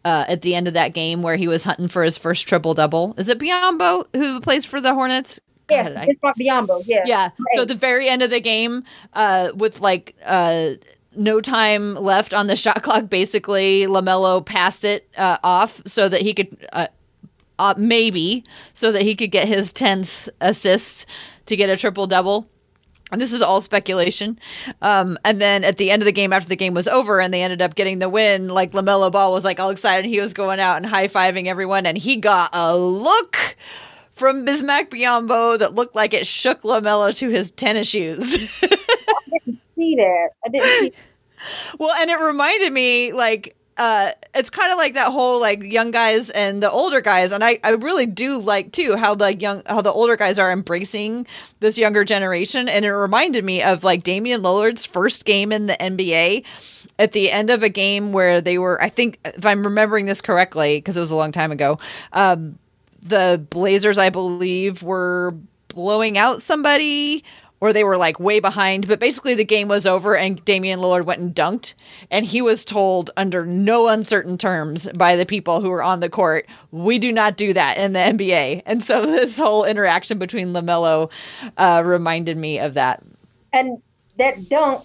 uh, 0.06 0.26
at 0.28 0.44
the 0.44 0.54
end 0.54 0.68
of 0.68 0.76
that 0.76 0.94
game 0.94 1.24
where 1.24 1.38
he 1.38 1.48
was 1.48 1.64
hunting 1.64 1.88
for 1.88 2.04
his 2.04 2.20
first 2.20 2.48
triple 2.48 2.76
double. 2.76 3.16
Is 3.18 3.30
it 3.30 3.40
Biyombo 3.40 4.06
who 4.16 4.42
plays 4.42 4.64
for 4.64 4.80
the 4.80 4.94
Hornets? 4.94 5.40
Yes, 5.70 5.92
it's 6.08 6.22
not 6.24 6.38
Biyombo. 6.38 6.84
Yeah. 6.86 7.04
Yeah. 7.06 7.24
Right. 7.24 7.56
So 7.56 7.66
the 7.66 7.76
very 7.76 8.10
end 8.10 8.22
of 8.22 8.30
the 8.30 8.40
game, 8.40 8.84
uh, 9.14 9.52
with 9.56 9.80
like 9.80 10.16
uh, 10.26 10.72
no 11.16 11.42
time 11.42 11.96
left 11.96 12.34
on 12.34 12.48
the 12.48 12.56
shot 12.56 12.84
clock, 12.84 13.10
basically 13.10 13.86
Lamelo 13.86 14.46
passed 14.46 14.86
it 14.86 15.08
uh, 15.18 15.38
off 15.44 15.82
so 15.86 16.10
that 16.10 16.22
he 16.22 16.34
could. 16.34 16.68
Uh, 16.72 16.88
uh, 17.62 17.74
maybe 17.78 18.42
so 18.74 18.90
that 18.90 19.02
he 19.02 19.14
could 19.14 19.32
get 19.32 19.46
his 19.46 19.74
10th 19.74 20.30
assist 20.40 21.06
to 21.46 21.58
get 21.58 21.70
a 21.70 21.76
triple 21.76 22.08
double 22.08 22.48
and 23.12 23.22
this 23.22 23.34
is 23.34 23.42
all 23.42 23.62
speculation. 23.62 24.40
Um, 24.82 25.18
and 25.26 25.42
then 25.42 25.64
at 25.64 25.78
the 25.78 25.92
end 25.92 26.02
of 26.02 26.06
the 26.06 26.12
game, 26.12 26.32
after 26.32 26.48
the 26.48 26.56
game 26.56 26.74
was 26.74 26.88
over 26.88 27.20
and 27.20 27.34
they 27.34 27.42
ended 27.42 27.62
up 27.62 27.76
getting 27.76 28.00
the 28.00 28.10
win, 28.10 28.50
like 28.50 28.72
LaMelo 28.72 29.12
Ball 29.12 29.32
was 29.32 29.44
like 29.44 29.60
all 29.60 29.72
excited. 29.72 30.06
He 30.06 30.20
was 30.20 30.34
going 30.34 30.60
out 30.60 30.78
and 30.78 30.86
high 30.86 31.08
fiving 31.08 31.48
everyone, 31.48 31.86
and 31.86 31.98
he 31.98 32.18
got 32.18 32.52
a 32.54 32.78
look 32.78 33.56
from 34.20 34.46
Bismack 34.46 34.90
Biyombo 34.90 35.58
that 35.58 35.74
looked 35.74 35.96
like 35.96 36.14
it 36.14 36.28
shook 36.28 36.62
LaMelo 36.62 37.16
to 37.18 37.30
his 37.30 37.52
tennis 37.52 37.88
shoes. 37.88 38.36
I 38.64 38.68
didn't 39.30 39.62
see 39.76 39.96
that. 39.96 40.30
I 40.46 40.50
didn't 40.50 40.80
see. 40.80 40.94
Well, 41.80 41.94
and 41.94 42.10
it 42.10 42.20
reminded 42.20 42.74
me 42.74 43.14
like 43.14 43.56
uh, 43.78 44.12
it's 44.36 44.50
kind 44.50 44.74
of 44.74 44.78
like 44.78 44.96
that 44.96 45.10
whole 45.10 45.40
like 45.40 45.64
young 45.64 45.92
guys 45.92 46.30
and 46.32 46.62
the 46.62 46.70
older 46.70 47.00
guys, 47.00 47.32
and 47.32 47.44
I, 47.44 47.60
I 47.64 47.70
really 47.72 48.06
do 48.06 48.38
like 48.38 48.74
too 48.74 48.98
how 48.98 49.16
the 49.16 49.34
young 49.34 49.64
how 49.66 49.82
the 49.82 49.92
older 49.92 50.18
guys 50.18 50.38
are 50.38 50.52
embracing 50.52 51.26
this 51.62 51.78
younger 51.78 52.04
generation, 52.04 52.68
and 52.68 52.84
it 52.84 52.92
reminded 52.94 53.46
me 53.46 53.64
of 53.64 53.86
like 53.86 54.04
Damian 54.04 54.42
Lillard's 54.42 54.86
first 54.86 55.24
game 55.24 55.54
in 55.54 55.68
the 55.68 55.78
NBA 55.80 56.44
at 57.00 57.14
the 57.14 57.32
end 57.32 57.50
of 57.50 57.64
a 57.64 57.70
game 57.70 58.12
where 58.12 58.42
they 58.42 58.58
were, 58.58 58.82
I 58.84 58.90
think, 58.90 59.20
if 59.24 59.46
I'm 59.46 59.64
remembering 59.64 60.06
this 60.06 60.20
correctly, 60.20 60.78
because 60.78 60.98
it 60.98 61.00
was 61.00 61.12
a 61.12 61.16
long 61.16 61.32
time 61.32 61.54
ago, 61.54 61.80
um, 62.12 62.60
the 63.02 63.44
Blazers, 63.50 63.98
I 63.98 64.10
believe, 64.10 64.84
were 64.84 65.36
blowing 65.70 66.18
out 66.18 66.42
somebody 66.42 67.24
or 67.62 67.74
they 67.74 67.84
were 67.84 67.98
like 67.98 68.20
way 68.20 68.40
behind. 68.40 68.88
But 68.88 69.00
basically, 69.00 69.36
the 69.36 69.44
game 69.44 69.68
was 69.68 69.86
over, 69.86 70.16
and 70.16 70.44
Damian 70.46 70.80
Lillard 70.80 71.06
went 71.06 71.22
and 71.22 71.36
dunked. 71.36 71.74
And 72.10 72.26
he 72.26 72.42
was 72.42 72.64
told 72.66 73.12
under 73.18 73.46
no 73.46 73.88
uncertain 73.88 74.38
terms 74.38 74.88
by 74.96 75.16
the 75.16 75.26
people 75.26 75.62
who 75.62 75.70
were 75.70 75.84
on 75.84 76.00
the 76.00 76.10
court, 76.10 76.48
"We 76.72 77.00
do 77.00 77.12
not 77.12 77.38
do 77.38 77.54
that 77.54 77.78
in 77.78 77.94
the 77.94 78.00
NBA." 78.00 78.64
And 78.66 78.84
so 78.84 79.06
this 79.06 79.38
whole 79.38 79.66
interaction 79.66 80.18
between 80.18 80.54
Lamelo 80.54 81.12
uh, 81.58 81.84
reminded 81.86 82.38
me 82.38 82.60
of 82.60 82.74
that. 82.76 83.04
And 83.52 83.82
that 84.18 84.50
dunk, 84.50 84.84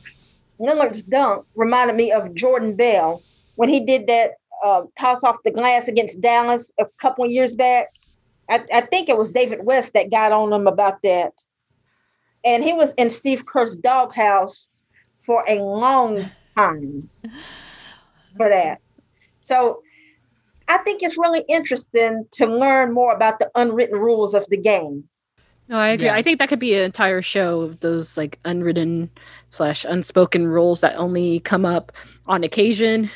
Lillard's 0.58 1.02
dunk, 1.02 1.46
reminded 1.54 1.96
me 1.96 2.12
of 2.12 2.34
Jordan 2.34 2.74
Bell 2.74 3.22
when 3.56 3.68
he 3.68 3.84
did 3.84 4.06
that 4.06 4.32
uh, 4.64 4.82
toss 4.98 5.22
off 5.22 5.42
the 5.44 5.50
glass 5.50 5.88
against 5.88 6.20
Dallas 6.20 6.72
a 6.78 6.86
couple 6.98 7.28
years 7.28 7.54
back. 7.54 7.88
I, 8.48 8.64
I 8.72 8.80
think 8.82 9.08
it 9.08 9.16
was 9.16 9.30
David 9.30 9.64
West 9.64 9.94
that 9.94 10.10
got 10.10 10.32
on 10.32 10.52
him 10.52 10.66
about 10.66 11.00
that 11.02 11.32
and 12.44 12.62
he 12.62 12.72
was 12.72 12.92
in 12.96 13.10
Steve 13.10 13.46
Kerr's 13.46 13.76
doghouse 13.76 14.68
for 15.20 15.44
a 15.48 15.60
long 15.60 16.24
time 16.54 17.08
for 18.36 18.48
that. 18.48 18.80
So 19.40 19.82
I 20.68 20.78
think 20.78 21.02
it's 21.02 21.18
really 21.18 21.44
interesting 21.48 22.26
to 22.32 22.46
learn 22.46 22.92
more 22.92 23.14
about 23.14 23.38
the 23.38 23.50
unwritten 23.54 23.98
rules 23.98 24.34
of 24.34 24.46
the 24.48 24.56
game. 24.56 25.04
No, 25.68 25.78
I 25.78 25.88
agree. 25.88 26.06
Yeah. 26.06 26.14
I 26.14 26.22
think 26.22 26.38
that 26.38 26.50
could 26.50 26.58
be 26.58 26.74
an 26.74 26.82
entire 26.82 27.22
show 27.22 27.62
of 27.62 27.80
those 27.80 28.18
like 28.18 28.38
unwritten 28.44 29.10
slash 29.48 29.86
unspoken 29.86 30.46
rules 30.46 30.82
that 30.82 30.94
only 30.96 31.40
come 31.40 31.64
up 31.64 31.90
on 32.26 32.44
occasion 32.44 33.08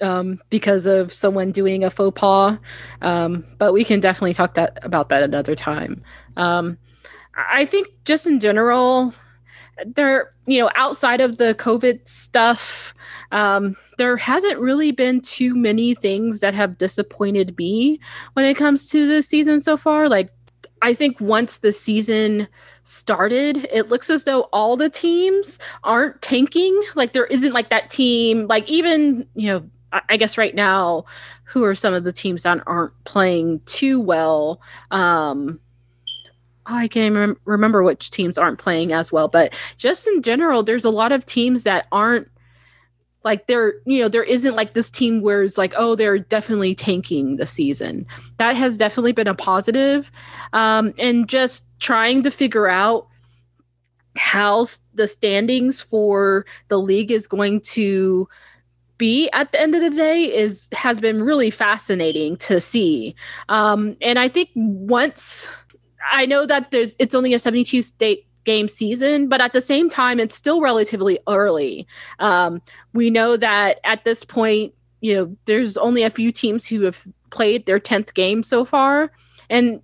um, 0.00 0.40
because 0.50 0.86
of 0.86 1.12
someone 1.12 1.52
doing 1.52 1.84
a 1.84 1.90
faux 1.90 2.18
pas. 2.18 2.58
Um, 3.02 3.44
but 3.58 3.72
we 3.72 3.84
can 3.84 4.00
definitely 4.00 4.34
talk 4.34 4.54
that 4.54 4.78
about 4.82 5.08
that 5.10 5.22
another 5.22 5.54
time. 5.54 6.02
Um, 6.36 6.78
I 7.36 7.64
think 7.64 7.88
just 8.04 8.26
in 8.26 8.40
general, 8.40 9.14
there, 9.84 10.32
you 10.46 10.60
know, 10.60 10.70
outside 10.76 11.20
of 11.20 11.38
the 11.38 11.54
COVID 11.54 12.08
stuff, 12.08 12.94
um, 13.32 13.76
there 13.98 14.16
hasn't 14.16 14.60
really 14.60 14.92
been 14.92 15.20
too 15.20 15.56
many 15.56 15.94
things 15.94 16.40
that 16.40 16.54
have 16.54 16.78
disappointed 16.78 17.56
me 17.58 17.98
when 18.34 18.44
it 18.44 18.56
comes 18.56 18.88
to 18.90 19.08
the 19.08 19.22
season 19.22 19.60
so 19.60 19.76
far. 19.76 20.08
Like, 20.08 20.30
I 20.82 20.94
think 20.94 21.20
once 21.20 21.58
the 21.58 21.72
season 21.72 22.46
started, 22.84 23.66
it 23.72 23.88
looks 23.88 24.10
as 24.10 24.24
though 24.24 24.42
all 24.52 24.76
the 24.76 24.90
teams 24.90 25.58
aren't 25.82 26.20
tanking. 26.22 26.80
Like, 26.94 27.12
there 27.12 27.26
isn't 27.26 27.52
like 27.52 27.70
that 27.70 27.90
team, 27.90 28.46
like, 28.46 28.68
even, 28.68 29.26
you 29.34 29.48
know, 29.48 29.70
I 30.08 30.16
guess 30.16 30.38
right 30.38 30.54
now, 30.54 31.04
who 31.44 31.64
are 31.64 31.74
some 31.74 31.94
of 31.94 32.04
the 32.04 32.12
teams 32.12 32.42
that 32.42 32.62
aren't 32.66 32.92
playing 33.04 33.60
too 33.66 34.00
well? 34.00 34.60
Um, 34.90 35.60
oh, 36.66 36.74
I 36.74 36.88
can't 36.88 37.14
rem- 37.14 37.40
remember 37.44 37.82
which 37.82 38.10
teams 38.10 38.38
aren't 38.38 38.58
playing 38.58 38.92
as 38.92 39.12
well, 39.12 39.28
but 39.28 39.54
just 39.76 40.06
in 40.06 40.22
general, 40.22 40.62
there's 40.62 40.84
a 40.84 40.90
lot 40.90 41.12
of 41.12 41.26
teams 41.26 41.64
that 41.64 41.86
aren't 41.92 42.28
like 43.24 43.46
there 43.46 43.74
you 43.86 44.02
know 44.02 44.08
there 44.08 44.22
isn't 44.22 44.54
like 44.54 44.74
this 44.74 44.90
team 44.90 45.20
where 45.20 45.42
it's 45.42 45.56
like 45.56 45.72
oh 45.78 45.94
they're 45.94 46.18
definitely 46.18 46.74
tanking 46.74 47.36
the 47.36 47.46
season 47.46 48.06
that 48.36 48.54
has 48.54 48.76
definitely 48.76 49.12
been 49.12 49.26
a 49.26 49.34
positive 49.34 50.12
um 50.52 50.92
and 50.98 51.26
just 51.26 51.64
trying 51.80 52.22
to 52.22 52.30
figure 52.30 52.68
out 52.68 53.08
how 54.16 54.66
the 54.92 55.08
standings 55.08 55.80
for 55.80 56.44
the 56.68 56.78
league 56.78 57.10
is 57.10 57.26
going 57.26 57.60
to 57.60 58.28
be 59.04 59.28
at 59.32 59.52
the 59.52 59.60
end 59.60 59.74
of 59.74 59.82
the 59.82 59.90
day 59.90 60.18
is 60.44 60.68
has 60.72 61.00
been 61.00 61.22
really 61.22 61.50
fascinating 61.50 62.36
to 62.36 62.60
see 62.60 63.14
um 63.48 63.96
and 64.00 64.18
i 64.18 64.28
think 64.28 64.48
once 64.54 65.50
I 66.12 66.26
know 66.26 66.46
that 66.46 66.70
there's 66.70 66.94
it's 66.98 67.14
only 67.14 67.34
a 67.34 67.38
72 67.38 67.82
state 67.82 68.26
game 68.44 68.68
season, 68.68 69.28
but 69.28 69.40
at 69.40 69.52
the 69.52 69.60
same 69.60 69.88
time, 69.88 70.20
it's 70.20 70.34
still 70.34 70.60
relatively 70.60 71.18
early. 71.26 71.86
Um, 72.18 72.60
we 72.92 73.10
know 73.10 73.36
that 73.36 73.80
at 73.84 74.04
this 74.04 74.24
point, 74.24 74.74
you 75.00 75.14
know, 75.14 75.36
there's 75.46 75.76
only 75.76 76.02
a 76.02 76.10
few 76.10 76.30
teams 76.30 76.66
who 76.66 76.82
have 76.82 77.06
played 77.30 77.66
their 77.66 77.80
10th 77.80 78.14
game 78.14 78.42
so 78.42 78.64
far. 78.64 79.10
And 79.50 79.80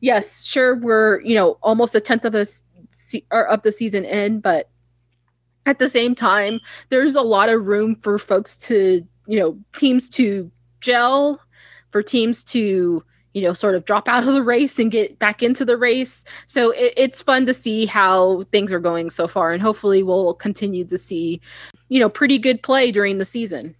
yes, 0.00 0.44
sure, 0.44 0.76
we're, 0.76 1.20
you 1.20 1.34
know, 1.34 1.58
almost 1.62 1.94
a 1.94 2.00
tenth 2.00 2.24
of 2.24 2.34
a 2.34 2.46
se- 2.90 3.24
of 3.30 3.62
the 3.62 3.72
season 3.72 4.04
in, 4.04 4.40
but 4.40 4.68
at 5.66 5.78
the 5.78 5.88
same 5.88 6.14
time, 6.14 6.60
there's 6.88 7.14
a 7.14 7.22
lot 7.22 7.48
of 7.48 7.66
room 7.66 7.96
for 8.02 8.18
folks 8.18 8.56
to, 8.58 9.06
you 9.26 9.38
know, 9.38 9.58
teams 9.76 10.08
to 10.10 10.50
gel, 10.80 11.40
for 11.90 12.02
teams 12.02 12.42
to 12.44 13.04
you 13.34 13.42
know, 13.42 13.52
sort 13.52 13.74
of 13.74 13.84
drop 13.84 14.08
out 14.08 14.26
of 14.26 14.34
the 14.34 14.42
race 14.42 14.78
and 14.78 14.90
get 14.90 15.18
back 15.18 15.42
into 15.42 15.64
the 15.64 15.76
race. 15.76 16.24
So 16.46 16.70
it, 16.72 16.92
it's 16.96 17.22
fun 17.22 17.46
to 17.46 17.54
see 17.54 17.86
how 17.86 18.42
things 18.52 18.72
are 18.72 18.78
going 18.78 19.10
so 19.10 19.26
far, 19.26 19.52
and 19.52 19.62
hopefully 19.62 20.02
we'll 20.02 20.34
continue 20.34 20.84
to 20.84 20.98
see, 20.98 21.40
you 21.88 21.98
know, 21.98 22.08
pretty 22.08 22.38
good 22.38 22.62
play 22.62 22.92
during 22.92 23.18
the 23.18 23.24
season. 23.24 23.74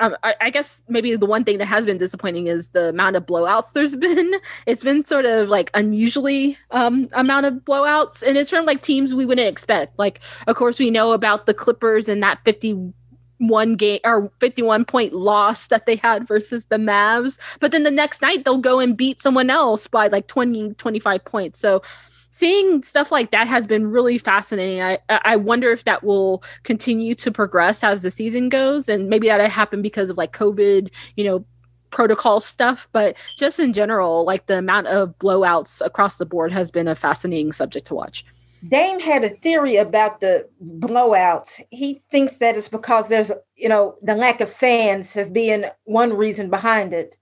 Um, 0.00 0.16
I, 0.22 0.34
I, 0.40 0.50
guess 0.50 0.82
maybe 0.88 1.14
the 1.14 1.26
one 1.26 1.44
thing 1.44 1.58
that 1.58 1.66
has 1.66 1.84
been 1.84 1.98
disappointing 1.98 2.46
is 2.46 2.70
the 2.70 2.88
amount 2.88 3.16
of 3.16 3.26
blowouts 3.26 3.72
there's 3.74 3.96
been. 3.96 4.34
It's 4.66 4.82
been 4.82 5.04
sort 5.04 5.26
of 5.26 5.48
like 5.48 5.70
unusually 5.74 6.56
um, 6.70 7.08
amount 7.12 7.46
of 7.46 7.54
blowouts, 7.54 8.22
and 8.22 8.36
it's 8.36 8.50
from 8.50 8.64
like 8.64 8.82
teams 8.82 9.14
we 9.14 9.26
wouldn't 9.26 9.46
expect. 9.46 9.98
Like, 9.98 10.20
of 10.46 10.56
course, 10.56 10.78
we 10.78 10.90
know 10.90 11.12
about 11.12 11.46
the 11.46 11.54
Clippers 11.54 12.08
and 12.08 12.22
that 12.22 12.40
50 12.44 12.92
one 13.40 13.74
game 13.74 14.00
or 14.04 14.30
51 14.38 14.84
point 14.84 15.14
loss 15.14 15.68
that 15.68 15.86
they 15.86 15.96
had 15.96 16.28
versus 16.28 16.66
the 16.66 16.76
Mavs. 16.76 17.38
But 17.58 17.72
then 17.72 17.84
the 17.84 17.90
next 17.90 18.20
night 18.22 18.44
they'll 18.44 18.58
go 18.58 18.80
and 18.80 18.96
beat 18.96 19.22
someone 19.22 19.50
else 19.50 19.86
by 19.86 20.08
like 20.08 20.26
20, 20.26 20.74
25 20.74 21.24
points. 21.24 21.58
So 21.58 21.82
seeing 22.30 22.82
stuff 22.82 23.12
like 23.12 23.30
that 23.32 23.46
has 23.46 23.66
been 23.66 23.90
really 23.90 24.18
fascinating. 24.18 24.82
I 24.82 24.98
I 25.08 25.36
wonder 25.36 25.70
if 25.70 25.84
that 25.84 26.02
will 26.02 26.42
continue 26.62 27.14
to 27.16 27.30
progress 27.30 27.84
as 27.84 28.02
the 28.02 28.10
season 28.10 28.48
goes, 28.48 28.88
and 28.88 29.08
maybe 29.08 29.28
that 29.28 29.50
happened 29.50 29.82
because 29.82 30.10
of 30.10 30.16
like 30.16 30.32
COVID, 30.32 30.90
you 31.16 31.24
know, 31.24 31.44
protocol 31.90 32.40
stuff. 32.40 32.88
But 32.92 33.16
just 33.36 33.58
in 33.58 33.72
general, 33.72 34.24
like 34.24 34.46
the 34.46 34.58
amount 34.58 34.86
of 34.86 35.18
blowouts 35.18 35.84
across 35.84 36.18
the 36.18 36.26
board 36.26 36.52
has 36.52 36.70
been 36.70 36.88
a 36.88 36.94
fascinating 36.94 37.52
subject 37.52 37.86
to 37.88 37.94
watch. 37.94 38.24
Dame 38.68 39.00
had 39.00 39.24
a 39.24 39.30
theory 39.30 39.76
about 39.76 40.20
the 40.20 40.46
blowouts. 40.62 41.60
He 41.70 42.02
thinks 42.10 42.36
that 42.38 42.56
it's 42.56 42.68
because 42.68 43.08
there's, 43.08 43.32
you 43.56 43.70
know, 43.70 43.96
the 44.02 44.14
lack 44.14 44.42
of 44.42 44.52
fans 44.52 45.14
have 45.14 45.32
been 45.32 45.66
one 45.84 46.14
reason 46.14 46.50
behind 46.50 46.92
it. 46.92 47.16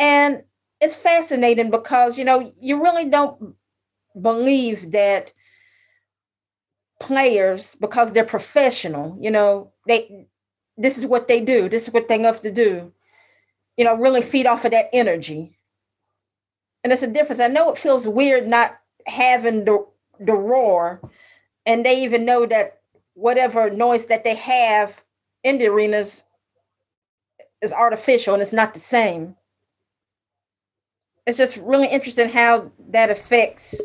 And 0.00 0.42
it's 0.80 0.96
fascinating 0.96 1.70
because, 1.70 2.18
you 2.18 2.24
know, 2.24 2.50
you 2.60 2.82
really 2.82 3.08
don't 3.08 3.54
believe 4.20 4.92
that 4.92 5.32
players, 7.00 7.76
because 7.76 8.12
they're 8.12 8.24
professional, 8.24 9.16
you 9.20 9.30
know, 9.30 9.72
they 9.86 10.26
this 10.76 10.96
is 10.96 11.06
what 11.06 11.26
they 11.26 11.40
do, 11.40 11.68
this 11.68 11.88
is 11.88 11.94
what 11.94 12.08
they 12.08 12.18
love 12.18 12.40
to 12.42 12.52
do, 12.52 12.92
you 13.76 13.84
know, 13.84 13.96
really 13.96 14.22
feed 14.22 14.46
off 14.46 14.64
of 14.64 14.70
that 14.70 14.88
energy. 14.92 15.58
And 16.84 16.92
it's 16.92 17.02
a 17.02 17.08
difference. 17.08 17.40
I 17.40 17.48
know 17.48 17.72
it 17.72 17.78
feels 17.78 18.06
weird 18.06 18.46
not 18.46 18.78
having 19.06 19.64
the 19.64 19.86
the 20.20 20.34
roar, 20.34 21.00
and 21.66 21.84
they 21.84 22.02
even 22.02 22.24
know 22.24 22.46
that 22.46 22.80
whatever 23.14 23.70
noise 23.70 24.06
that 24.06 24.24
they 24.24 24.34
have 24.36 25.04
in 25.42 25.58
the 25.58 25.66
arenas 25.66 26.24
is 27.60 27.72
artificial 27.72 28.34
and 28.34 28.42
it's 28.42 28.52
not 28.52 28.74
the 28.74 28.80
same. 28.80 29.36
It's 31.26 31.38
just 31.38 31.56
really 31.58 31.88
interesting 31.88 32.30
how 32.30 32.70
that 32.90 33.10
affects 33.10 33.80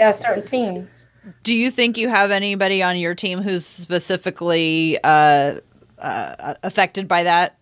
uh, 0.00 0.12
certain 0.12 0.44
teams. 0.46 1.06
Do 1.42 1.54
you 1.54 1.70
think 1.70 1.96
you 1.96 2.08
have 2.08 2.30
anybody 2.30 2.82
on 2.82 2.98
your 2.98 3.14
team 3.14 3.42
who's 3.42 3.66
specifically 3.66 4.98
uh, 5.02 5.60
uh, 5.98 6.54
affected 6.62 7.08
by 7.08 7.24
that? 7.24 7.58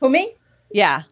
Who 0.00 0.08
me? 0.08 0.34
Yeah, 0.72 1.02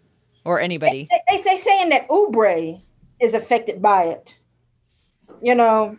or 0.45 0.61
anybody. 0.61 1.09
They, 1.11 1.37
they, 1.37 1.43
they 1.43 1.57
saying 1.59 1.91
that 1.91 2.09
Oubre 2.09 2.81
is 3.21 3.35
affected 3.35 3.83
by 3.83 4.05
it 4.05 4.39
you 5.41 5.55
know, 5.55 5.99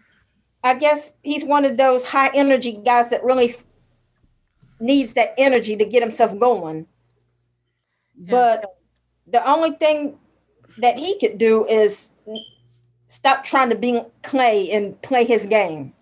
I 0.63 0.75
guess 0.75 1.13
he's 1.23 1.45
one 1.45 1.65
of 1.65 1.77
those 1.77 2.03
high 2.03 2.32
energy 2.34 2.73
guys 2.73 3.09
that 3.09 3.23
really 3.23 3.51
f- 3.51 3.65
needs 4.80 5.13
that 5.13 5.34
energy 5.38 5.75
to 5.75 5.86
get 5.86 6.03
himself 6.03 6.38
going. 6.38 6.88
Yeah. 8.17 8.32
But 8.32 8.66
the 9.28 9.49
only 9.49 9.71
thing 9.71 10.17
that 10.79 10.97
he 10.97 11.17
could 11.20 11.37
do 11.37 11.66
is 11.66 12.12
stop 13.09 13.43
trying 13.43 13.69
to 13.69 13.75
be 13.75 14.01
Clay 14.23 14.71
and 14.71 14.99
play 15.01 15.25
his 15.25 15.45
game. 15.45 15.93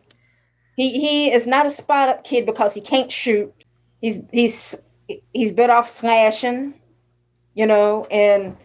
He 0.75 0.91
he 0.99 1.34
is 1.34 1.47
not 1.47 1.65
a 1.65 1.71
spot 1.71 2.09
up 2.09 2.23
kid 2.23 2.45
because 2.45 2.75
he 2.75 2.81
can't 2.81 3.11
shoot. 3.11 3.51
He's 3.99 4.19
he's 4.31 4.75
he's 5.34 5.51
better 5.51 5.73
off 5.73 5.89
slashing, 5.89 6.75
you 7.55 7.65
know, 7.65 8.05
and 8.11 8.55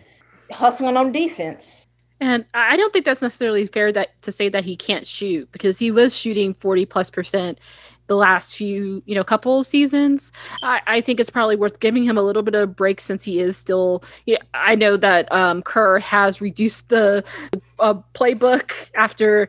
hustling 0.50 0.98
on 0.98 1.12
defense. 1.12 1.86
And 2.20 2.44
I 2.54 2.76
don't 2.76 2.92
think 2.92 3.04
that's 3.04 3.22
necessarily 3.22 3.66
fair 3.66 3.90
that 3.92 4.20
to 4.22 4.30
say 4.30 4.48
that 4.50 4.64
he 4.64 4.76
can't 4.76 5.06
shoot 5.06 5.50
because 5.50 5.78
he 5.78 5.90
was 5.90 6.14
shooting 6.14 6.54
40 6.54 6.86
plus 6.86 7.10
percent 7.10 7.58
the 8.06 8.16
last 8.16 8.54
few, 8.54 9.02
you 9.06 9.14
know, 9.14 9.24
couple 9.24 9.60
of 9.60 9.66
seasons. 9.66 10.32
I, 10.62 10.80
I 10.86 11.00
think 11.00 11.20
it's 11.20 11.30
probably 11.30 11.56
worth 11.56 11.80
giving 11.80 12.04
him 12.04 12.18
a 12.18 12.22
little 12.22 12.42
bit 12.42 12.54
of 12.54 12.62
a 12.62 12.66
break 12.66 13.00
since 13.00 13.24
he 13.24 13.40
is 13.40 13.56
still. 13.56 14.04
Yeah, 14.26 14.38
I 14.54 14.74
know 14.74 14.96
that 14.96 15.30
um, 15.32 15.62
Kerr 15.62 15.98
has 16.00 16.40
reduced 16.40 16.88
the 16.88 17.24
uh, 17.78 17.94
playbook 18.14 18.90
after 18.94 19.48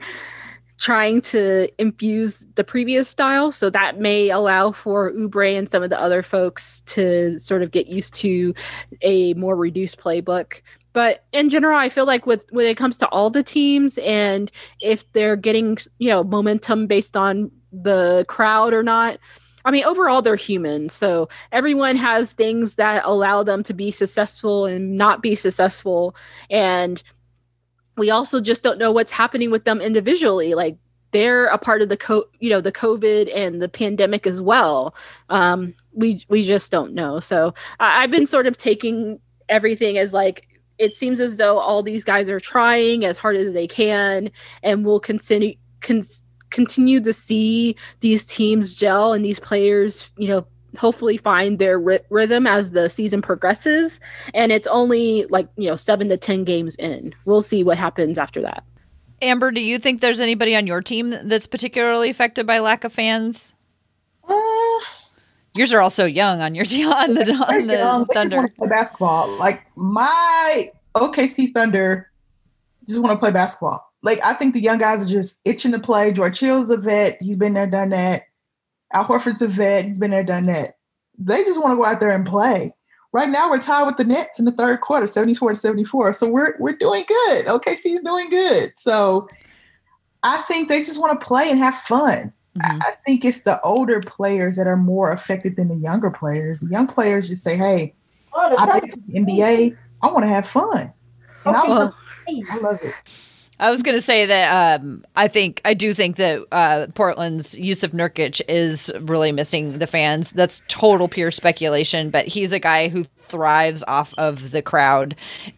trying 0.79 1.21
to 1.21 1.69
infuse 1.77 2.45
the 2.55 2.63
previous 2.63 3.07
style. 3.07 3.51
So 3.51 3.69
that 3.69 3.99
may 3.99 4.29
allow 4.29 4.71
for 4.71 5.11
Oubre 5.13 5.57
and 5.57 5.69
some 5.69 5.81
of 5.81 5.89
the 5.89 5.99
other 5.99 6.21
folks 6.21 6.81
to 6.87 7.39
sort 7.39 7.61
of 7.61 7.71
get 7.71 7.87
used 7.87 8.15
to 8.15 8.53
a 9.01 9.33
more 9.35 9.55
reduced 9.55 9.97
playbook 9.97 10.61
but 10.93 11.25
in 11.33 11.49
general 11.49 11.77
i 11.77 11.89
feel 11.89 12.05
like 12.05 12.25
with 12.25 12.45
when 12.51 12.65
it 12.65 12.77
comes 12.77 12.97
to 12.97 13.07
all 13.09 13.29
the 13.29 13.43
teams 13.43 13.97
and 13.99 14.51
if 14.79 15.11
they're 15.13 15.35
getting 15.35 15.77
you 15.97 16.09
know 16.09 16.23
momentum 16.23 16.87
based 16.87 17.17
on 17.17 17.51
the 17.73 18.25
crowd 18.27 18.73
or 18.73 18.83
not. 18.83 19.17
I 19.65 19.71
mean 19.71 19.83
overall 19.85 20.21
they're 20.21 20.35
human. 20.35 20.89
So 20.89 21.29
everyone 21.51 21.95
has 21.95 22.33
things 22.33 22.75
that 22.75 23.03
allow 23.05 23.43
them 23.43 23.63
to 23.63 23.73
be 23.73 23.91
successful 23.91 24.65
and 24.65 24.97
not 24.97 25.21
be 25.21 25.35
successful. 25.35 26.15
And 26.49 27.01
we 27.97 28.09
also 28.09 28.41
just 28.41 28.63
don't 28.63 28.79
know 28.79 28.91
what's 28.91 29.11
happening 29.11 29.51
with 29.51 29.65
them 29.65 29.79
individually. 29.81 30.53
Like 30.53 30.77
they're 31.11 31.45
a 31.45 31.57
part 31.57 31.81
of 31.81 31.89
the 31.89 31.97
co- 31.97 32.25
you 32.39 32.49
know 32.49 32.59
the 32.61 32.71
covid 32.71 33.31
and 33.33 33.61
the 33.61 33.69
pandemic 33.69 34.27
as 34.27 34.41
well. 34.41 34.95
Um 35.29 35.73
we 35.93 36.23
we 36.29 36.43
just 36.43 36.71
don't 36.71 36.93
know. 36.93 37.19
So 37.19 37.53
I- 37.79 38.03
i've 38.03 38.11
been 38.11 38.25
sort 38.25 38.47
of 38.47 38.57
taking 38.57 39.19
everything 39.49 39.97
as 39.97 40.13
like 40.13 40.47
it 40.79 40.95
seems 40.95 41.19
as 41.19 41.37
though 41.37 41.59
all 41.59 41.83
these 41.83 42.03
guys 42.03 42.29
are 42.29 42.39
trying 42.39 43.05
as 43.05 43.17
hard 43.17 43.37
as 43.37 43.53
they 43.53 43.67
can 43.67 44.31
and 44.63 44.83
will 44.85 44.99
continue 44.99 45.55
con- 45.81 46.01
continue 46.53 47.01
to 47.01 47.11
see 47.11 47.75
these 47.99 48.23
teams 48.25 48.73
gel 48.73 49.11
and 49.11 49.25
these 49.25 49.39
players 49.39 50.09
you 50.17 50.27
know 50.29 50.45
hopefully 50.79 51.17
find 51.17 51.59
their 51.59 51.77
ry- 51.79 51.99
rhythm 52.09 52.47
as 52.47 52.71
the 52.71 52.89
season 52.89 53.21
progresses 53.21 53.99
and 54.33 54.51
it's 54.51 54.67
only 54.67 55.25
like 55.25 55.47
you 55.57 55.67
know 55.67 55.75
7 55.75 56.07
to 56.09 56.17
10 56.17 56.45
games 56.45 56.75
in 56.77 57.13
we'll 57.25 57.41
see 57.41 57.63
what 57.63 57.77
happens 57.77 58.17
after 58.17 58.41
that 58.41 58.63
Amber, 59.21 59.51
do 59.51 59.61
you 59.61 59.79
think 59.79 60.01
there's 60.01 60.19
anybody 60.19 60.53
on 60.53 60.67
your 60.67 60.81
team 60.81 61.15
that's 61.23 61.47
particularly 61.47 62.09
affected 62.09 62.45
by 62.45 62.59
lack 62.59 62.83
of 62.83 62.91
fans? 62.91 63.55
Uh, 64.27 64.33
Yours 65.55 65.71
are 65.71 65.79
all 65.79 65.89
so 65.91 66.03
young 66.03 66.41
on 66.41 66.55
your 66.55 66.65
team 66.73 66.91
on 66.91 67.13
the, 67.13 67.31
on 67.47 67.67
the 67.67 67.73
young. 67.75 68.05
They 68.09 68.13
just 68.15 68.31
Thunder. 68.31 68.37
want 68.37 68.51
to 68.51 68.59
play 68.59 68.67
basketball. 68.67 69.29
Like 69.37 69.65
my 69.77 70.67
OKC 70.95 71.53
Thunder 71.53 72.11
just 72.85 72.99
want 72.99 73.13
to 73.13 73.17
play 73.19 73.31
basketball. 73.31 73.92
Like 74.03 74.19
I 74.23 74.33
think 74.33 74.53
the 74.53 74.61
young 74.61 74.77
guys 74.77 75.01
are 75.01 75.11
just 75.11 75.39
itching 75.45 75.71
to 75.71 75.79
play. 75.79 76.11
George 76.11 76.37
Hill's 76.39 76.69
a 76.69 76.77
vet. 76.77 77.17
He's 77.21 77.37
been 77.37 77.53
there, 77.53 77.65
done 77.67 77.89
that. 77.89 78.23
Al 78.93 79.05
Horford's 79.05 79.41
a 79.41 79.47
vet. 79.47 79.85
He's 79.85 79.97
been 79.97 80.11
there, 80.11 80.23
done 80.23 80.45
that. 80.47 80.75
They 81.17 81.43
just 81.43 81.59
want 81.61 81.71
to 81.73 81.77
go 81.77 81.85
out 81.85 81.99
there 81.99 82.11
and 82.11 82.25
play. 82.25 82.73
Right 83.11 83.29
now, 83.29 83.49
we're 83.49 83.59
tied 83.61 83.85
with 83.85 83.97
the 83.97 84.03
Nets 84.05 84.39
in 84.39 84.45
the 84.45 84.51
third 84.51 84.81
quarter, 84.81 85.05
74 85.07 85.51
to 85.51 85.55
74. 85.55 86.13
So 86.13 86.27
we're 86.27 86.55
we're 86.59 86.75
doing 86.75 87.03
good. 87.07 87.45
OKC's 87.45 88.01
doing 88.03 88.29
good. 88.29 88.71
So 88.77 89.27
I 90.23 90.37
think 90.43 90.67
they 90.69 90.79
just 90.83 90.99
want 90.99 91.19
to 91.19 91.25
play 91.25 91.49
and 91.49 91.59
have 91.59 91.75
fun. 91.75 92.33
Mhm. 92.57 92.81
I 92.83 92.93
think 93.05 93.23
it's 93.25 93.41
the 93.41 93.59
older 93.61 93.99
players 94.01 94.55
that 94.57 94.67
are 94.67 94.77
more 94.77 95.11
affected 95.11 95.55
than 95.55 95.69
the 95.69 95.75
younger 95.77 96.11
players. 96.11 96.59
The 96.61 96.69
young 96.69 96.87
players 96.87 97.27
just 97.29 97.43
say, 97.43 97.55
"Hey, 97.57 97.95
Oh, 98.33 98.55
I 98.57 98.65
Thunder- 98.65 98.79
play 98.79 98.89
to 98.89 98.99
the 99.07 99.13
NBA. 99.19 99.77
I 100.01 100.07
want 100.07 100.23
to 100.23 100.29
have 100.29 100.47
fun." 100.47 100.91
And 101.45 101.55
I, 101.55 101.67
love, 101.67 101.93
I 102.51 102.57
love 102.57 102.79
it. 102.83 102.93
I 103.59 103.69
was 103.69 103.83
going 103.83 103.95
to 103.95 104.01
say 104.01 104.25
that 104.25 104.81
um, 104.81 105.05
I 105.15 105.27
think 105.27 105.61
I 105.63 105.73
do 105.73 105.93
think 105.93 106.17
that 106.17 106.43
uh, 106.51 106.87
Portland's 106.93 107.55
Jusuf 107.55 107.91
Nurkic 107.91 108.41
is 108.47 108.91
really 109.01 109.31
missing 109.31 109.79
the 109.79 109.87
fans. 109.87 110.31
That's 110.31 110.63
total 110.67 111.07
pure 111.07 111.31
speculation, 111.31 112.09
but 112.09 112.27
he's 112.27 112.51
a 112.51 112.59
guy 112.59 112.87
who 112.87 113.03
thrives 113.27 113.83
off 113.87 114.13
of 114.17 114.51
the 114.51 114.61
crowd, 114.61 115.15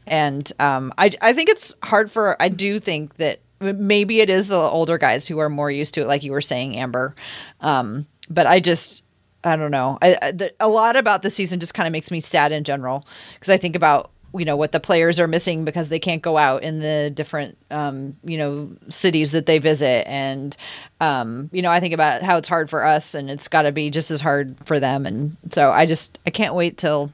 and 0.08 0.52
um, 0.60 0.94
I 0.98 1.12
I 1.22 1.34
think 1.34 1.50
it's 1.50 1.74
hard 1.84 2.12
for. 2.12 2.42
I 2.42 2.50
do 2.50 2.80
think 2.80 3.16
that 3.16 3.40
maybe 3.60 4.20
it 4.20 4.30
is 4.30 4.50
the 4.50 4.56
older 4.56 4.98
guys 4.98 5.28
who 5.28 5.40
are 5.40 5.50
more 5.50 5.72
used 5.72 5.94
to 5.96 6.02
it, 6.02 6.08
like 6.08 6.24
you 6.24 6.32
were 6.32 6.42
saying, 6.42 6.78
Amber. 6.78 7.16
Um, 7.62 8.06
but 8.30 8.48
I 8.48 8.60
just 8.60 9.04
I 9.44 9.56
don't 9.56 9.72
know. 9.72 9.98
I, 10.02 10.18
I, 10.22 10.32
the, 10.32 10.54
a 10.60 10.68
lot 10.68 10.96
about 10.96 11.22
the 11.22 11.30
season 11.30 11.60
just 11.60 11.74
kind 11.74 11.88
of 11.88 11.92
makes 11.92 12.10
me 12.10 12.20
sad 12.20 12.52
in 12.52 12.64
general 12.64 13.08
because 13.36 13.50
I 13.50 13.58
think 13.58 13.76
about 13.76 14.12
you 14.38 14.46
know 14.46 14.56
what 14.56 14.72
the 14.72 14.80
players 14.80 15.20
are 15.20 15.28
missing 15.28 15.66
because 15.66 15.90
they 15.90 16.00
can't 16.00 16.22
go 16.22 16.38
out 16.38 16.64
in 16.64 16.80
the 16.80 17.12
different 17.14 17.58
um, 17.72 18.16
you 18.24 18.38
know 18.38 18.70
cities 18.90 19.32
that 19.32 19.46
they 19.46 19.58
visit, 19.58 20.08
and 20.08 20.56
um, 21.00 21.50
you 21.52 21.62
know 21.62 21.72
I 21.72 21.80
think 21.80 21.94
about 21.94 22.22
how 22.22 22.38
it's 22.38 22.50
hard 22.50 22.70
for 22.70 22.84
us, 22.84 23.16
and 23.16 23.30
it's 23.30 23.48
got 23.48 23.64
to 23.64 23.72
be 23.72 23.90
just 23.90 24.12
as 24.12 24.22
hard 24.22 24.56
for 24.66 24.80
them, 24.80 25.06
and 25.06 25.38
so 25.52 25.72
I 25.72 25.86
just 25.86 26.20
I 26.26 26.30
can't 26.30 26.54
wait 26.54 26.78
till 26.78 27.12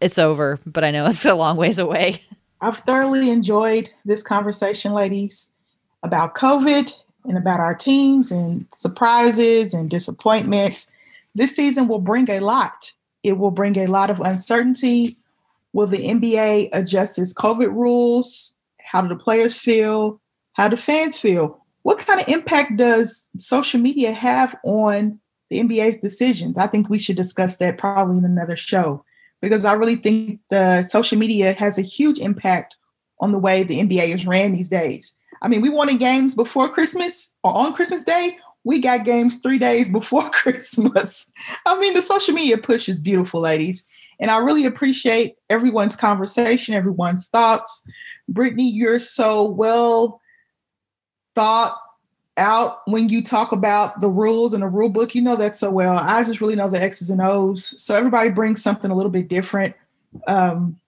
it's 0.00 0.18
over, 0.18 0.58
but 0.66 0.84
I 0.84 0.90
know 0.90 1.06
it's 1.08 1.24
a 1.24 1.34
long 1.34 1.56
ways 1.56 1.78
away. 1.78 2.22
I've 2.60 2.78
thoroughly 2.78 3.30
enjoyed 3.30 3.90
this 4.04 4.22
conversation, 4.22 4.92
ladies, 4.92 5.52
about 6.02 6.34
COVID 6.34 6.92
and 7.24 7.36
about 7.36 7.60
our 7.60 7.74
teams 7.74 8.32
and 8.32 8.66
surprises 8.74 9.74
and 9.74 9.88
disappointments. 9.88 10.90
This 11.34 11.54
season 11.54 11.86
will 11.86 12.00
bring 12.00 12.28
a 12.30 12.40
lot. 12.40 12.92
It 13.22 13.38
will 13.38 13.50
bring 13.50 13.76
a 13.78 13.86
lot 13.86 14.10
of 14.10 14.20
uncertainty. 14.20 15.17
Will 15.72 15.86
the 15.86 15.98
NBA 15.98 16.70
adjust 16.72 17.18
its 17.18 17.34
COVID 17.34 17.72
rules? 17.72 18.56
How 18.80 19.02
do 19.02 19.08
the 19.08 19.16
players 19.16 19.54
feel? 19.54 20.20
How 20.54 20.68
do 20.68 20.76
fans 20.76 21.18
feel? 21.18 21.64
What 21.82 21.98
kind 21.98 22.20
of 22.20 22.28
impact 22.28 22.76
does 22.76 23.28
social 23.38 23.80
media 23.80 24.12
have 24.12 24.56
on 24.64 25.20
the 25.50 25.60
NBA's 25.60 25.98
decisions? 25.98 26.58
I 26.58 26.66
think 26.66 26.88
we 26.88 26.98
should 26.98 27.16
discuss 27.16 27.58
that 27.58 27.78
probably 27.78 28.18
in 28.18 28.24
another 28.24 28.56
show 28.56 29.04
because 29.40 29.64
I 29.64 29.74
really 29.74 29.96
think 29.96 30.40
the 30.50 30.82
social 30.84 31.18
media 31.18 31.52
has 31.54 31.78
a 31.78 31.82
huge 31.82 32.18
impact 32.18 32.76
on 33.20 33.32
the 33.32 33.38
way 33.38 33.62
the 33.62 33.80
NBA 33.80 34.14
is 34.14 34.26
ran 34.26 34.52
these 34.52 34.68
days. 34.68 35.14
I 35.42 35.48
mean, 35.48 35.60
we 35.60 35.68
wanted 35.68 35.98
games 35.98 36.34
before 36.34 36.68
Christmas 36.68 37.32
or 37.44 37.56
on 37.56 37.72
Christmas 37.72 38.04
Day. 38.04 38.36
We 38.64 38.80
got 38.80 39.04
games 39.04 39.36
three 39.36 39.58
days 39.58 39.88
before 39.90 40.28
Christmas. 40.32 41.30
I 41.66 41.78
mean, 41.78 41.94
the 41.94 42.02
social 42.02 42.34
media 42.34 42.58
push 42.58 42.88
is 42.88 42.98
beautiful, 42.98 43.40
ladies. 43.40 43.84
And 44.20 44.30
I 44.30 44.38
really 44.38 44.64
appreciate 44.64 45.36
everyone's 45.48 45.96
conversation, 45.96 46.74
everyone's 46.74 47.28
thoughts. 47.28 47.84
Brittany, 48.28 48.68
you're 48.70 48.98
so 48.98 49.44
well 49.44 50.20
thought 51.34 51.78
out 52.36 52.80
when 52.86 53.08
you 53.08 53.22
talk 53.22 53.52
about 53.52 54.00
the 54.00 54.08
rules 54.08 54.52
and 54.52 54.62
the 54.62 54.68
rule 54.68 54.88
book. 54.88 55.14
You 55.14 55.22
know 55.22 55.36
that 55.36 55.56
so 55.56 55.70
well. 55.70 55.98
I 55.98 56.22
just 56.24 56.40
really 56.40 56.56
know 56.56 56.68
the 56.68 56.80
X's 56.80 57.10
and 57.10 57.20
O's. 57.20 57.80
So 57.82 57.94
everybody 57.94 58.30
brings 58.30 58.62
something 58.62 58.90
a 58.90 58.94
little 58.94 59.10
bit 59.10 59.28
different 59.28 59.74
um, 60.26 60.78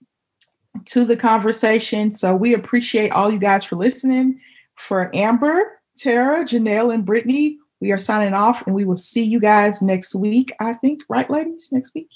to 0.87 1.05
the 1.05 1.17
conversation. 1.17 2.13
So 2.13 2.35
we 2.35 2.55
appreciate 2.55 3.13
all 3.13 3.31
you 3.31 3.39
guys 3.39 3.65
for 3.65 3.77
listening. 3.77 4.41
For 4.77 5.15
Amber, 5.15 5.79
Tara, 5.97 6.45
Janelle, 6.45 6.95
and 6.95 7.05
Brittany, 7.05 7.59
we 7.81 7.93
are 7.93 7.99
signing 7.99 8.33
off 8.33 8.67
and 8.67 8.75
we 8.75 8.85
will 8.85 8.97
see 8.97 9.25
you 9.25 9.41
guys 9.41 9.83
next 9.83 10.15
week. 10.15 10.53
I 10.59 10.75
think, 10.75 11.03
right, 11.09 11.29
ladies? 11.29 11.71
Next 11.71 11.95
week? 11.95 12.09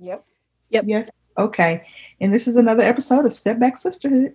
Yep. 0.00 0.24
Yep. 0.70 0.84
Yes. 0.86 1.10
Okay. 1.38 1.86
And 2.20 2.32
this 2.32 2.48
is 2.48 2.56
another 2.56 2.82
episode 2.82 3.26
of 3.26 3.32
Step 3.32 3.58
Back 3.58 3.76
Sisterhood. 3.76 4.34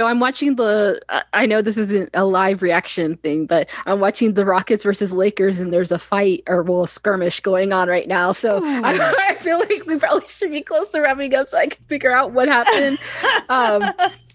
So 0.00 0.06
I'm 0.06 0.18
watching 0.18 0.56
the. 0.56 0.98
I- 1.10 1.24
I 1.34 1.44
know 1.44 1.60
this 1.60 1.76
isn't 1.76 2.08
a 2.14 2.24
live 2.24 2.62
reaction 2.62 3.18
thing, 3.18 3.44
but 3.44 3.68
I'm 3.84 4.00
watching 4.00 4.32
the 4.32 4.46
Rockets 4.46 4.82
versus 4.82 5.12
Lakers, 5.12 5.58
and 5.58 5.74
there's 5.74 5.92
a 5.92 5.98
fight 5.98 6.42
or 6.46 6.62
well, 6.62 6.84
a 6.84 6.88
skirmish 6.88 7.40
going 7.40 7.70
on 7.74 7.86
right 7.86 8.08
now. 8.08 8.32
So 8.32 8.62
I, 8.64 9.14
I 9.28 9.34
feel 9.34 9.58
like 9.58 9.84
we 9.84 9.98
probably 9.98 10.26
should 10.28 10.52
be 10.52 10.62
close 10.62 10.90
to 10.92 11.00
wrapping 11.00 11.34
up 11.34 11.50
so 11.50 11.58
I 11.58 11.66
can 11.66 11.84
figure 11.84 12.12
out 12.16 12.32
what 12.32 12.48
happened. 12.48 12.96
um, 13.50 13.82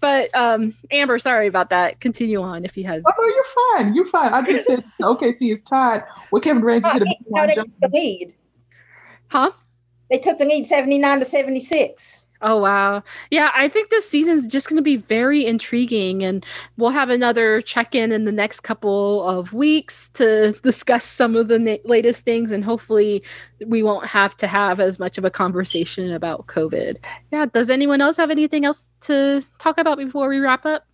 but 0.00 0.30
um, 0.36 0.72
Amber, 0.92 1.18
sorry 1.18 1.48
about 1.48 1.70
that. 1.70 1.98
Continue 1.98 2.42
on 2.42 2.64
if 2.64 2.76
you 2.76 2.84
had. 2.84 3.02
Oh, 3.04 3.12
no, 3.18 3.26
you're 3.34 3.82
fine. 3.84 3.94
You're 3.96 4.06
fine. 4.06 4.34
I 4.34 4.42
just 4.46 4.68
said 4.68 4.84
OKC 5.02 5.50
is 5.50 5.62
tied 5.62 6.04
with 6.30 6.44
Kevin 6.44 6.62
Durant. 6.62 6.84
just 6.84 6.92
hit 6.92 7.02
a 7.02 7.06
big 7.06 7.16
No, 7.26 7.40
one 7.40 7.48
they 7.48 7.54
jump. 7.56 7.80
took 7.80 7.90
the 7.90 7.98
lead. 7.98 8.34
Huh? 9.26 9.50
They 10.10 10.18
took 10.18 10.38
the 10.38 10.44
lead 10.44 10.64
79 10.64 11.18
to 11.18 11.24
76. 11.24 12.25
Oh 12.42 12.60
wow. 12.60 13.02
Yeah, 13.30 13.50
I 13.54 13.68
think 13.68 13.90
this 13.90 14.08
season's 14.08 14.46
just 14.46 14.68
going 14.68 14.76
to 14.76 14.82
be 14.82 14.96
very 14.96 15.46
intriguing 15.46 16.22
and 16.22 16.44
we'll 16.76 16.90
have 16.90 17.08
another 17.08 17.60
check-in 17.60 18.12
in 18.12 18.24
the 18.24 18.32
next 18.32 18.60
couple 18.60 19.26
of 19.26 19.52
weeks 19.52 20.10
to 20.10 20.52
discuss 20.62 21.04
some 21.04 21.34
of 21.36 21.48
the 21.48 21.58
na- 21.58 21.76
latest 21.84 22.24
things 22.24 22.52
and 22.52 22.64
hopefully 22.64 23.22
we 23.66 23.82
won't 23.82 24.06
have 24.06 24.36
to 24.36 24.46
have 24.46 24.80
as 24.80 24.98
much 24.98 25.18
of 25.18 25.24
a 25.24 25.30
conversation 25.30 26.12
about 26.12 26.46
COVID. 26.46 26.96
Yeah, 27.32 27.46
does 27.46 27.70
anyone 27.70 28.00
else 28.00 28.18
have 28.18 28.30
anything 28.30 28.64
else 28.64 28.92
to 29.02 29.42
talk 29.58 29.78
about 29.78 29.98
before 29.98 30.28
we 30.28 30.38
wrap 30.38 30.66
up? 30.66 30.86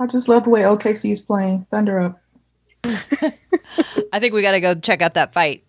I 0.00 0.06
just 0.06 0.28
love 0.28 0.44
the 0.44 0.50
way 0.50 0.62
OKC 0.62 1.12
is 1.12 1.20
playing. 1.20 1.66
Thunder 1.70 2.00
up. 2.00 2.22
I 4.12 4.18
think 4.18 4.34
we 4.34 4.42
got 4.42 4.52
to 4.52 4.60
go 4.60 4.74
check 4.74 5.02
out 5.02 5.14
that 5.14 5.32
fight. 5.32 5.64